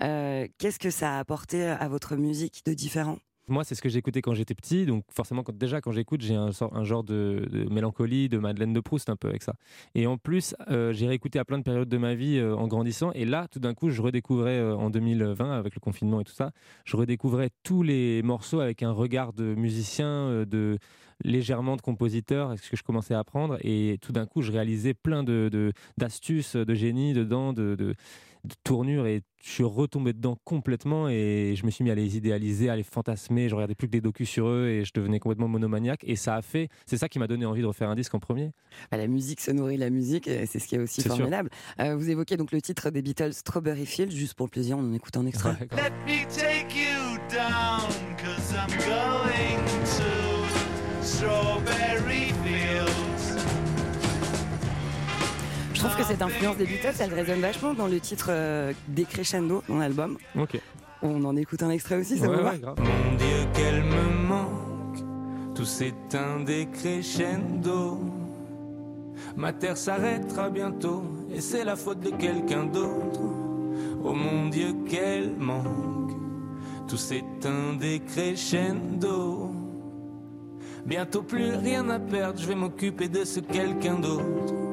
Euh, 0.02 0.46
Qu'est-ce 0.58 0.78
que 0.78 0.90
ça 0.90 1.16
a 1.16 1.18
apporté 1.18 1.64
à 1.64 1.88
votre 1.88 2.07
musique 2.16 2.62
de 2.66 2.74
différent. 2.74 3.18
Moi, 3.48 3.64
c'est 3.64 3.74
ce 3.74 3.80
que 3.80 3.88
j'écoutais 3.88 4.20
quand 4.20 4.34
j'étais 4.34 4.54
petit, 4.54 4.84
donc 4.84 5.04
forcément, 5.10 5.42
quand, 5.42 5.56
déjà 5.56 5.80
quand 5.80 5.90
j'écoute, 5.90 6.20
j'ai 6.20 6.34
un, 6.34 6.50
genre 6.50 7.02
de, 7.02 7.66
mélancolie, 7.70 8.28
de 8.28 8.36
Madeleine 8.36 8.74
de 8.74 8.80
Proust 8.80 9.08
un 9.08 9.16
peu 9.16 9.28
avec 9.28 9.42
ça. 9.42 9.54
Et 9.94 10.06
en 10.06 10.18
plus, 10.18 10.54
euh, 10.70 10.92
j'ai 10.92 11.06
réécouté 11.06 11.38
à 11.38 11.46
plein 11.46 11.56
de 11.56 11.62
périodes 11.62 11.88
de 11.88 11.96
ma 11.96 12.14
vie 12.14 12.36
euh, 12.36 12.54
en 12.54 12.68
grandissant, 12.68 13.10
et 13.12 13.24
là, 13.24 13.48
tout 13.50 13.58
d'un 13.58 13.72
coup, 13.72 13.88
je 13.88 14.02
redécouvrais 14.02 14.58
euh, 14.58 14.76
en 14.76 14.90
2020, 14.90 15.50
avec 15.50 15.74
le 15.74 15.80
confinement 15.80 16.20
et 16.20 16.24
tout 16.24 16.34
ça, 16.34 16.50
je 16.84 16.96
redécouvrais 16.98 17.48
tous 17.62 17.82
les 17.82 18.22
morceaux 18.22 18.60
avec 18.60 18.82
un 18.82 18.92
regard 18.92 19.32
de 19.32 19.54
musicien, 19.54 20.44
de 20.44 20.78
légèrement 21.24 21.76
de 21.76 21.80
compositeur, 21.80 22.54
ce 22.58 22.70
que 22.70 22.76
je 22.76 22.82
commençais 22.82 23.14
à 23.14 23.20
apprendre, 23.20 23.56
et 23.62 23.96
tout 24.02 24.12
d'un 24.12 24.26
coup, 24.26 24.42
je 24.42 24.52
réalisais 24.52 24.92
plein 24.92 25.24
de 25.24 25.72
d'astuces, 25.96 26.54
de, 26.54 26.74
génie 26.74 27.14
dedans, 27.14 27.54
de, 27.54 27.74
de 27.76 27.94
de 28.44 28.54
tournures 28.64 29.06
et 29.06 29.22
je 29.42 29.50
suis 29.50 29.64
retombé 29.64 30.12
dedans 30.12 30.36
complètement 30.44 31.08
et 31.08 31.54
je 31.56 31.64
me 31.64 31.70
suis 31.70 31.84
mis 31.84 31.90
à 31.90 31.94
les 31.94 32.16
idéaliser, 32.16 32.70
à 32.70 32.76
les 32.76 32.82
fantasmer. 32.82 33.48
Je 33.48 33.54
regardais 33.54 33.74
plus 33.74 33.86
que 33.86 33.92
des 33.92 34.00
docus 34.00 34.28
sur 34.28 34.48
eux 34.48 34.68
et 34.68 34.84
je 34.84 34.92
devenais 34.92 35.20
complètement 35.20 35.48
monomaniaque. 35.48 36.02
Et 36.04 36.16
ça 36.16 36.34
a 36.34 36.42
fait, 36.42 36.68
c'est 36.86 36.96
ça 36.96 37.08
qui 37.08 37.18
m'a 37.18 37.26
donné 37.26 37.46
envie 37.46 37.62
de 37.62 37.66
refaire 37.66 37.88
un 37.88 37.94
disque 37.94 38.14
en 38.14 38.18
premier. 38.18 38.50
Bah, 38.90 38.96
La 38.96 39.06
musique 39.06 39.40
se 39.40 39.50
nourrit 39.50 39.76
de 39.76 39.80
la 39.80 39.90
musique, 39.90 40.26
et 40.28 40.46
c'est 40.46 40.58
ce 40.58 40.66
qui 40.66 40.74
est 40.74 40.78
aussi 40.78 41.02
formidable. 41.02 41.50
Euh, 41.80 41.96
vous 41.96 42.10
évoquez 42.10 42.36
donc 42.36 42.52
le 42.52 42.60
titre 42.60 42.90
des 42.90 43.02
Beatles, 43.02 43.32
Strawberry 43.32 43.86
Fields, 43.86 44.10
juste 44.10 44.34
pour 44.34 44.46
le 44.46 44.50
plaisir, 44.50 44.76
on 44.76 44.82
en 44.82 44.92
écoute 44.92 45.16
un 45.16 45.26
extrait. 45.26 45.56
Let 45.72 45.90
me 46.06 46.26
take 46.28 46.74
you 46.74 47.18
down, 47.30 47.88
Je 55.78 55.84
trouve 55.84 55.96
que 55.96 56.02
cette 56.02 56.22
influence 56.22 56.56
des 56.56 56.66
Beatles, 56.66 56.96
elle 56.98 57.14
résonne 57.14 57.40
vachement 57.40 57.72
dans 57.72 57.86
le 57.86 58.00
titre 58.00 58.30
euh, 58.30 58.72
Décrescendo, 58.88 59.62
dans 59.68 59.78
l'album. 59.78 60.18
Ok. 60.36 60.60
On 61.02 61.24
en 61.24 61.36
écoute 61.36 61.62
un 61.62 61.70
extrait 61.70 61.94
aussi, 62.00 62.18
ça 62.18 62.28
Ouais, 62.28 62.36
vous 62.36 62.42
va 62.42 62.50
ouais, 62.50 62.58
grave. 62.58 62.78
Mon 62.80 63.16
Dieu, 63.16 63.46
qu'elle 63.54 63.84
me 63.84 64.26
manque. 64.26 65.54
Tout 65.54 65.64
s'éteint 65.64 66.40
des 66.40 66.66
crescendo. 66.66 68.00
Ma 69.36 69.52
terre 69.52 69.76
s'arrêtera 69.76 70.50
bientôt. 70.50 71.04
Et 71.32 71.40
c'est 71.40 71.62
la 71.62 71.76
faute 71.76 72.00
de 72.00 72.10
quelqu'un 72.10 72.64
d'autre. 72.64 73.20
Oh 74.02 74.14
mon 74.14 74.48
Dieu, 74.48 74.74
qu'elle 74.88 75.36
manque. 75.36 76.10
Tout 76.88 76.96
s'éteint 76.96 77.74
des 77.78 78.00
crescendo. 78.00 79.52
Bientôt 80.84 81.22
plus 81.22 81.54
rien 81.54 81.88
à 81.88 82.00
perdre. 82.00 82.40
Je 82.40 82.48
vais 82.48 82.56
m'occuper 82.56 83.08
de 83.08 83.22
ce 83.24 83.38
quelqu'un 83.38 84.00
d'autre. 84.00 84.67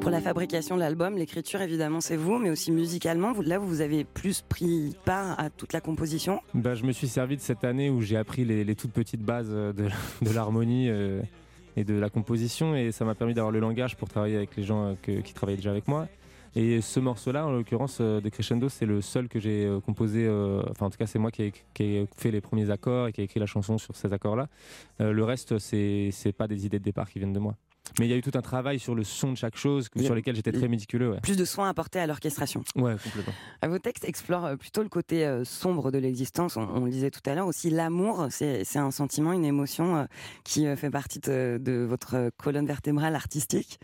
Pour 0.00 0.10
la 0.10 0.20
fabrication 0.20 0.76
de 0.76 0.80
l'album, 0.80 1.16
l'écriture, 1.16 1.60
évidemment, 1.60 2.00
c'est 2.00 2.16
vous, 2.16 2.38
mais 2.38 2.50
aussi 2.50 2.70
musicalement. 2.70 3.32
Vous, 3.32 3.42
là, 3.42 3.58
vous 3.58 3.80
avez 3.80 4.04
plus 4.04 4.42
pris 4.42 4.96
part 5.04 5.38
à 5.40 5.50
toute 5.50 5.72
la 5.72 5.80
composition. 5.80 6.40
Bah, 6.54 6.74
je 6.74 6.84
me 6.84 6.92
suis 6.92 7.08
servi 7.08 7.36
de 7.36 7.40
cette 7.40 7.64
année 7.64 7.90
où 7.90 8.00
j'ai 8.00 8.16
appris 8.16 8.44
les, 8.44 8.74
toutes 8.76 8.92
petites 8.92 9.22
bases 9.22 9.50
euh, 9.50 9.72
de, 10.22 10.30
l'harmonie 10.32 10.88
euh, 10.88 11.20
et 11.76 11.84
de 11.84 11.94
la 11.94 12.10
composition 12.10 12.76
et 12.76 12.92
ça 12.92 13.04
m'a 13.04 13.14
permis 13.14 13.34
d'avoir 13.34 13.50
le 13.50 13.58
langage 13.58 13.96
pour 13.96 14.08
travailler 14.08 14.36
avec 14.36 14.56
les 14.56 14.62
gens 14.62 14.96
euh, 15.08 15.20
qui 15.20 15.34
travaillaient 15.34 15.56
déjà 15.56 15.70
avec 15.70 15.88
moi. 15.88 16.06
Et 16.54 16.80
ce 16.80 17.00
morceau-là, 17.00 17.46
en 17.46 17.50
l'occurrence, 17.50 18.00
de 18.00 18.28
Crescendo, 18.28 18.68
c'est 18.68 18.86
le 18.86 19.00
seul 19.00 19.28
que 19.28 19.38
j'ai 19.38 19.70
composé. 19.84 20.26
enfin, 20.70 20.86
en 20.86 20.90
tout 20.90 20.96
cas, 20.96 21.06
c'est 21.06 21.18
moi 21.18 21.30
qui 21.30 21.42
ai, 21.42 22.06
fait 22.16 22.30
les 22.30 22.40
premiers 22.40 22.70
accords 22.70 23.08
et 23.08 23.12
qui 23.12 23.20
ai 23.20 23.24
écrit 23.24 23.38
la 23.38 23.46
chanson 23.46 23.78
sur 23.78 23.94
ces 23.94 24.12
accords-là. 24.12 24.48
Le 24.98 25.22
reste, 25.24 25.58
c'est 25.58 26.34
pas 26.36 26.48
des 26.48 26.64
idées 26.64 26.78
de 26.78 26.84
départ 26.84 27.10
qui 27.10 27.18
viennent 27.18 27.34
de 27.34 27.38
moi. 27.38 27.54
Mais 27.98 28.06
il 28.06 28.10
y 28.10 28.12
a 28.12 28.16
eu 28.16 28.20
tout 28.22 28.30
un 28.34 28.42
travail 28.42 28.78
sur 28.78 28.94
le 28.94 29.04
son 29.04 29.32
de 29.32 29.36
chaque 29.36 29.56
chose 29.56 29.88
sur 30.00 30.14
lesquels 30.14 30.36
j'étais 30.36 30.52
très 30.52 30.68
méticuleux. 30.68 31.10
Ouais, 31.12 31.20
Plus 31.20 31.36
de 31.36 31.44
soins 31.44 31.68
apportés 31.68 31.98
à 32.00 32.06
l'orchestration. 32.06 32.62
ouais 32.76 32.96
complètement. 33.02 33.32
Vos 33.66 33.78
textes 33.78 34.04
explorent 34.04 34.46
euh, 34.46 34.56
plutôt 34.56 34.82
le 34.82 34.88
côté 34.88 35.24
euh, 35.26 35.44
sombre 35.44 35.90
de 35.90 35.98
l'existence. 35.98 36.56
On, 36.56 36.62
on 36.62 36.84
le 36.84 36.90
disait 36.90 37.10
tout 37.10 37.20
à 37.26 37.34
l'heure 37.34 37.46
aussi. 37.46 37.70
L'amour, 37.70 38.26
c'est 38.30 38.64
un 38.76 38.90
sentiment, 38.90 39.32
une 39.32 39.44
émotion 39.44 39.96
euh, 39.96 40.04
qui 40.44 40.66
euh, 40.66 40.76
fait 40.76 40.90
partie 40.90 41.18
de, 41.20 41.58
de 41.60 41.84
votre 41.88 42.14
euh, 42.14 42.30
colonne 42.36 42.66
vertébrale 42.66 43.14
artistique. 43.14 43.78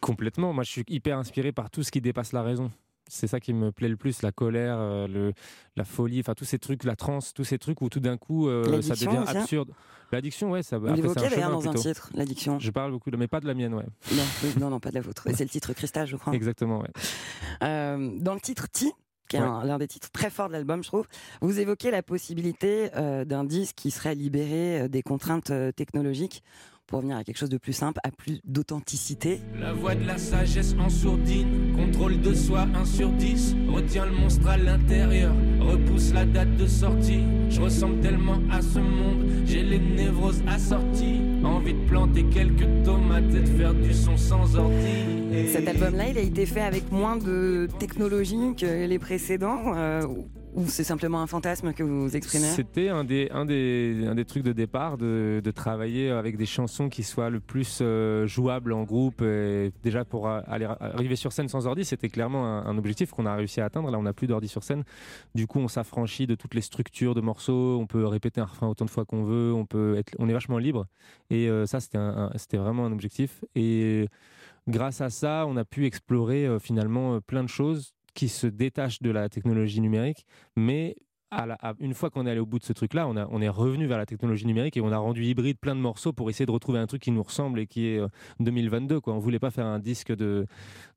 Complètement. 0.00 0.52
Moi, 0.52 0.64
je 0.64 0.70
suis 0.70 0.84
hyper 0.88 1.18
inspiré 1.18 1.52
par 1.52 1.70
tout 1.70 1.82
ce 1.82 1.90
qui 1.90 2.00
dépasse 2.00 2.32
la 2.32 2.42
raison. 2.42 2.70
C'est 3.10 3.26
ça 3.26 3.40
qui 3.40 3.52
me 3.52 3.72
plaît 3.72 3.88
le 3.88 3.96
plus, 3.96 4.22
la 4.22 4.32
colère, 4.32 4.76
euh, 4.78 5.06
le, 5.08 5.32
la 5.76 5.84
folie, 5.84 6.20
enfin 6.20 6.34
tous 6.34 6.44
ces 6.44 6.58
trucs, 6.58 6.84
la 6.84 6.96
transe, 6.96 7.34
tous 7.34 7.44
ces 7.44 7.58
trucs 7.58 7.80
où 7.82 7.88
tout 7.88 8.00
d'un 8.00 8.16
coup 8.16 8.48
euh, 8.48 8.80
ça 8.82 8.94
devient 8.94 9.24
absurde. 9.26 9.72
L'addiction, 10.12 10.50
ouais, 10.50 10.62
ça. 10.62 10.78
Vous 10.78 10.86
l'évoquez 10.86 11.28
d'ailleurs 11.28 11.50
dans 11.50 11.68
un 11.68 11.74
titre, 11.74 12.10
l'addiction? 12.14 12.58
Je 12.58 12.70
parle 12.70 12.90
beaucoup, 12.90 13.10
de, 13.10 13.16
mais 13.16 13.28
pas 13.28 13.40
de 13.40 13.46
la 13.46 13.54
mienne, 13.54 13.74
ouais. 13.74 13.86
Non, 14.12 14.22
oui, 14.42 14.50
non, 14.58 14.70
non, 14.70 14.80
pas 14.80 14.90
de 14.90 14.96
la 14.96 15.00
vôtre. 15.02 15.24
C'est 15.34 15.44
le 15.44 15.50
titre 15.50 15.72
Cristal, 15.72 16.06
je 16.06 16.16
crois. 16.16 16.32
Exactement, 16.34 16.80
ouais. 16.80 16.88
Euh, 17.62 18.10
dans 18.18 18.34
le 18.34 18.40
titre 18.40 18.66
Ti, 18.70 18.92
qui 19.28 19.36
est 19.36 19.40
Ouais. 19.40 19.64
l'un 19.64 19.78
des 19.78 19.86
titres 19.86 20.10
très 20.10 20.28
forts 20.30 20.48
de 20.48 20.52
l'album, 20.54 20.82
je 20.82 20.88
trouve, 20.88 21.06
vous 21.40 21.60
évoquez 21.60 21.92
la 21.92 22.02
possibilité 22.02 22.90
euh, 22.96 23.24
d'un 23.24 23.44
disque 23.44 23.76
qui 23.76 23.92
serait 23.92 24.16
libéré 24.16 24.80
euh, 24.82 24.88
des 24.88 25.02
contraintes 25.02 25.50
euh, 25.50 25.70
technologiques 25.70 26.42
pour 26.90 26.98
revenir 26.98 27.16
à 27.16 27.24
quelque 27.24 27.38
chose 27.38 27.48
de 27.48 27.56
plus 27.56 27.72
simple, 27.72 28.00
à 28.04 28.10
plus 28.10 28.40
d'authenticité. 28.44 29.40
La 29.60 29.72
voix 29.72 29.94
de 29.94 30.04
la 30.04 30.18
sagesse 30.18 30.74
en 30.78 30.88
sourdine, 30.90 31.72
contrôle 31.76 32.20
de 32.20 32.34
soi 32.34 32.66
1 32.74 32.84
sur 32.84 33.10
10, 33.10 33.54
retient 33.72 34.04
le 34.06 34.12
monstre 34.12 34.48
à 34.48 34.56
l'intérieur, 34.56 35.32
repousse 35.60 36.12
la 36.12 36.26
date 36.26 36.56
de 36.56 36.66
sortie. 36.66 37.20
Je 37.48 37.60
ressemble 37.60 38.00
tellement 38.00 38.38
à 38.50 38.60
ce 38.60 38.80
monde, 38.80 39.24
j'ai 39.46 39.62
les 39.62 39.78
névroses 39.78 40.42
assorties, 40.48 41.20
envie 41.44 41.74
de 41.74 41.86
planter 41.88 42.24
quelques 42.24 42.66
tomates 42.84 43.32
et 43.34 43.40
de 43.40 43.46
faire 43.46 43.72
du 43.74 43.94
son 43.94 44.16
sans 44.16 44.56
ordi. 44.56 44.76
Et- 45.32 45.46
Cet 45.46 45.68
album-là, 45.68 46.08
il 46.08 46.18
a 46.18 46.22
été 46.22 46.44
fait 46.44 46.60
avec 46.60 46.90
moins 46.90 47.16
de 47.16 47.68
technologie 47.78 48.54
que 48.56 48.86
les 48.86 48.98
précédents, 48.98 49.74
euh, 49.76 50.02
ou 50.54 50.66
c'est 50.66 50.84
simplement 50.84 51.20
un 51.20 51.26
fantasme 51.26 51.72
que 51.72 51.82
vous 51.82 52.16
exprimez 52.16 52.46
C'était 52.46 52.88
un 52.88 53.04
des, 53.04 53.28
un, 53.32 53.44
des, 53.44 54.04
un 54.06 54.14
des 54.14 54.24
trucs 54.24 54.42
de 54.42 54.52
départ 54.52 54.98
de, 54.98 55.40
de 55.42 55.50
travailler 55.50 56.10
avec 56.10 56.36
des 56.36 56.46
chansons 56.46 56.88
qui 56.88 57.02
soient 57.02 57.30
le 57.30 57.40
plus 57.40 57.78
euh, 57.80 58.26
jouables 58.26 58.72
en 58.72 58.82
groupe. 58.84 59.22
Et 59.22 59.72
déjà, 59.82 60.04
pour 60.04 60.28
aller, 60.28 60.66
arriver 60.80 61.16
sur 61.16 61.32
scène 61.32 61.48
sans 61.48 61.66
ordi, 61.66 61.84
c'était 61.84 62.08
clairement 62.08 62.46
un, 62.46 62.78
objectif 62.78 63.10
qu'on 63.10 63.26
a 63.26 63.34
réussi 63.34 63.60
à 63.60 63.66
atteindre. 63.66 63.90
Là, 63.90 63.98
on 63.98 64.02
n'a 64.02 64.12
plus 64.12 64.26
d'ordi 64.26 64.48
sur 64.48 64.62
scène. 64.62 64.84
Du 65.34 65.46
coup, 65.46 65.58
on 65.60 65.68
s'affranchit 65.68 66.26
de 66.26 66.34
toutes 66.34 66.54
les 66.54 66.62
structures 66.62 67.14
de 67.14 67.20
morceaux. 67.20 67.78
On 67.80 67.86
peut 67.86 68.06
répéter 68.06 68.40
un 68.40 68.46
refrain 68.46 68.68
autant 68.68 68.84
de 68.84 68.90
fois 68.90 69.04
qu'on 69.04 69.24
veut. 69.24 69.52
On, 69.52 69.66
peut 69.66 69.96
être, 69.96 70.14
on 70.18 70.28
est 70.28 70.32
vachement 70.32 70.58
libre. 70.58 70.86
Et 71.30 71.48
euh, 71.48 71.66
ça, 71.66 71.80
c'était 71.80 71.98
un- 71.98 72.30
c'était 72.36 72.56
vraiment 72.56 72.86
un 72.86 72.92
objectif. 72.92 73.44
Et 73.54 74.08
grâce 74.68 75.00
à 75.00 75.10
ça, 75.10 75.44
on 75.46 75.56
a 75.56 75.64
pu 75.64 75.86
explorer 75.86 76.46
euh, 76.46 76.58
finalement 76.58 77.20
plein 77.20 77.42
de 77.44 77.48
choses 77.48 77.92
qui 78.14 78.28
se 78.28 78.46
détachent 78.46 79.02
de 79.02 79.10
la 79.10 79.28
technologie 79.28 79.80
numérique, 79.80 80.26
mais 80.56 80.96
à 81.32 81.46
la- 81.46 81.54
à- 81.62 81.74
une 81.78 81.94
fois 81.94 82.10
qu'on 82.10 82.26
est 82.26 82.30
allé 82.32 82.40
au 82.40 82.44
bout 82.46 82.58
de 82.58 82.64
ce 82.64 82.72
truc-là, 82.72 83.06
on, 83.06 83.40
est 83.40 83.48
revenu 83.48 83.86
vers 83.86 83.98
la 83.98 84.04
technologie 84.06 84.46
numérique 84.46 84.76
et 84.76 84.80
on 84.80 84.90
a 84.90 84.98
rendu 84.98 85.24
hybride 85.24 85.58
plein 85.60 85.76
de 85.76 85.80
morceaux 85.80 86.12
pour 86.12 86.28
essayer 86.28 86.44
de 86.44 86.50
retrouver 86.50 86.80
un 86.80 86.88
truc 86.88 87.02
qui 87.02 87.12
nous 87.12 87.22
ressemble 87.22 87.60
et 87.60 87.68
qui 87.68 87.86
est 87.86 88.00
euh, 88.00 88.08
2022. 88.40 88.98
Quoi. 89.00 89.14
On 89.14 89.20
voulait 89.20 89.38
pas 89.38 89.52
faire 89.52 89.66
un 89.66 89.78
disque 89.78 90.10
de, 90.12 90.44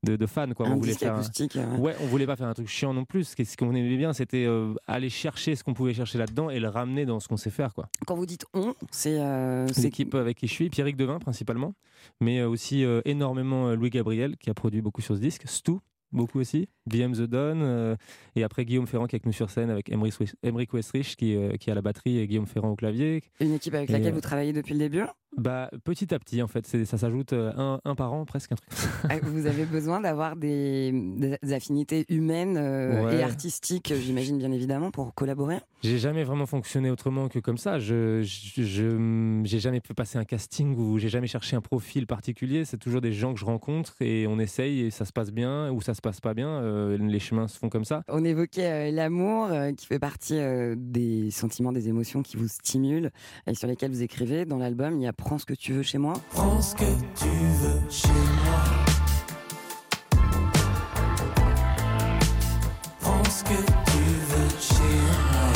de, 0.02 0.16
de 0.16 0.26
fans. 0.26 0.50
Quoi. 0.52 0.66
Un 0.66 0.72
on 0.72 0.76
voulait 0.80 0.94
faire 0.94 1.12
un- 1.14 1.18
acoustique, 1.20 1.54
euh. 1.54 1.76
Ouais, 1.76 1.94
on 2.00 2.06
voulait 2.06 2.26
pas 2.26 2.34
faire 2.34 2.48
un 2.48 2.54
truc 2.54 2.66
chiant 2.66 2.92
non 2.92 3.04
plus. 3.04 3.22
Ce 3.22 3.56
qu'on 3.56 3.72
aimait 3.76 3.96
bien, 3.96 4.12
c'était 4.12 4.44
euh, 4.44 4.74
aller 4.88 5.08
chercher 5.08 5.54
ce 5.54 5.62
qu'on 5.62 5.72
pouvait 5.72 5.94
chercher 5.94 6.18
là-dedans 6.18 6.50
et 6.50 6.58
le 6.58 6.68
ramener 6.68 7.06
dans 7.06 7.20
ce 7.20 7.28
qu'on 7.28 7.36
sait 7.36 7.50
faire. 7.50 7.72
Quoi. 7.72 7.88
Quand 8.04 8.16
vous 8.16 8.26
dites 8.26 8.44
on, 8.54 8.74
c'est 8.90 9.20
euh, 9.20 9.68
L'équipe 9.80 10.16
avec 10.16 10.36
qui 10.38 10.48
je 10.48 10.52
suis, 10.52 10.68
Pierrick 10.68 10.96
Devin 10.96 11.20
principalement, 11.20 11.74
mais 12.20 12.40
euh, 12.40 12.48
aussi 12.48 12.84
euh, 12.84 13.02
énormément 13.04 13.68
euh, 13.68 13.76
Louis 13.76 13.90
Gabriel 13.90 14.36
qui 14.36 14.50
a 14.50 14.54
produit 14.54 14.82
beaucoup 14.82 15.00
sur 15.00 15.14
ce 15.14 15.20
disque, 15.20 15.44
Stu 15.46 15.74
beaucoup 16.14 16.40
aussi, 16.40 16.68
BM 16.86 17.12
The 17.12 17.22
Don, 17.22 17.60
euh, 17.60 17.96
et 18.36 18.44
après 18.44 18.64
Guillaume 18.64 18.86
Ferrand 18.86 19.06
qui 19.06 19.14
est 19.14 19.18
avec 19.18 19.26
nous 19.26 19.32
sur 19.32 19.50
scène 19.50 19.68
avec 19.70 19.90
Emmerich 19.90 20.14
Wes- 20.20 20.34
Emmerich 20.42 20.72
Westrich 20.72 21.16
qui, 21.16 21.36
euh, 21.36 21.56
qui 21.56 21.70
à 21.70 21.74
la 21.74 21.82
batterie 21.82 22.18
et 22.18 22.26
Guillaume 22.26 22.46
Ferrand 22.46 22.70
au 22.70 22.76
clavier. 22.76 23.22
une 23.40 23.54
équipe 23.54 23.74
avec 23.74 23.90
Et, 23.90 23.92
laquelle 23.92 24.08
euh, 24.12 24.14
vous 24.14 24.20
travaillez 24.20 24.52
depuis 24.52 24.72
le 24.72 24.78
début. 24.78 25.02
Bah 25.36 25.70
petit 25.84 26.14
à 26.14 26.18
petit 26.18 26.42
en 26.42 26.46
fait, 26.48 26.66
ça 26.84 26.96
s'ajoute 26.98 27.32
euh, 27.32 27.52
un, 27.56 27.80
un 27.84 27.94
par 27.94 28.12
an 28.12 28.24
presque 28.24 28.52
un 28.52 28.56
truc. 28.56 28.70
Ah, 29.10 29.16
Vous 29.22 29.46
avez 29.46 29.64
besoin 29.64 30.00
d'avoir 30.00 30.36
des, 30.36 30.92
des 31.42 31.52
affinités 31.52 32.04
humaines 32.08 32.56
euh, 32.56 33.04
Ouais. 33.04 33.16
et 33.18 33.22
artistiques, 33.22 33.92
j'imagine 33.94 34.38
bien 34.38 34.52
évidemment, 34.52 34.90
pour 34.90 35.14
collaborer. 35.14 35.58
J'ai 35.82 35.98
jamais 35.98 36.24
vraiment 36.24 36.46
fonctionné 36.46 36.90
autrement 36.90 37.28
que 37.28 37.38
comme 37.38 37.58
ça. 37.58 37.78
Je 37.78 38.22
j'ai 38.22 39.58
jamais 39.58 39.80
passer 39.80 40.18
un 40.18 40.24
casting 40.24 40.74
ou 40.76 40.98
j'ai 40.98 41.08
jamais 41.08 41.26
cherché 41.26 41.56
un 41.56 41.60
profil 41.60 42.06
particulier. 42.06 42.64
C'est 42.64 42.78
toujours 42.78 43.00
des 43.00 43.12
gens 43.12 43.34
que 43.34 43.40
je 43.40 43.44
rencontre 43.44 43.94
et 44.00 44.26
on 44.26 44.38
essaye 44.38 44.80
et 44.80 44.90
ça 44.90 45.04
se 45.04 45.12
passe 45.12 45.30
bien 45.30 45.70
ou 45.70 45.80
ça 45.80 45.94
se 45.94 46.00
passe 46.00 46.20
pas 46.20 46.34
bien. 46.34 46.48
Euh, 46.48 46.96
les 46.98 47.18
chemins 47.18 47.48
se 47.48 47.58
font 47.58 47.68
comme 47.68 47.84
ça. 47.84 48.02
On 48.08 48.24
évoquait 48.24 48.90
euh, 48.90 48.90
l'amour 48.92 49.48
qui 49.76 49.86
fait 49.86 49.98
partie 49.98 50.38
des 50.76 51.30
sentiments, 51.30 51.72
des 51.72 51.88
émotions 51.88 52.22
qui 52.22 52.36
vous 52.36 52.48
stimulent 52.48 53.10
et 53.46 53.54
sur 53.54 53.68
lesquels 53.68 53.90
vous 53.90 54.02
écrivez. 54.02 54.44
Dans 54.46 54.58
l'album, 54.58 54.96
il 55.00 55.02
y 55.02 55.06
a 55.06 55.12
Prends 55.24 55.38
ce 55.38 55.46
que 55.46 55.54
tu 55.54 55.72
veux 55.72 55.82
chez 55.82 55.96
moi. 55.96 56.12
Prends 56.32 56.60
ce 56.60 56.74
que 56.74 56.84
tu 57.16 57.28
veux 57.28 57.80
chez 57.90 58.08
moi. 58.08 58.62
Prends 63.00 63.24
ce 63.24 63.42
que 63.42 63.48
tu 63.48 64.04
veux 64.28 64.48
chez 64.60 64.82
moi. 64.82 65.52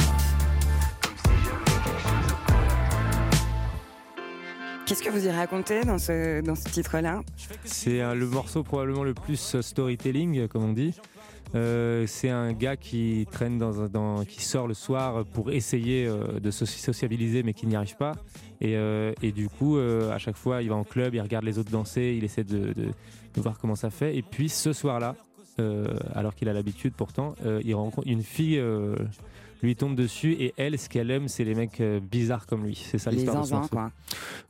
Qu'est-ce 4.86 5.02
que 5.02 5.10
vous 5.10 5.26
y 5.26 5.30
racontez 5.30 5.82
dans 5.82 5.98
ce, 5.98 6.40
dans 6.40 6.54
ce 6.54 6.64
titre-là? 6.64 7.20
C'est 7.64 8.00
euh, 8.00 8.14
le 8.14 8.26
morceau 8.26 8.62
probablement 8.62 9.04
le 9.04 9.12
plus 9.12 9.56
euh, 9.56 9.60
storytelling, 9.60 10.38
euh, 10.38 10.48
comme 10.48 10.64
on 10.64 10.72
dit. 10.72 10.94
Euh, 11.54 12.06
c'est 12.06 12.28
un 12.28 12.52
gars 12.52 12.76
qui 12.76 13.26
traîne 13.30 13.58
dans, 13.58 14.24
qui 14.24 14.44
sort 14.44 14.66
le 14.66 14.74
soir 14.74 15.24
pour 15.26 15.50
essayer 15.50 16.06
euh, 16.06 16.40
de 16.40 16.50
se 16.50 16.66
sociabiliser 16.66 17.42
mais 17.42 17.54
qui 17.54 17.66
n'y 17.66 17.76
arrive 17.76 17.96
pas. 17.96 18.12
Et, 18.60 18.76
euh, 18.76 19.12
et 19.22 19.32
du 19.32 19.48
coup, 19.48 19.76
euh, 19.78 20.10
à 20.12 20.18
chaque 20.18 20.36
fois, 20.36 20.62
il 20.62 20.68
va 20.68 20.74
en 20.76 20.84
club, 20.84 21.14
il 21.14 21.20
regarde 21.20 21.44
les 21.44 21.58
autres 21.58 21.70
danser, 21.70 22.14
il 22.16 22.24
essaie 22.24 22.44
de, 22.44 22.72
de- 22.72 22.92
de 23.34 23.40
voir 23.40 23.58
comment 23.58 23.76
ça 23.76 23.90
fait. 23.90 24.16
Et 24.16 24.22
puis 24.22 24.48
ce 24.48 24.72
soir-là, 24.72 25.14
euh, 25.60 25.86
alors 26.14 26.34
qu'il 26.34 26.48
a 26.48 26.52
l'habitude 26.52 26.94
pourtant, 26.94 27.34
il 27.64 27.74
rencontre 27.74 28.06
une 28.08 28.22
fille. 28.22 28.60
lui 29.60 29.74
tombe 29.74 29.96
dessus 29.96 30.32
et 30.34 30.54
elle, 30.56 30.78
ce 30.78 30.88
qu'elle 30.88 31.10
aime, 31.10 31.26
c'est 31.26 31.42
les 31.44 31.54
mecs 31.56 31.82
bizarres 31.82 32.46
comme 32.46 32.64
lui. 32.64 32.76
C'est 32.90 32.98
ça 32.98 33.10
Les 33.10 33.16
l'histoire 33.18 33.44
ce 33.44 33.50
zinzins, 33.50 33.68
quoi. 33.68 33.90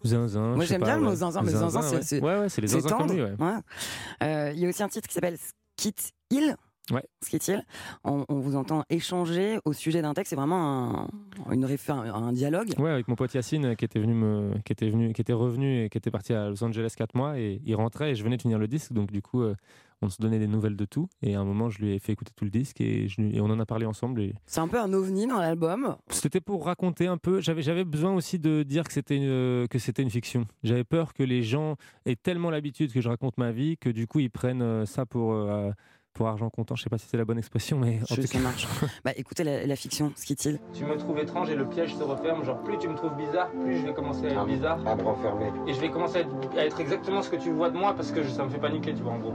Zinzin. 0.04 0.54
Moi 0.54 0.64
j'aime 0.66 0.82
bien 0.82 0.96
le 0.96 1.02
mot 1.04 1.14
zinzin, 1.14 1.40
mais 1.42 1.52
zinzin, 1.52 1.80
c'est- 2.02 2.20
Ouais, 2.22 2.38
ouais, 2.40 2.48
c'est 2.50 2.60
les 2.60 2.68
zinzins 2.68 2.88
comme 2.98 3.12
lui, 3.16 3.22
ouais. 3.22 3.34
Ouais. 3.38 4.52
Il 4.54 4.60
y 4.60 4.66
a 4.66 4.68
aussi 4.68 4.82
un 4.82 4.88
titre 4.88 5.08
qui 5.08 5.14
s'appelle 5.14 5.38
Skit 5.78 5.94
Hill. 6.30 6.56
Ouais. 6.90 7.02
Ce 7.22 7.30
qui 7.30 7.36
est-il 7.36 7.62
on, 8.04 8.24
on 8.28 8.38
vous 8.40 8.56
entend 8.56 8.84
échanger 8.90 9.58
au 9.64 9.72
sujet 9.72 10.02
d'un 10.02 10.14
texte. 10.14 10.30
C'est 10.30 10.36
vraiment 10.36 11.08
un, 11.48 11.52
une 11.52 11.64
un, 11.88 12.32
dialogue. 12.32 12.72
Ouais, 12.78 12.90
avec 12.90 13.08
mon 13.08 13.14
pote 13.14 13.32
Yacine 13.34 13.66
euh, 13.66 13.74
qui 13.74 13.84
était 13.84 13.98
venu 14.00 14.14
me, 14.14 14.52
qui 14.64 14.72
était 14.72 14.88
venu, 14.90 15.12
qui 15.12 15.20
était 15.20 15.32
revenu 15.32 15.84
et 15.84 15.88
qui 15.88 15.98
était 15.98 16.10
parti 16.10 16.32
à 16.32 16.48
Los 16.48 16.62
Angeles 16.64 16.94
4 16.96 17.14
mois 17.14 17.38
et 17.38 17.60
il 17.64 17.74
rentrait 17.74 18.12
et 18.12 18.14
je 18.14 18.24
venais 18.24 18.36
de 18.36 18.42
finir 18.42 18.58
le 18.58 18.68
disque 18.68 18.92
donc 18.92 19.10
du 19.12 19.22
coup 19.22 19.42
euh, 19.42 19.54
on 20.00 20.08
se 20.08 20.20
donnait 20.22 20.38
des 20.38 20.46
nouvelles 20.46 20.76
de 20.76 20.84
tout 20.84 21.08
et 21.22 21.34
à 21.34 21.40
un 21.40 21.44
moment 21.44 21.68
je 21.70 21.80
lui 21.80 21.92
ai 21.92 21.98
fait 21.98 22.12
écouter 22.12 22.32
tout 22.36 22.44
le 22.44 22.50
disque 22.50 22.80
et, 22.80 23.08
je 23.08 23.20
lui- 23.20 23.36
et 23.36 23.40
on 23.40 23.46
en 23.46 23.58
a 23.58 23.66
parlé 23.66 23.84
ensemble 23.84 24.20
et 24.22 24.34
C'est 24.46 24.60
un 24.60 24.68
peu 24.68 24.78
un 24.78 24.92
ovni 24.92 25.26
dans 25.26 25.40
l'album. 25.40 25.96
c'était 26.10 26.40
pour 26.40 26.64
raconter 26.64 27.06
un 27.06 27.16
peu. 27.18 27.40
J'avais 27.40 27.62
j'avais 27.62 27.84
besoin 27.84 28.14
aussi 28.14 28.38
de 28.38 28.62
dire 28.62 28.84
que 28.84 28.92
c'était 28.92 29.16
une, 29.16 29.66
que 29.68 29.78
c'était 29.78 30.02
une 30.02 30.10
fiction. 30.10 30.46
J'avais 30.62 30.84
peur 30.84 31.14
que 31.14 31.22
les 31.24 31.42
gens 31.42 31.76
aient 32.06 32.16
tellement 32.16 32.50
l'habitude 32.50 32.92
que 32.92 33.00
je 33.00 33.08
raconte 33.08 33.36
ma 33.38 33.50
vie 33.50 33.76
que 33.76 33.90
du 33.90 34.06
coup 34.06 34.20
ils 34.20 34.30
prennent 34.30 34.62
euh, 34.62 34.86
ça 34.86 35.04
pour 35.04 35.32
euh, 35.32 35.70
pour 36.18 36.26
argent 36.28 36.50
comptant. 36.50 36.74
Je 36.74 36.82
sais 36.82 36.90
pas 36.90 36.98
si 36.98 37.06
c'est 37.08 37.16
la 37.16 37.24
bonne 37.24 37.38
expression, 37.38 37.78
mais 37.78 38.00
en 38.02 38.14
Je- 38.14 38.20
tout 38.20 38.26
ça 38.26 38.34
cas. 38.34 38.38
marche. 38.40 38.66
bah 39.04 39.12
écoutez 39.16 39.44
la, 39.44 39.64
la 39.64 39.76
fiction, 39.76 40.12
ce 40.16 40.26
qui 40.26 40.32
est-il? 40.32 40.58
Tu 40.74 40.84
me 40.84 40.96
trouves 40.96 41.18
étrange 41.20 41.48
et 41.48 41.54
le 41.54 41.66
piège 41.68 41.94
se 41.94 42.02
referme. 42.02 42.42
Genre, 42.44 42.60
plus 42.64 42.76
tu 42.76 42.88
me 42.88 42.96
trouves 42.96 43.14
bizarre, 43.16 43.50
plus 43.52 43.78
je 43.78 43.86
vais 43.86 43.94
commencer 43.94 44.26
à 44.26 44.30
être 44.30 44.44
bizarre. 44.46 44.84
À 44.86 44.96
me 44.96 45.02
renfermer. 45.02 45.52
Et 45.68 45.74
je 45.74 45.80
vais 45.80 45.90
commencer 45.90 46.18
à 46.18 46.20
être, 46.22 46.30
à 46.58 46.66
être 46.66 46.80
exactement 46.80 47.22
ce 47.22 47.30
que 47.30 47.36
tu 47.36 47.52
vois 47.52 47.70
de 47.70 47.78
moi 47.78 47.94
parce 47.94 48.10
que 48.10 48.22
je- 48.24 48.28
ça 48.28 48.44
me 48.44 48.50
fait 48.50 48.58
paniquer, 48.58 48.92
tu 48.94 49.02
vois, 49.02 49.12
en 49.12 49.18
gros. 49.20 49.34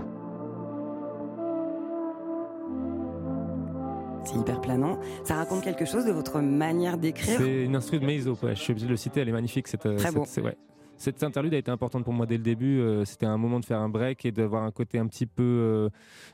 C'est 4.25 4.35
hyper 4.37 4.61
planant. 4.61 4.99
Ça 5.23 5.35
raconte 5.35 5.63
quelque 5.63 5.85
chose 5.85 6.05
de 6.05 6.11
votre 6.11 6.39
manière 6.39 6.97
d'écrire? 6.97 7.39
C'est 7.39 7.63
une 7.63 7.75
instru 7.75 7.99
de 7.99 8.05
Meizo, 8.05 8.37
ouais. 8.43 8.55
je 8.55 8.61
suis 8.61 8.71
obligé 8.71 8.85
de 8.87 8.91
le 8.91 8.97
citer, 8.97 9.19
elle 9.21 9.29
est 9.29 9.33
magnifique. 9.33 9.67
Cette, 9.67 9.81
Très 9.81 9.97
cette- 9.97 10.13
beau. 10.15 10.23
c'est- 10.25 10.41
ouais. 10.41 10.57
Cette 11.03 11.21
interlude 11.21 11.53
a 11.53 11.57
été 11.57 11.69
importante 11.69 12.05
pour 12.05 12.13
moi 12.13 12.25
dès 12.25 12.37
le 12.37 12.43
début. 12.43 12.79
euh, 12.79 13.03
C'était 13.03 13.25
un 13.25 13.35
moment 13.37 13.59
de 13.59 13.65
faire 13.65 13.79
un 13.79 13.89
break 13.89 14.25
et 14.25 14.31
d'avoir 14.31 14.63
un 14.63 14.71
côté 14.71 14.99
un 14.99 15.05
petit 15.07 15.25
peu. 15.25 15.43
euh, 15.43 15.89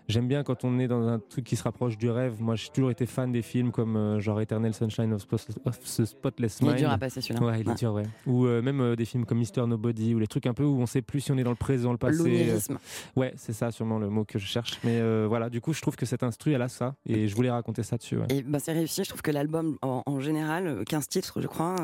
J'aime 0.07 0.27
bien 0.27 0.43
quand 0.43 0.63
on 0.63 0.77
est 0.77 0.87
dans 0.87 1.07
un 1.07 1.17
truc 1.17 1.43
qui 1.43 1.55
se 1.55 1.63
rapproche 1.63 1.97
du 1.97 2.07
rêve. 2.07 2.35
Moi, 2.39 2.53
j'ai 2.55 2.69
toujours 2.69 2.91
été 2.91 3.07
fan 3.07 3.31
des 3.31 3.41
films 3.41 3.71
comme 3.71 3.95
euh, 3.97 4.19
genre 4.19 4.39
Eternal 4.39 4.71
Sunshine 4.75 5.11
of, 5.13 5.25
the 5.27 6.05
Spotless 6.05 6.59
Il 6.61 6.65
est 6.67 6.69
Mind. 6.69 6.77
dur 6.81 6.91
à 6.91 6.97
passer, 6.99 7.19
celui-là. 7.19 7.43
Ouais, 7.43 7.59
il 7.61 7.65
est 7.65 7.69
Ouais. 7.69 7.75
dur, 7.75 7.93
ouais. 7.93 8.03
Ou 8.27 8.45
même 8.45 8.95
des 8.95 9.05
films 9.05 9.25
comme 9.25 9.39
Mister 9.39 9.65
Nobody 9.65 10.13
ou 10.13 10.19
les 10.19 10.27
trucs 10.27 10.45
un 10.45 10.53
peu 10.53 10.63
où 10.65 10.79
on 10.79 10.85
sait 10.85 11.01
plus 11.01 11.21
si 11.21 11.31
on 11.31 11.37
est 11.39 11.43
dans 11.43 11.49
le 11.49 11.55
présent, 11.55 11.91
le 11.91 11.97
passé. 11.97 12.17
L'onirisme. 12.19 12.77
Ouais, 13.15 13.33
c'est 13.37 13.53
ça 13.53 13.71
sûrement 13.71 13.97
le 13.97 14.09
mot 14.09 14.23
que 14.23 14.37
je 14.37 14.45
cherche. 14.45 14.79
Mais 14.83 15.01
voilà, 15.25 15.49
du 15.49 15.61
coup, 15.61 15.73
je 15.73 15.81
trouve 15.81 15.95
que 15.95 16.05
cet 16.05 16.21
instru, 16.21 16.53
elle 16.53 16.61
a 16.61 16.69
ça 16.69 16.93
et 17.07 17.27
je 17.27 17.35
voulais 17.35 17.49
raconter 17.49 17.81
ça 17.81 17.97
dessus. 17.97 18.17
ouais. 18.17 18.27
Et 18.29 18.43
bah, 18.43 18.59
c'est 18.59 18.73
réussi. 18.73 19.03
Je 19.03 19.09
trouve 19.09 19.23
que 19.23 19.31
l'album, 19.31 19.77
en, 19.81 20.03
en 20.05 20.19
général, 20.19 20.67
euh, 20.67 20.83
15 20.83 21.07
titres, 21.07 21.41
je 21.41 21.47
crois, 21.47 21.75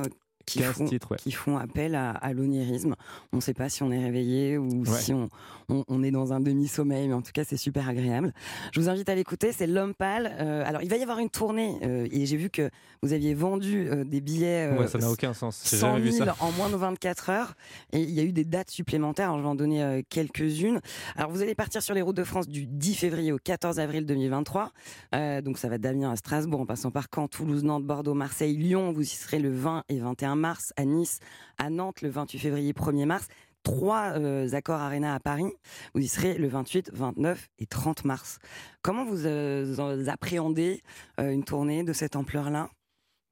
qui, 0.45 0.59
15 0.59 0.71
font, 0.75 0.85
titres, 0.85 1.11
ouais. 1.11 1.17
qui 1.17 1.31
font 1.31 1.57
appel 1.57 1.95
à, 1.95 2.11
à 2.11 2.33
l'onirisme. 2.33 2.95
On 3.33 3.37
ne 3.37 3.41
sait 3.41 3.53
pas 3.53 3.69
si 3.69 3.83
on 3.83 3.91
est 3.91 4.03
réveillé 4.03 4.57
ou 4.57 4.83
Ouais. 4.83 4.99
si 4.99 5.13
on, 5.13 5.29
on- 5.69 5.83
on 5.87 6.03
est 6.03 6.11
dans 6.11 6.33
un 6.33 6.39
demi-sommeil, 6.39 7.07
mais 7.07 7.13
en 7.13 7.21
tout 7.21 7.31
cas, 7.33 7.43
c'est 7.43 7.57
super 7.57 7.89
agréable. 7.89 8.33
Je 8.73 8.79
vous 8.79 8.89
invite 8.89 9.09
à 9.09 9.15
l'écouter. 9.15 9.51
C'est 9.51 9.67
L'Homme 9.67 9.93
Pâle. 9.93 10.35
Euh, 10.39 10.63
alors, 10.65 10.81
il 10.81 10.89
va 10.89 10.97
y 10.97 11.01
avoir 11.03 11.19
une 11.19 11.29
tournée 11.29 11.75
euh, 11.83 12.07
et 12.11 12.25
j'ai 12.25 12.37
vu 12.37 12.49
que 12.49 12.69
vous 13.01 13.13
aviez 13.13 13.33
vendu 13.33 13.87
euh, 13.89 14.03
des 14.03 14.21
billets. 14.21 14.69
Ouais, 14.77 14.87
ça 14.87 14.97
n'a 14.99 15.09
aucun 15.09 15.33
sens. 15.33 15.61
J'ai 15.69 15.77
100 15.77 15.87
jamais 15.93 16.01
vu 16.01 16.11
000 16.11 16.25
ça. 16.25 16.35
en 16.39 16.51
moins 16.51 16.69
de 16.69 16.75
24 16.75 17.29
heures. 17.29 17.53
Et 17.91 17.99
il 18.01 18.11
y 18.11 18.19
a 18.19 18.23
eu 18.23 18.31
des 18.31 18.43
dates 18.45 18.69
supplémentaires. 18.69 19.25
Alors, 19.27 19.37
je 19.37 19.43
vais 19.43 19.49
en 19.49 19.55
donner 19.55 20.03
quelques-unes. 20.09 20.79
Alors, 21.15 21.29
vous 21.31 21.41
allez 21.41 21.55
partir 21.55 21.81
sur 21.81 21.93
les 21.93 22.01
routes 22.01 22.15
de 22.17 22.23
France 22.23 22.47
du 22.47 22.65
10 22.65 22.95
février 22.95 23.31
au 23.31 23.37
14 23.37 23.79
avril 23.79 24.05
2023. 24.05 24.71
Euh, 25.15 25.41
donc, 25.41 25.57
ça 25.57 25.69
va 25.69 25.77
d'Amiens 25.77 26.11
à 26.11 26.15
Strasbourg, 26.15 26.61
en 26.61 26.65
passant 26.65 26.91
par 26.91 27.07
Caen, 27.13 27.27
Toulouse, 27.27 27.63
Nantes, 27.63 27.85
Bordeaux, 27.85 28.13
Marseille, 28.13 28.55
Lyon. 28.55 28.91
Vous 28.91 29.01
y 29.01 29.05
serez 29.05 29.39
le 29.39 29.51
20 29.51 29.83
et 29.89 29.99
21 29.99 30.34
mars. 30.35 30.73
À 30.77 30.85
Nice, 30.85 31.19
à 31.57 31.69
Nantes, 31.69 32.01
le 32.01 32.09
28 32.09 32.39
février, 32.39 32.73
1er 32.73 33.05
mars. 33.05 33.27
Trois 33.63 34.11
euh, 34.19 34.47
accords 34.53 34.79
Arena 34.79 35.15
à 35.15 35.19
Paris. 35.19 35.51
Vous 35.95 36.01
y 36.01 36.07
serez 36.07 36.37
le 36.37 36.47
28, 36.47 36.91
29 36.93 37.49
et 37.57 37.65
30 37.65 38.05
mars. 38.05 38.37
Comment 38.83 39.05
vous 39.05 39.25
euh, 39.25 39.75
en- 39.77 40.07
appréhendez 40.07 40.81
euh, 41.19 41.31
une 41.31 41.43
tournée 41.43 41.83
de 41.83 41.91
cette 41.91 42.15
ampleur-là? 42.15 42.69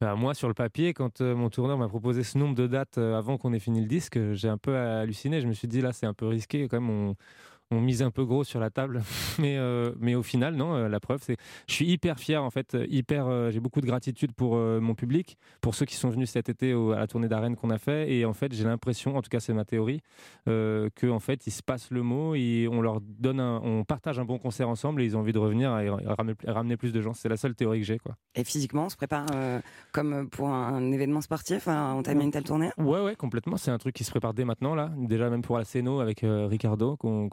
Bah, 0.01 0.15
moi, 0.15 0.33
sur 0.33 0.47
le 0.47 0.53
papier, 0.55 0.93
quand 0.95 1.21
mon 1.21 1.49
tourneur 1.49 1.77
m'a 1.77 1.87
proposé 1.87 2.23
ce 2.23 2.37
nombre 2.37 2.55
de 2.55 2.65
dates 2.67 2.97
avant 2.97 3.37
qu'on 3.37 3.53
ait 3.53 3.59
fini 3.59 3.79
le 3.79 3.87
disque, 3.87 4.19
j'ai 4.33 4.49
un 4.49 4.57
peu 4.57 4.75
halluciné. 4.75 5.39
Je 5.39 5.47
me 5.47 5.53
suis 5.53 5.67
dit, 5.67 5.81
là, 5.81 5.93
c'est 5.93 6.07
un 6.07 6.13
peu 6.15 6.25
risqué. 6.27 6.67
Quand 6.67 6.81
même, 6.81 6.89
on, 6.89 7.15
on 7.73 7.81
mise 7.81 8.01
un 8.01 8.11
peu 8.11 8.23
gros 8.25 8.43
sur 8.43 8.59
la 8.59 8.69
table. 8.69 9.01
mais, 9.39 9.57
euh, 9.57 9.91
mais 9.99 10.15
au 10.15 10.23
final, 10.23 10.55
non, 10.55 10.75
euh, 10.75 10.87
la 10.89 10.99
preuve, 10.99 11.21
c'est. 11.23 11.37
Je 11.67 11.73
suis 11.73 11.85
hyper 11.85 12.19
fier, 12.19 12.43
en 12.43 12.49
fait. 12.49 12.75
euh, 12.75 12.85
Hyper, 12.89 13.27
euh, 13.27 13.51
j'ai 13.51 13.59
beaucoup 13.59 13.81
de 13.81 13.85
gratitude 13.85 14.33
pour 14.33 14.55
euh, 14.55 14.79
mon 14.79 14.95
public, 14.95 15.37
pour 15.61 15.75
ceux 15.75 15.85
qui 15.85 15.95
sont 15.95 16.09
venus 16.09 16.29
cet 16.29 16.49
été 16.49 16.73
au- 16.73 16.91
à 16.91 16.99
la 16.99 17.07
tournée 17.07 17.27
d'arène 17.27 17.55
qu'on 17.55 17.69
a 17.69 17.77
fait. 17.77 18.11
Et 18.13 18.25
en 18.25 18.33
fait, 18.33 18.53
j'ai 18.53 18.63
l'impression, 18.63 19.15
en 19.17 19.21
tout 19.21 19.29
cas, 19.29 19.39
c'est 19.39 19.53
ma 19.53 19.65
théorie, 19.65 20.01
que 20.45 21.09
en 21.09 21.19
fait, 21.19 21.47
ils 21.47 21.51
se 21.51 21.63
passent 21.63 21.91
le 21.91 22.03
mot 22.03 22.35
et 22.35 22.67
on 22.71 22.81
leur 22.81 22.99
donne 23.01 23.39
un, 23.39 23.59
on 23.63 23.83
partage 23.83 24.19
un 24.19 24.25
bon 24.25 24.37
concert 24.37 24.69
ensemble 24.69 25.01
et 25.01 25.05
ils 25.05 25.15
ont 25.17 25.21
envie 25.21 25.33
de 25.33 25.39
revenir 25.39 25.77
et, 25.79 25.89
ramener, 25.89 26.33
ramener 26.47 26.77
plus 26.77 26.91
de 26.93 27.01
gens. 27.01 27.13
C'est 27.13 27.29
la 27.29 27.37
seule 27.37 27.55
théorie 27.55 27.79
que 27.79 27.85
j'ai, 27.85 27.99
quoi. 27.99 28.15
Et 28.35 28.43
physiquement, 28.43 28.85
on 28.85 28.89
se 28.89 28.95
prépare 28.95 29.25
comme 29.91 30.29
pour 30.29 30.49
un, 30.49 30.73
un 30.75 30.91
événement 30.91 31.21
sportif, 31.21 31.67
à 31.67 31.93
entamer 31.93 32.23
une 32.23 32.31
telle 32.31 32.43
tournée? 32.43 32.69
Ouais, 32.77 33.01
ouais, 33.01 33.15
complètement. 33.15 33.57
C'est 33.57 33.71
un 33.71 33.77
truc 33.77 33.95
qui 33.95 34.03
se 34.03 34.11
prépare 34.11 34.33
dès 34.33 34.45
maintenant, 34.45 34.75
là. 34.75 34.91
Déjà, 34.97 35.29
même 35.29 35.41
pour 35.41 35.57
la 35.57 35.65
Céno 35.65 35.99
avec 35.99 36.21
Ricardo, 36.23 36.95
qu'on- 36.97 37.29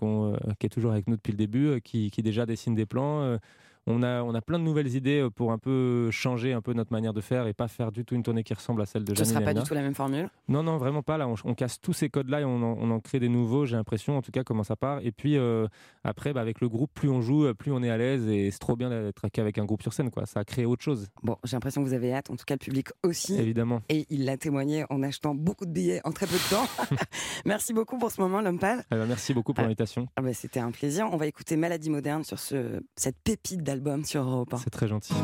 qui 0.59 0.67
est 0.67 0.71
toujours 0.71 0.93
avec 0.93 1.07
nous 1.09 1.17
depuis 1.17 1.33
le 1.33 1.39
début, 1.39 1.67
euh, 1.69 1.81
qui, 1.81 2.11
qui 2.11 2.23
déjà 2.23 2.47
dessine 2.47 2.75
des 2.75 2.87
plans. 2.87 3.39
On 3.87 4.03
a, 4.03 4.23
on 4.23 4.35
a 4.35 4.41
plein 4.41 4.59
de 4.59 4.65
nouvelles 4.65 4.95
idées 4.95 5.21
euh, 5.21 5.31
pour 5.31 5.53
un 5.53 5.59
peu 5.59 6.11
changer 6.11 6.53
un 6.53 6.61
peu 6.61 6.73
notre 6.75 6.93
manière 6.93 7.13
de 7.13 7.21
faire 7.21 7.47
et 7.47 7.53
pas 7.55 7.69
faire 7.69 7.93
du 7.93 8.05
tout 8.05 8.15
une 8.15 8.23
tournée 8.23 8.43
qui 8.45 8.55
ressemble 8.55 8.83
à 8.83 8.87
celle 8.87 9.05
de 9.05 9.15
Ce 9.15 9.19
Janine 9.19 9.33
sera 9.35 9.45
pas 9.45 9.55
du 9.55 9.63
tout 9.63 9.75
la 9.75 9.83
même 9.83 9.95
formule. 9.95 10.29
Non, 10.49 10.63
non, 10.63 10.77
vraiment 10.79 11.03
pas. 11.03 11.17
Là, 11.19 11.27
on, 11.29 11.35
on 11.45 11.55
casse 11.55 11.81
tous 11.81 11.93
ces 11.93 12.09
codes-là 12.09 12.41
et 12.41 12.45
on 12.45 12.57
en, 12.57 12.77
on 12.79 12.91
en 12.91 13.01
crée 13.01 13.21
des 13.21 13.29
nouveaux. 13.29 13.67
J'ai 13.67 13.77
l'impression, 13.77 14.17
en 14.17 14.23
tout 14.23 14.31
cas, 14.33 14.45
comment 14.45 14.63
ça 14.65 14.77
part. 14.77 15.01
Et 15.03 15.13
puis 15.13 15.37
euh, 15.37 15.67
après, 16.05 16.33
bah, 16.33 16.41
avec 16.41 16.61
le 16.61 16.69
groupe, 16.69 16.91
plus 16.95 17.09
on 17.09 17.21
joue, 17.23 17.53
plus 17.55 17.73
on 17.73 17.83
est 17.83 17.91
à 17.91 17.97
l'aise 17.97 18.27
et 18.29 18.51
c'est 18.51 18.59
trop 18.59 18.77
bien 18.77 18.91
d'être 18.91 19.25
avec 19.39 19.59
un 19.59 19.65
groupe 19.65 19.83
sur 19.83 19.93
scène. 19.93 20.11
Quoi. 20.11 20.27
Ça 20.27 20.41
a 20.41 20.45
créé 20.45 20.65
autre 20.67 20.83
chose. 20.83 21.09
Bon, 21.23 21.37
j'ai 21.45 21.57
l'impression 21.57 21.83
que 21.83 21.89
vous 21.89 21.95
avez 21.95 22.13
hâte, 22.13 22.31
en 22.31 22.37
tout 22.37 22.45
cas 22.47 22.55
le 22.55 22.59
public 22.59 22.89
aussi. 23.03 23.35
Évidemment. 23.39 23.83
Et 23.89 24.07
il 24.11 24.25
l'a 24.25 24.37
témoigné 24.37 24.85
en 24.91 25.03
achetant 25.03 25.35
beaucoup 25.35 25.67
de 25.67 25.73
billets 25.73 26.01
en 26.05 26.13
très 26.13 26.27
peu 26.27 26.35
de 26.37 26.51
temps. 26.51 26.67
Merci 27.45 27.73
beaucoup 27.73 27.99
pour 27.99 28.11
ce 28.11 28.21
moment, 28.21 28.41
l'homme 28.41 28.59
pâle. 28.59 28.85
Eh 28.93 28.95
ben, 28.97 29.07
merci 29.07 29.33
beaucoup 29.35 29.53
pour 29.55 29.61
Ah. 29.61 29.65
l'invitation. 29.65 30.07
Ah 30.17 30.23
bah, 30.23 30.33
C'était 30.35 30.61
un 30.61 30.71
plaisir. 30.71 31.09
On 31.13 31.17
va 31.17 31.27
écouter 31.27 31.57
Maladie 31.57 31.91
moderne 31.91 32.25
sur 32.25 32.39
ce, 32.39 32.81
cette 32.97 33.17
pépite 33.23 33.63
d'album 33.71 34.05
sur 34.05 34.25
Europe 34.25 34.53
1. 34.53 34.57
C'est 34.57 34.71
très 34.71 34.89
gentil. 34.89 35.15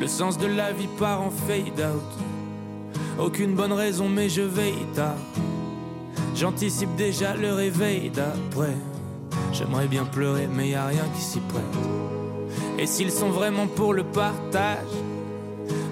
Le 0.00 0.08
sens 0.08 0.38
de 0.38 0.46
la 0.48 0.72
vie 0.72 0.88
part 0.98 1.22
en 1.22 1.30
fade 1.30 1.78
out. 1.78 3.24
Aucune 3.24 3.54
bonne 3.54 3.72
raison, 3.72 4.08
mais 4.08 4.28
je 4.28 4.42
veille 4.42 4.86
tard. 4.96 5.14
J'anticipe 6.34 6.96
déjà 6.96 7.36
le 7.36 7.52
réveil 7.52 8.10
d'après. 8.10 8.76
J'aimerais 9.52 9.86
bien 9.86 10.04
pleurer, 10.04 10.48
mais 10.52 10.70
y 10.70 10.74
a 10.74 10.86
rien 10.86 11.04
qui 11.14 11.20
s'y 11.20 11.38
prête. 11.38 11.62
Et 12.76 12.86
s'ils 12.86 13.12
sont 13.12 13.30
vraiment 13.30 13.68
pour 13.68 13.94
le 13.94 14.02
partage, 14.02 14.94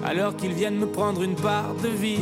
alors 0.03 0.35
qu'ils 0.35 0.53
viennent 0.53 0.79
me 0.79 0.87
prendre 0.87 1.23
une 1.23 1.35
part 1.35 1.75
de 1.81 1.87
vide. 1.87 2.19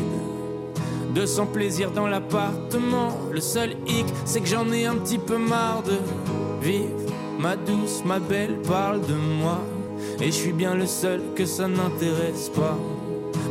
De 1.16 1.26
son 1.26 1.48
plaisir 1.48 1.90
dans 1.90 2.06
l'appartement. 2.06 3.10
Le 3.32 3.42
seul 3.42 3.72
hic, 3.88 4.06
c'est 4.24 4.42
que 4.42 4.48
j'en 4.48 4.72
ai 4.72 4.86
un 4.86 4.98
petit 4.98 5.18
peu 5.18 5.40
marre 5.40 5.82
de 5.82 5.98
vivre. 6.62 7.11
Ma 7.42 7.56
douce, 7.56 8.04
ma 8.06 8.20
belle 8.20 8.62
parle 8.62 9.02
de 9.08 9.16
moi. 9.16 9.60
Et 10.20 10.28
je 10.28 10.32
suis 10.32 10.54
bien 10.54 10.76
le 10.76 10.86
seul 10.86 11.20
que 11.36 11.44
ça 11.44 11.68
n'intéresse 11.68 12.50
pas. 12.50 12.78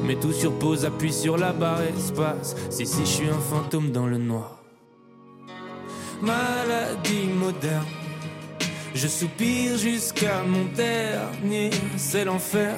Mais 0.04 0.14
tout 0.14 0.32
sur 0.32 0.56
pause, 0.60 0.84
appuie 0.84 1.12
sur 1.12 1.36
la 1.36 1.52
barre 1.52 1.82
espace. 1.82 2.54
Si, 2.70 2.86
si, 2.86 3.00
je 3.00 3.10
suis 3.10 3.28
un 3.28 3.40
fantôme 3.50 3.90
dans 3.90 4.06
le 4.06 4.18
noir. 4.18 4.62
Maladie 6.22 7.26
moderne. 7.34 7.84
Je 8.94 9.08
soupire 9.08 9.76
jusqu'à 9.76 10.44
mon 10.44 10.66
dernier, 10.66 11.70
c'est 11.96 12.24
l'enfer. 12.24 12.74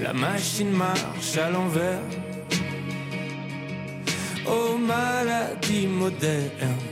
La 0.00 0.12
machine 0.12 0.70
marche 0.70 1.36
à 1.36 1.48
l'envers. 1.48 2.00
Oh 4.48 4.76
maladie 4.76 5.86
moderne. 5.86 6.91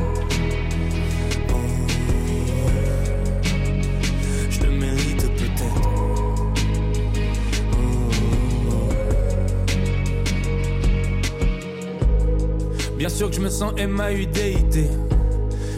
Sûr 13.21 13.29
que 13.29 13.35
je 13.35 13.41
me 13.41 13.49
sens 13.51 13.73
MAUDIT. 13.73 14.87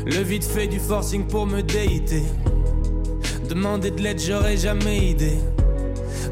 Le 0.06 0.24
vide 0.24 0.46
fait 0.46 0.68
du 0.68 0.80
forcing 0.80 1.28
pour 1.28 1.46
me 1.46 1.62
déiter. 1.62 2.24
Demander 3.50 3.92
de 3.92 4.02
l'aide, 4.02 4.22
j'aurais 4.22 4.56
jamais 4.56 5.10
idée. 5.10 5.38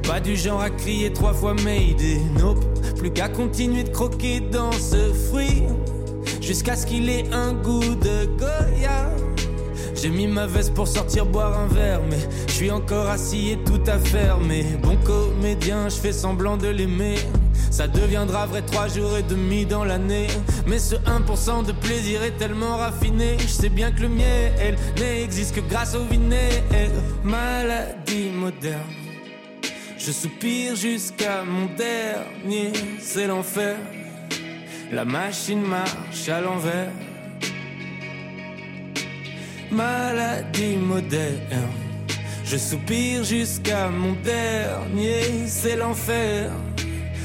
Pas 0.08 0.22
du 0.22 0.38
genre 0.38 0.62
à 0.62 0.70
crier 0.70 1.12
trois 1.12 1.34
fois 1.34 1.54
Mayday, 1.66 2.18
nope. 2.40 2.64
Plus 2.96 3.12
qu'à 3.12 3.28
continuer 3.28 3.84
de 3.84 3.90
croquer 3.90 4.40
dans 4.40 4.72
ce 4.72 5.12
fruit. 5.30 5.64
Jusqu'à 6.40 6.78
ce 6.78 6.86
qu'il 6.86 7.10
ait 7.10 7.26
un 7.34 7.56
goût 7.56 7.94
de 7.96 8.28
Goya. 8.38 9.10
J'ai 9.94 10.12
mis 10.12 10.28
ma 10.28 10.48
veste 10.48 10.74
pour 10.74 10.88
sortir 10.88 11.26
boire 11.26 11.60
un 11.60 11.68
verre, 11.68 12.00
mais 12.10 12.20
je 12.48 12.54
suis 12.54 12.72
encore 12.72 13.10
assis 13.10 13.50
et 13.50 13.58
tout 13.58 13.82
à 13.86 14.00
fermer. 14.00 14.66
Bon 14.82 14.96
comédien, 15.04 15.90
je 15.90 15.96
fais 15.96 16.14
semblant 16.14 16.56
de 16.56 16.70
l'aimer. 16.70 17.16
Ça 17.72 17.88
deviendra 17.88 18.46
vrai 18.46 18.62
trois 18.62 18.90
jours 18.90 19.18
et 19.18 19.24
demi 19.24 19.66
dans 19.66 19.86
l'année. 19.86 20.28
Mais 20.68 20.78
ce 20.78 20.96
1% 20.96 21.66
de 21.66 21.72
plaisir 21.72 22.22
est 22.22 22.38
tellement 22.38 22.76
raffiné. 22.76 23.38
Je 23.40 23.48
sais 23.48 23.70
bien 23.70 23.92
que 23.92 24.02
le 24.02 24.10
miel 24.10 24.76
n'existe 25.00 25.56
que 25.56 25.62
grâce 25.62 25.96
au 25.96 26.04
vinaigre. 26.04 26.62
Maladie 27.24 28.30
moderne. 28.30 28.82
Je 29.98 30.12
soupire 30.12 30.76
jusqu'à 30.76 31.44
mon 31.44 31.68
dernier, 31.76 32.74
c'est 33.00 33.28
l'enfer. 33.28 33.78
La 34.92 35.06
machine 35.06 35.62
marche 35.62 36.28
à 36.28 36.42
l'envers. 36.42 36.92
Maladie 39.72 40.76
moderne. 40.76 41.70
Je 42.44 42.58
soupire 42.58 43.24
jusqu'à 43.24 43.88
mon 43.88 44.14
dernier, 44.24 45.48
c'est 45.48 45.78
l'enfer. 45.78 46.52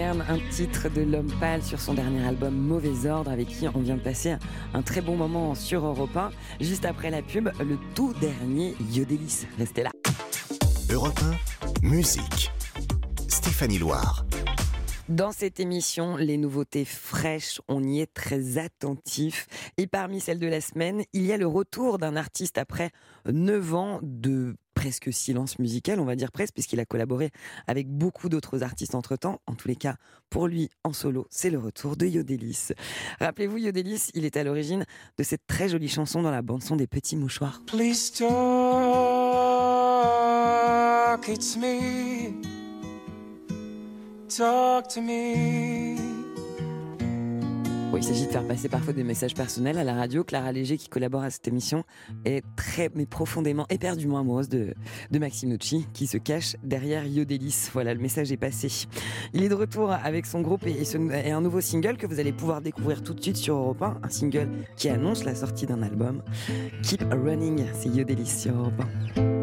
Un 0.00 0.38
titre 0.50 0.88
de 0.88 1.02
l'homme 1.02 1.30
pâle 1.38 1.62
sur 1.62 1.78
son 1.78 1.92
dernier 1.92 2.26
album 2.26 2.54
Mauvais 2.54 3.06
Ordre, 3.10 3.30
avec 3.30 3.48
qui 3.48 3.68
on 3.68 3.80
vient 3.80 3.96
de 3.96 4.00
passer 4.00 4.36
un 4.72 4.80
très 4.82 5.02
bon 5.02 5.16
moment 5.16 5.54
sur 5.54 5.84
Europe 5.84 6.16
1. 6.16 6.30
Juste 6.60 6.86
après 6.86 7.10
la 7.10 7.20
pub, 7.20 7.50
le 7.60 7.76
tout 7.94 8.14
dernier 8.14 8.74
Yodelis. 8.90 9.46
Restez 9.58 9.82
là. 9.82 9.90
Europe 10.90 11.20
1, 11.82 11.86
musique. 11.86 12.52
Stéphanie 13.28 13.78
Loire. 13.78 14.24
Dans 15.08 15.32
cette 15.32 15.58
émission, 15.58 16.16
les 16.16 16.36
nouveautés 16.36 16.84
fraîches, 16.84 17.60
on 17.66 17.82
y 17.82 18.00
est 18.00 18.14
très 18.14 18.58
attentif. 18.58 19.48
Et 19.76 19.86
parmi 19.88 20.20
celles 20.20 20.38
de 20.38 20.46
la 20.46 20.60
semaine, 20.60 21.02
il 21.12 21.26
y 21.26 21.32
a 21.32 21.36
le 21.36 21.46
retour 21.46 21.98
d'un 21.98 22.14
artiste 22.14 22.56
après 22.56 22.90
9 23.26 23.74
ans 23.74 23.98
de 24.02 24.54
presque 24.74 25.12
silence 25.12 25.58
musical, 25.58 25.98
on 26.00 26.04
va 26.04 26.14
dire 26.16 26.30
presque, 26.32 26.54
puisqu'il 26.54 26.80
a 26.80 26.84
collaboré 26.84 27.30
avec 27.66 27.88
beaucoup 27.88 28.28
d'autres 28.28 28.62
artistes 28.62 28.94
entre-temps. 28.94 29.40
En 29.46 29.54
tous 29.54 29.68
les 29.68 29.76
cas, 29.76 29.96
pour 30.30 30.46
lui, 30.46 30.70
en 30.84 30.92
solo, 30.92 31.26
c'est 31.30 31.50
le 31.50 31.58
retour 31.58 31.96
de 31.96 32.06
Yodelis. 32.06 32.68
Rappelez-vous, 33.20 33.58
Yodelis, 33.58 34.10
il 34.14 34.24
est 34.24 34.36
à 34.36 34.44
l'origine 34.44 34.84
de 35.18 35.22
cette 35.24 35.46
très 35.46 35.68
jolie 35.68 35.88
chanson 35.88 36.22
dans 36.22 36.30
la 36.30 36.42
bande-son 36.42 36.76
des 36.76 36.86
Petits 36.86 37.16
Mouchoirs. 37.16 37.60
Please 37.66 38.12
talk, 38.12 38.28
it's 41.28 41.56
me. 41.56 42.51
Talk 44.36 44.88
to 44.88 45.02
me. 45.02 45.96
Bon, 47.90 47.98
il 47.98 48.02
s'agit 48.02 48.26
de 48.26 48.30
faire 48.30 48.46
passer 48.46 48.70
parfois 48.70 48.94
des 48.94 49.04
messages 49.04 49.34
personnels 49.34 49.76
à 49.76 49.84
la 49.84 49.94
radio. 49.94 50.24
Clara 50.24 50.52
Léger, 50.52 50.78
qui 50.78 50.88
collabore 50.88 51.22
à 51.22 51.28
cette 51.28 51.46
émission, 51.48 51.84
est 52.24 52.42
très, 52.56 52.88
mais 52.94 53.04
profondément, 53.04 53.66
éperdument 53.68 54.18
amoureuse 54.18 54.48
de, 54.48 54.74
de 55.10 55.18
Maxime 55.18 55.50
Nucci, 55.50 55.86
qui 55.92 56.06
se 56.06 56.16
cache 56.16 56.56
derrière 56.62 57.04
Yodelis. 57.04 57.68
Voilà, 57.74 57.92
le 57.92 58.00
message 58.00 58.32
est 58.32 58.38
passé. 58.38 58.86
Il 59.34 59.42
est 59.42 59.50
de 59.50 59.54
retour 59.54 59.92
avec 59.92 60.24
son 60.24 60.40
groupe 60.40 60.66
et 60.66 61.30
un 61.30 61.40
nouveau 61.42 61.60
single 61.60 61.98
que 61.98 62.06
vous 62.06 62.18
allez 62.18 62.32
pouvoir 62.32 62.62
découvrir 62.62 63.02
tout 63.02 63.12
de 63.12 63.20
suite 63.20 63.36
sur 63.36 63.56
Europe 63.56 63.82
1. 63.82 63.98
Un 64.02 64.08
single 64.08 64.48
qui 64.76 64.88
annonce 64.88 65.24
la 65.24 65.34
sortie 65.34 65.66
d'un 65.66 65.82
album. 65.82 66.22
Keep 66.82 67.04
Running, 67.10 67.66
c'est 67.74 67.90
Yodelis 67.90 68.26
sur 68.26 68.54
Europe 68.54 68.80
1. 69.18 69.41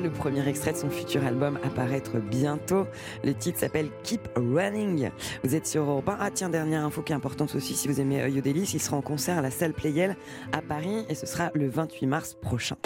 Single, 0.00 0.02
le 0.02 0.10
premier 0.10 0.46
extrait 0.48 0.72
de 0.72 0.76
son 0.76 0.90
futur 0.90 1.24
album 1.24 1.58
à 1.64 1.68
paraître 1.68 2.18
bientôt. 2.18 2.86
Le 3.24 3.34
titre 3.34 3.58
s'appelle 3.58 3.90
Keep 4.02 4.28
Running. 4.36 5.10
Vous 5.44 5.54
êtes 5.54 5.66
sur 5.66 5.82
Europe 5.82 6.08
1. 6.08 6.16
Ah 6.20 6.30
tiens, 6.30 6.48
dernière 6.48 6.84
info 6.84 7.02
qui 7.02 7.12
est 7.12 7.16
importante 7.16 7.54
aussi, 7.54 7.74
si 7.74 7.88
vous 7.88 8.00
aimez 8.00 8.22
euh, 8.22 8.28
Yodelis, 8.28 8.70
il 8.74 8.80
sera 8.80 8.96
en 8.96 9.02
concert 9.02 9.38
à 9.38 9.42
la 9.42 9.50
salle 9.50 9.72
Playel 9.72 10.16
à 10.52 10.62
Paris 10.62 11.04
et 11.08 11.14
ce 11.14 11.26
sera 11.26 11.50
le 11.54 11.68
28 11.68 12.06
mars 12.06 12.36
prochain. 12.40 12.76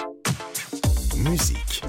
Musique. 1.28 1.82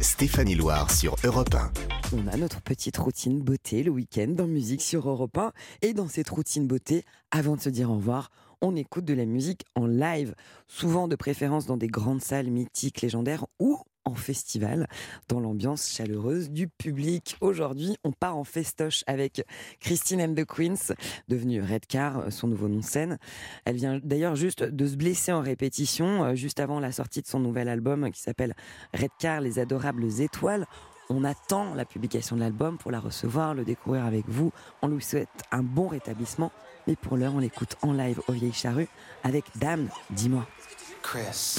Stéphanie 0.00 0.54
Loire 0.54 0.90
sur 0.90 1.16
Europe 1.24 1.54
1. 1.54 1.72
On 2.16 2.26
a 2.28 2.36
notre 2.36 2.62
petite 2.62 2.96
routine 2.98 3.40
beauté 3.40 3.82
le 3.82 3.90
week-end 3.90 4.28
dans 4.28 4.46
Musique 4.46 4.82
sur 4.82 5.08
Europe 5.08 5.36
1. 5.36 5.52
Et 5.82 5.92
dans 5.92 6.08
cette 6.08 6.28
routine 6.28 6.66
beauté, 6.66 7.04
avant 7.30 7.56
de 7.56 7.60
se 7.60 7.68
dire 7.68 7.90
au 7.90 7.96
revoir, 7.96 8.30
on 8.62 8.76
écoute 8.76 9.04
de 9.04 9.14
la 9.14 9.26
musique 9.26 9.64
en 9.74 9.86
live, 9.86 10.34
souvent 10.66 11.08
de 11.08 11.16
préférence 11.16 11.66
dans 11.66 11.76
des 11.76 11.88
grandes 11.88 12.22
salles 12.22 12.50
mythiques, 12.50 13.02
légendaires 13.02 13.46
ou 13.58 13.78
en 14.06 14.14
festival, 14.14 14.88
dans 15.28 15.40
l'ambiance 15.40 15.90
chaleureuse 15.90 16.50
du 16.50 16.68
public. 16.68 17.36
Aujourd'hui, 17.40 17.96
on 18.04 18.12
part 18.12 18.36
en 18.36 18.44
festoche 18.44 19.04
avec 19.06 19.44
Christine 19.80 20.20
M. 20.20 20.34
The 20.34 20.44
Queens, 20.46 20.94
devenue 21.28 21.60
Redcar, 21.60 22.32
son 22.32 22.48
nouveau 22.48 22.68
nom 22.68 22.78
de 22.78 22.84
scène. 22.84 23.18
Elle 23.64 23.76
vient 23.76 24.00
d'ailleurs 24.02 24.36
juste 24.36 24.62
de 24.62 24.86
se 24.86 24.96
blesser 24.96 25.32
en 25.32 25.42
répétition, 25.42 26.24
euh, 26.24 26.34
juste 26.34 26.60
avant 26.60 26.80
la 26.80 26.92
sortie 26.92 27.20
de 27.20 27.26
son 27.26 27.40
nouvel 27.40 27.68
album 27.68 28.10
qui 28.10 28.20
s'appelle 28.20 28.54
Redcar, 28.94 29.40
les 29.40 29.58
adorables 29.58 30.20
étoiles. 30.20 30.66
On 31.08 31.22
attend 31.24 31.74
la 31.74 31.84
publication 31.84 32.36
de 32.36 32.40
l'album 32.40 32.78
pour 32.78 32.90
la 32.90 33.00
recevoir, 33.00 33.54
le 33.54 33.64
découvrir 33.64 34.04
avec 34.04 34.28
vous. 34.28 34.52
On 34.82 34.88
lui 34.88 35.02
souhaite 35.02 35.28
un 35.52 35.62
bon 35.62 35.88
rétablissement. 35.88 36.50
Mais 36.86 36.96
pour 36.96 37.16
l'heure, 37.16 37.34
on 37.34 37.38
l'écoute 37.38 37.76
en 37.82 37.92
live 37.92 38.20
au 38.28 38.32
Vieilles 38.32 38.52
Charrues 38.52 38.88
avec 39.22 39.44
Dame, 39.56 39.88
dis-moi. 40.10 40.46
Chris. 41.02 41.58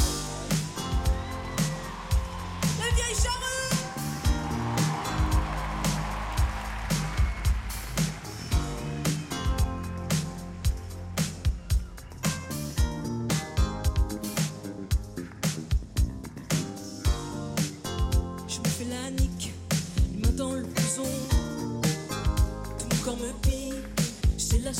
Quand 24.68 24.74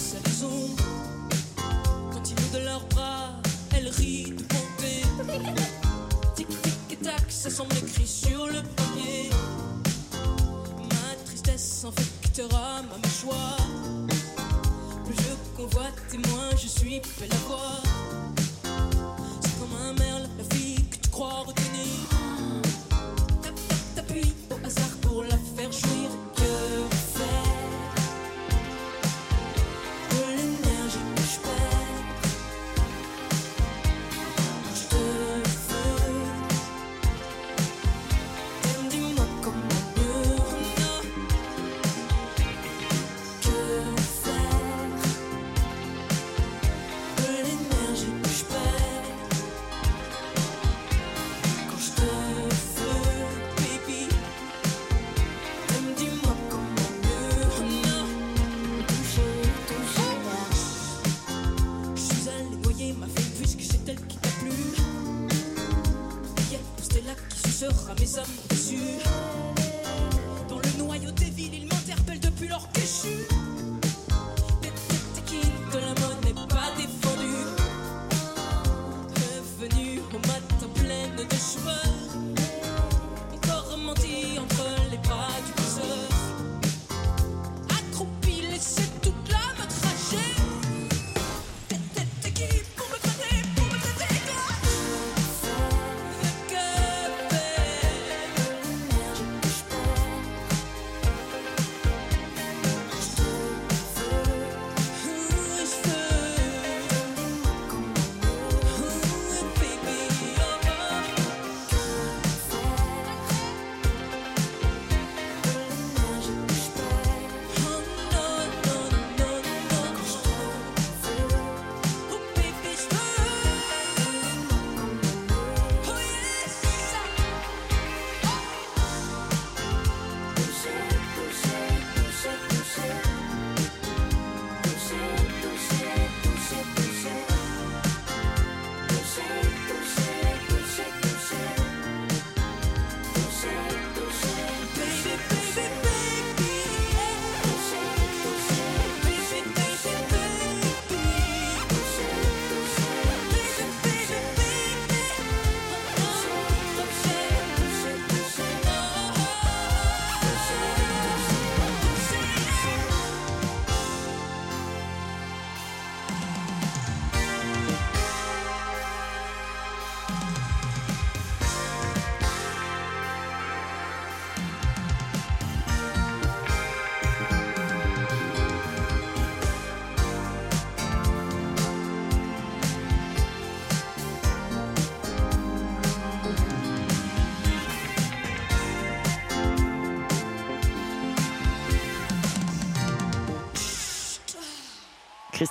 ils 2.30 2.36
m'ont 2.36 2.60
de 2.60 2.66
leurs 2.66 2.86
bras, 2.88 3.30
elle 3.74 3.88
rit 3.88 4.32
de 4.32 4.44
bonté. 4.44 5.02
Tic 6.36 6.50
tic 6.62 6.74
et 6.92 6.96
tac, 6.98 7.24
ça 7.30 7.50
semble 7.50 7.74
écrit 7.78 8.06
sur 8.06 8.48
le 8.48 8.62
papier. 8.64 9.30
Ma 10.92 11.16
tristesse 11.26 11.86
infectera 11.86 12.82
ma 12.82 12.98
mâchoire. 12.98 13.58
Plus 15.06 15.16
je 15.16 15.56
convoite 15.56 15.94
et 16.14 16.18
moins 16.18 16.52
je 16.62 16.68
suis 16.68 17.02
belle 17.18 17.32
à 17.32 17.48
voir. 17.48 17.82
C'est 19.40 19.58
comme 19.58 19.74
un 19.82 19.94
merle, 19.94 20.28
la 20.38 20.44
fille 20.54 20.84
que 20.90 20.98
tu 20.98 21.10
crois 21.10 21.44
retenir. 21.46 22.17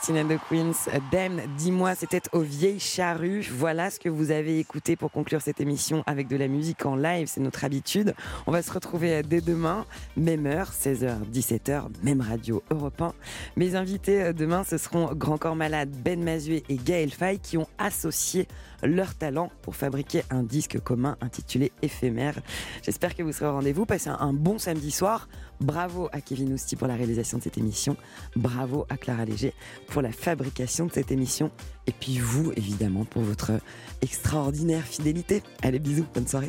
Christine 0.07 0.25
and 0.25 0.37
the 0.37 0.41
Queens, 0.49 0.89
Dem, 1.11 1.41
dis-moi, 1.57 1.97
c'était 1.97 2.23
aux 2.31 2.41
vieilles 2.41 2.79
charrues. 2.79 3.45
Voilà 3.51 3.91
ce 3.91 3.99
que 3.99 4.09
vous 4.09 4.31
avez 4.31 4.61
écouté 4.61 4.95
pour 4.95 5.11
conclure 5.11 5.43
cette 5.43 5.61
émission 5.61 6.05
avec 6.07 6.29
de 6.29 6.37
la 6.37 6.47
musique 6.47 6.87
en 6.87 6.95
live, 6.95 7.27
c'est 7.27 7.41
notre 7.41 7.65
habitude. 7.65 8.15
On 8.47 8.53
va 8.53 8.63
se 8.63 8.71
retrouver 8.71 9.25
dès 9.25 9.41
demain, 9.41 9.85
même 10.17 10.47
heure, 10.47 10.71
16h, 10.71 11.29
17h, 11.33 11.87
même 12.05 12.21
radio 12.21 12.63
Europe 12.71 13.03
1. 13.03 13.15
Mes 13.57 13.75
invités 13.75 14.33
demain, 14.33 14.63
ce 14.63 14.79
seront 14.79 15.13
Grand 15.13 15.39
Corps 15.39 15.57
Malade, 15.57 15.91
Ben 15.91 16.23
Mazué 16.23 16.63
et 16.69 16.77
Gaël 16.77 17.11
Faye 17.11 17.41
qui 17.41 17.59
ont 17.59 17.67
associé 17.77 18.47
leur 18.85 19.15
talent 19.15 19.51
pour 19.63 19.75
fabriquer 19.75 20.23
un 20.31 20.45
disque 20.45 20.79
commun 20.79 21.17
intitulé 21.21 21.73
Éphémère. 21.83 22.39
J'espère 22.83 23.17
que 23.17 23.25
vous 23.25 23.33
serez 23.33 23.47
au 23.47 23.55
rendez-vous. 23.55 23.87
Passez 23.87 24.11
un 24.11 24.33
bon 24.33 24.59
samedi 24.59 24.93
soir. 24.93 25.29
Bravo 25.61 26.09
à 26.13 26.21
Kevin 26.21 26.53
Ousti 26.53 26.77
pour 26.77 26.89
la 26.89 26.95
réalisation 26.95 27.39
de 27.39 27.43
cette 27.43 27.59
émission. 27.59 27.97
Bravo 28.35 28.87
à 28.89 28.97
Clara 28.97 29.25
Léger 29.25 29.55
pour 29.89 30.03
la 30.03 30.13
fabrication 30.13 30.87
de 30.87 30.93
cette 30.93 31.11
émission. 31.11 31.51
Et 31.87 31.93
puis 31.93 32.19
vous, 32.19 32.53
évidemment, 32.57 33.05
pour 33.05 33.23
votre 33.23 33.53
extraordinaire 34.03 34.85
fidélité. 34.85 35.43
Allez, 35.63 35.79
bisous, 35.79 36.07
bonne 36.15 36.27
soirée. 36.27 36.45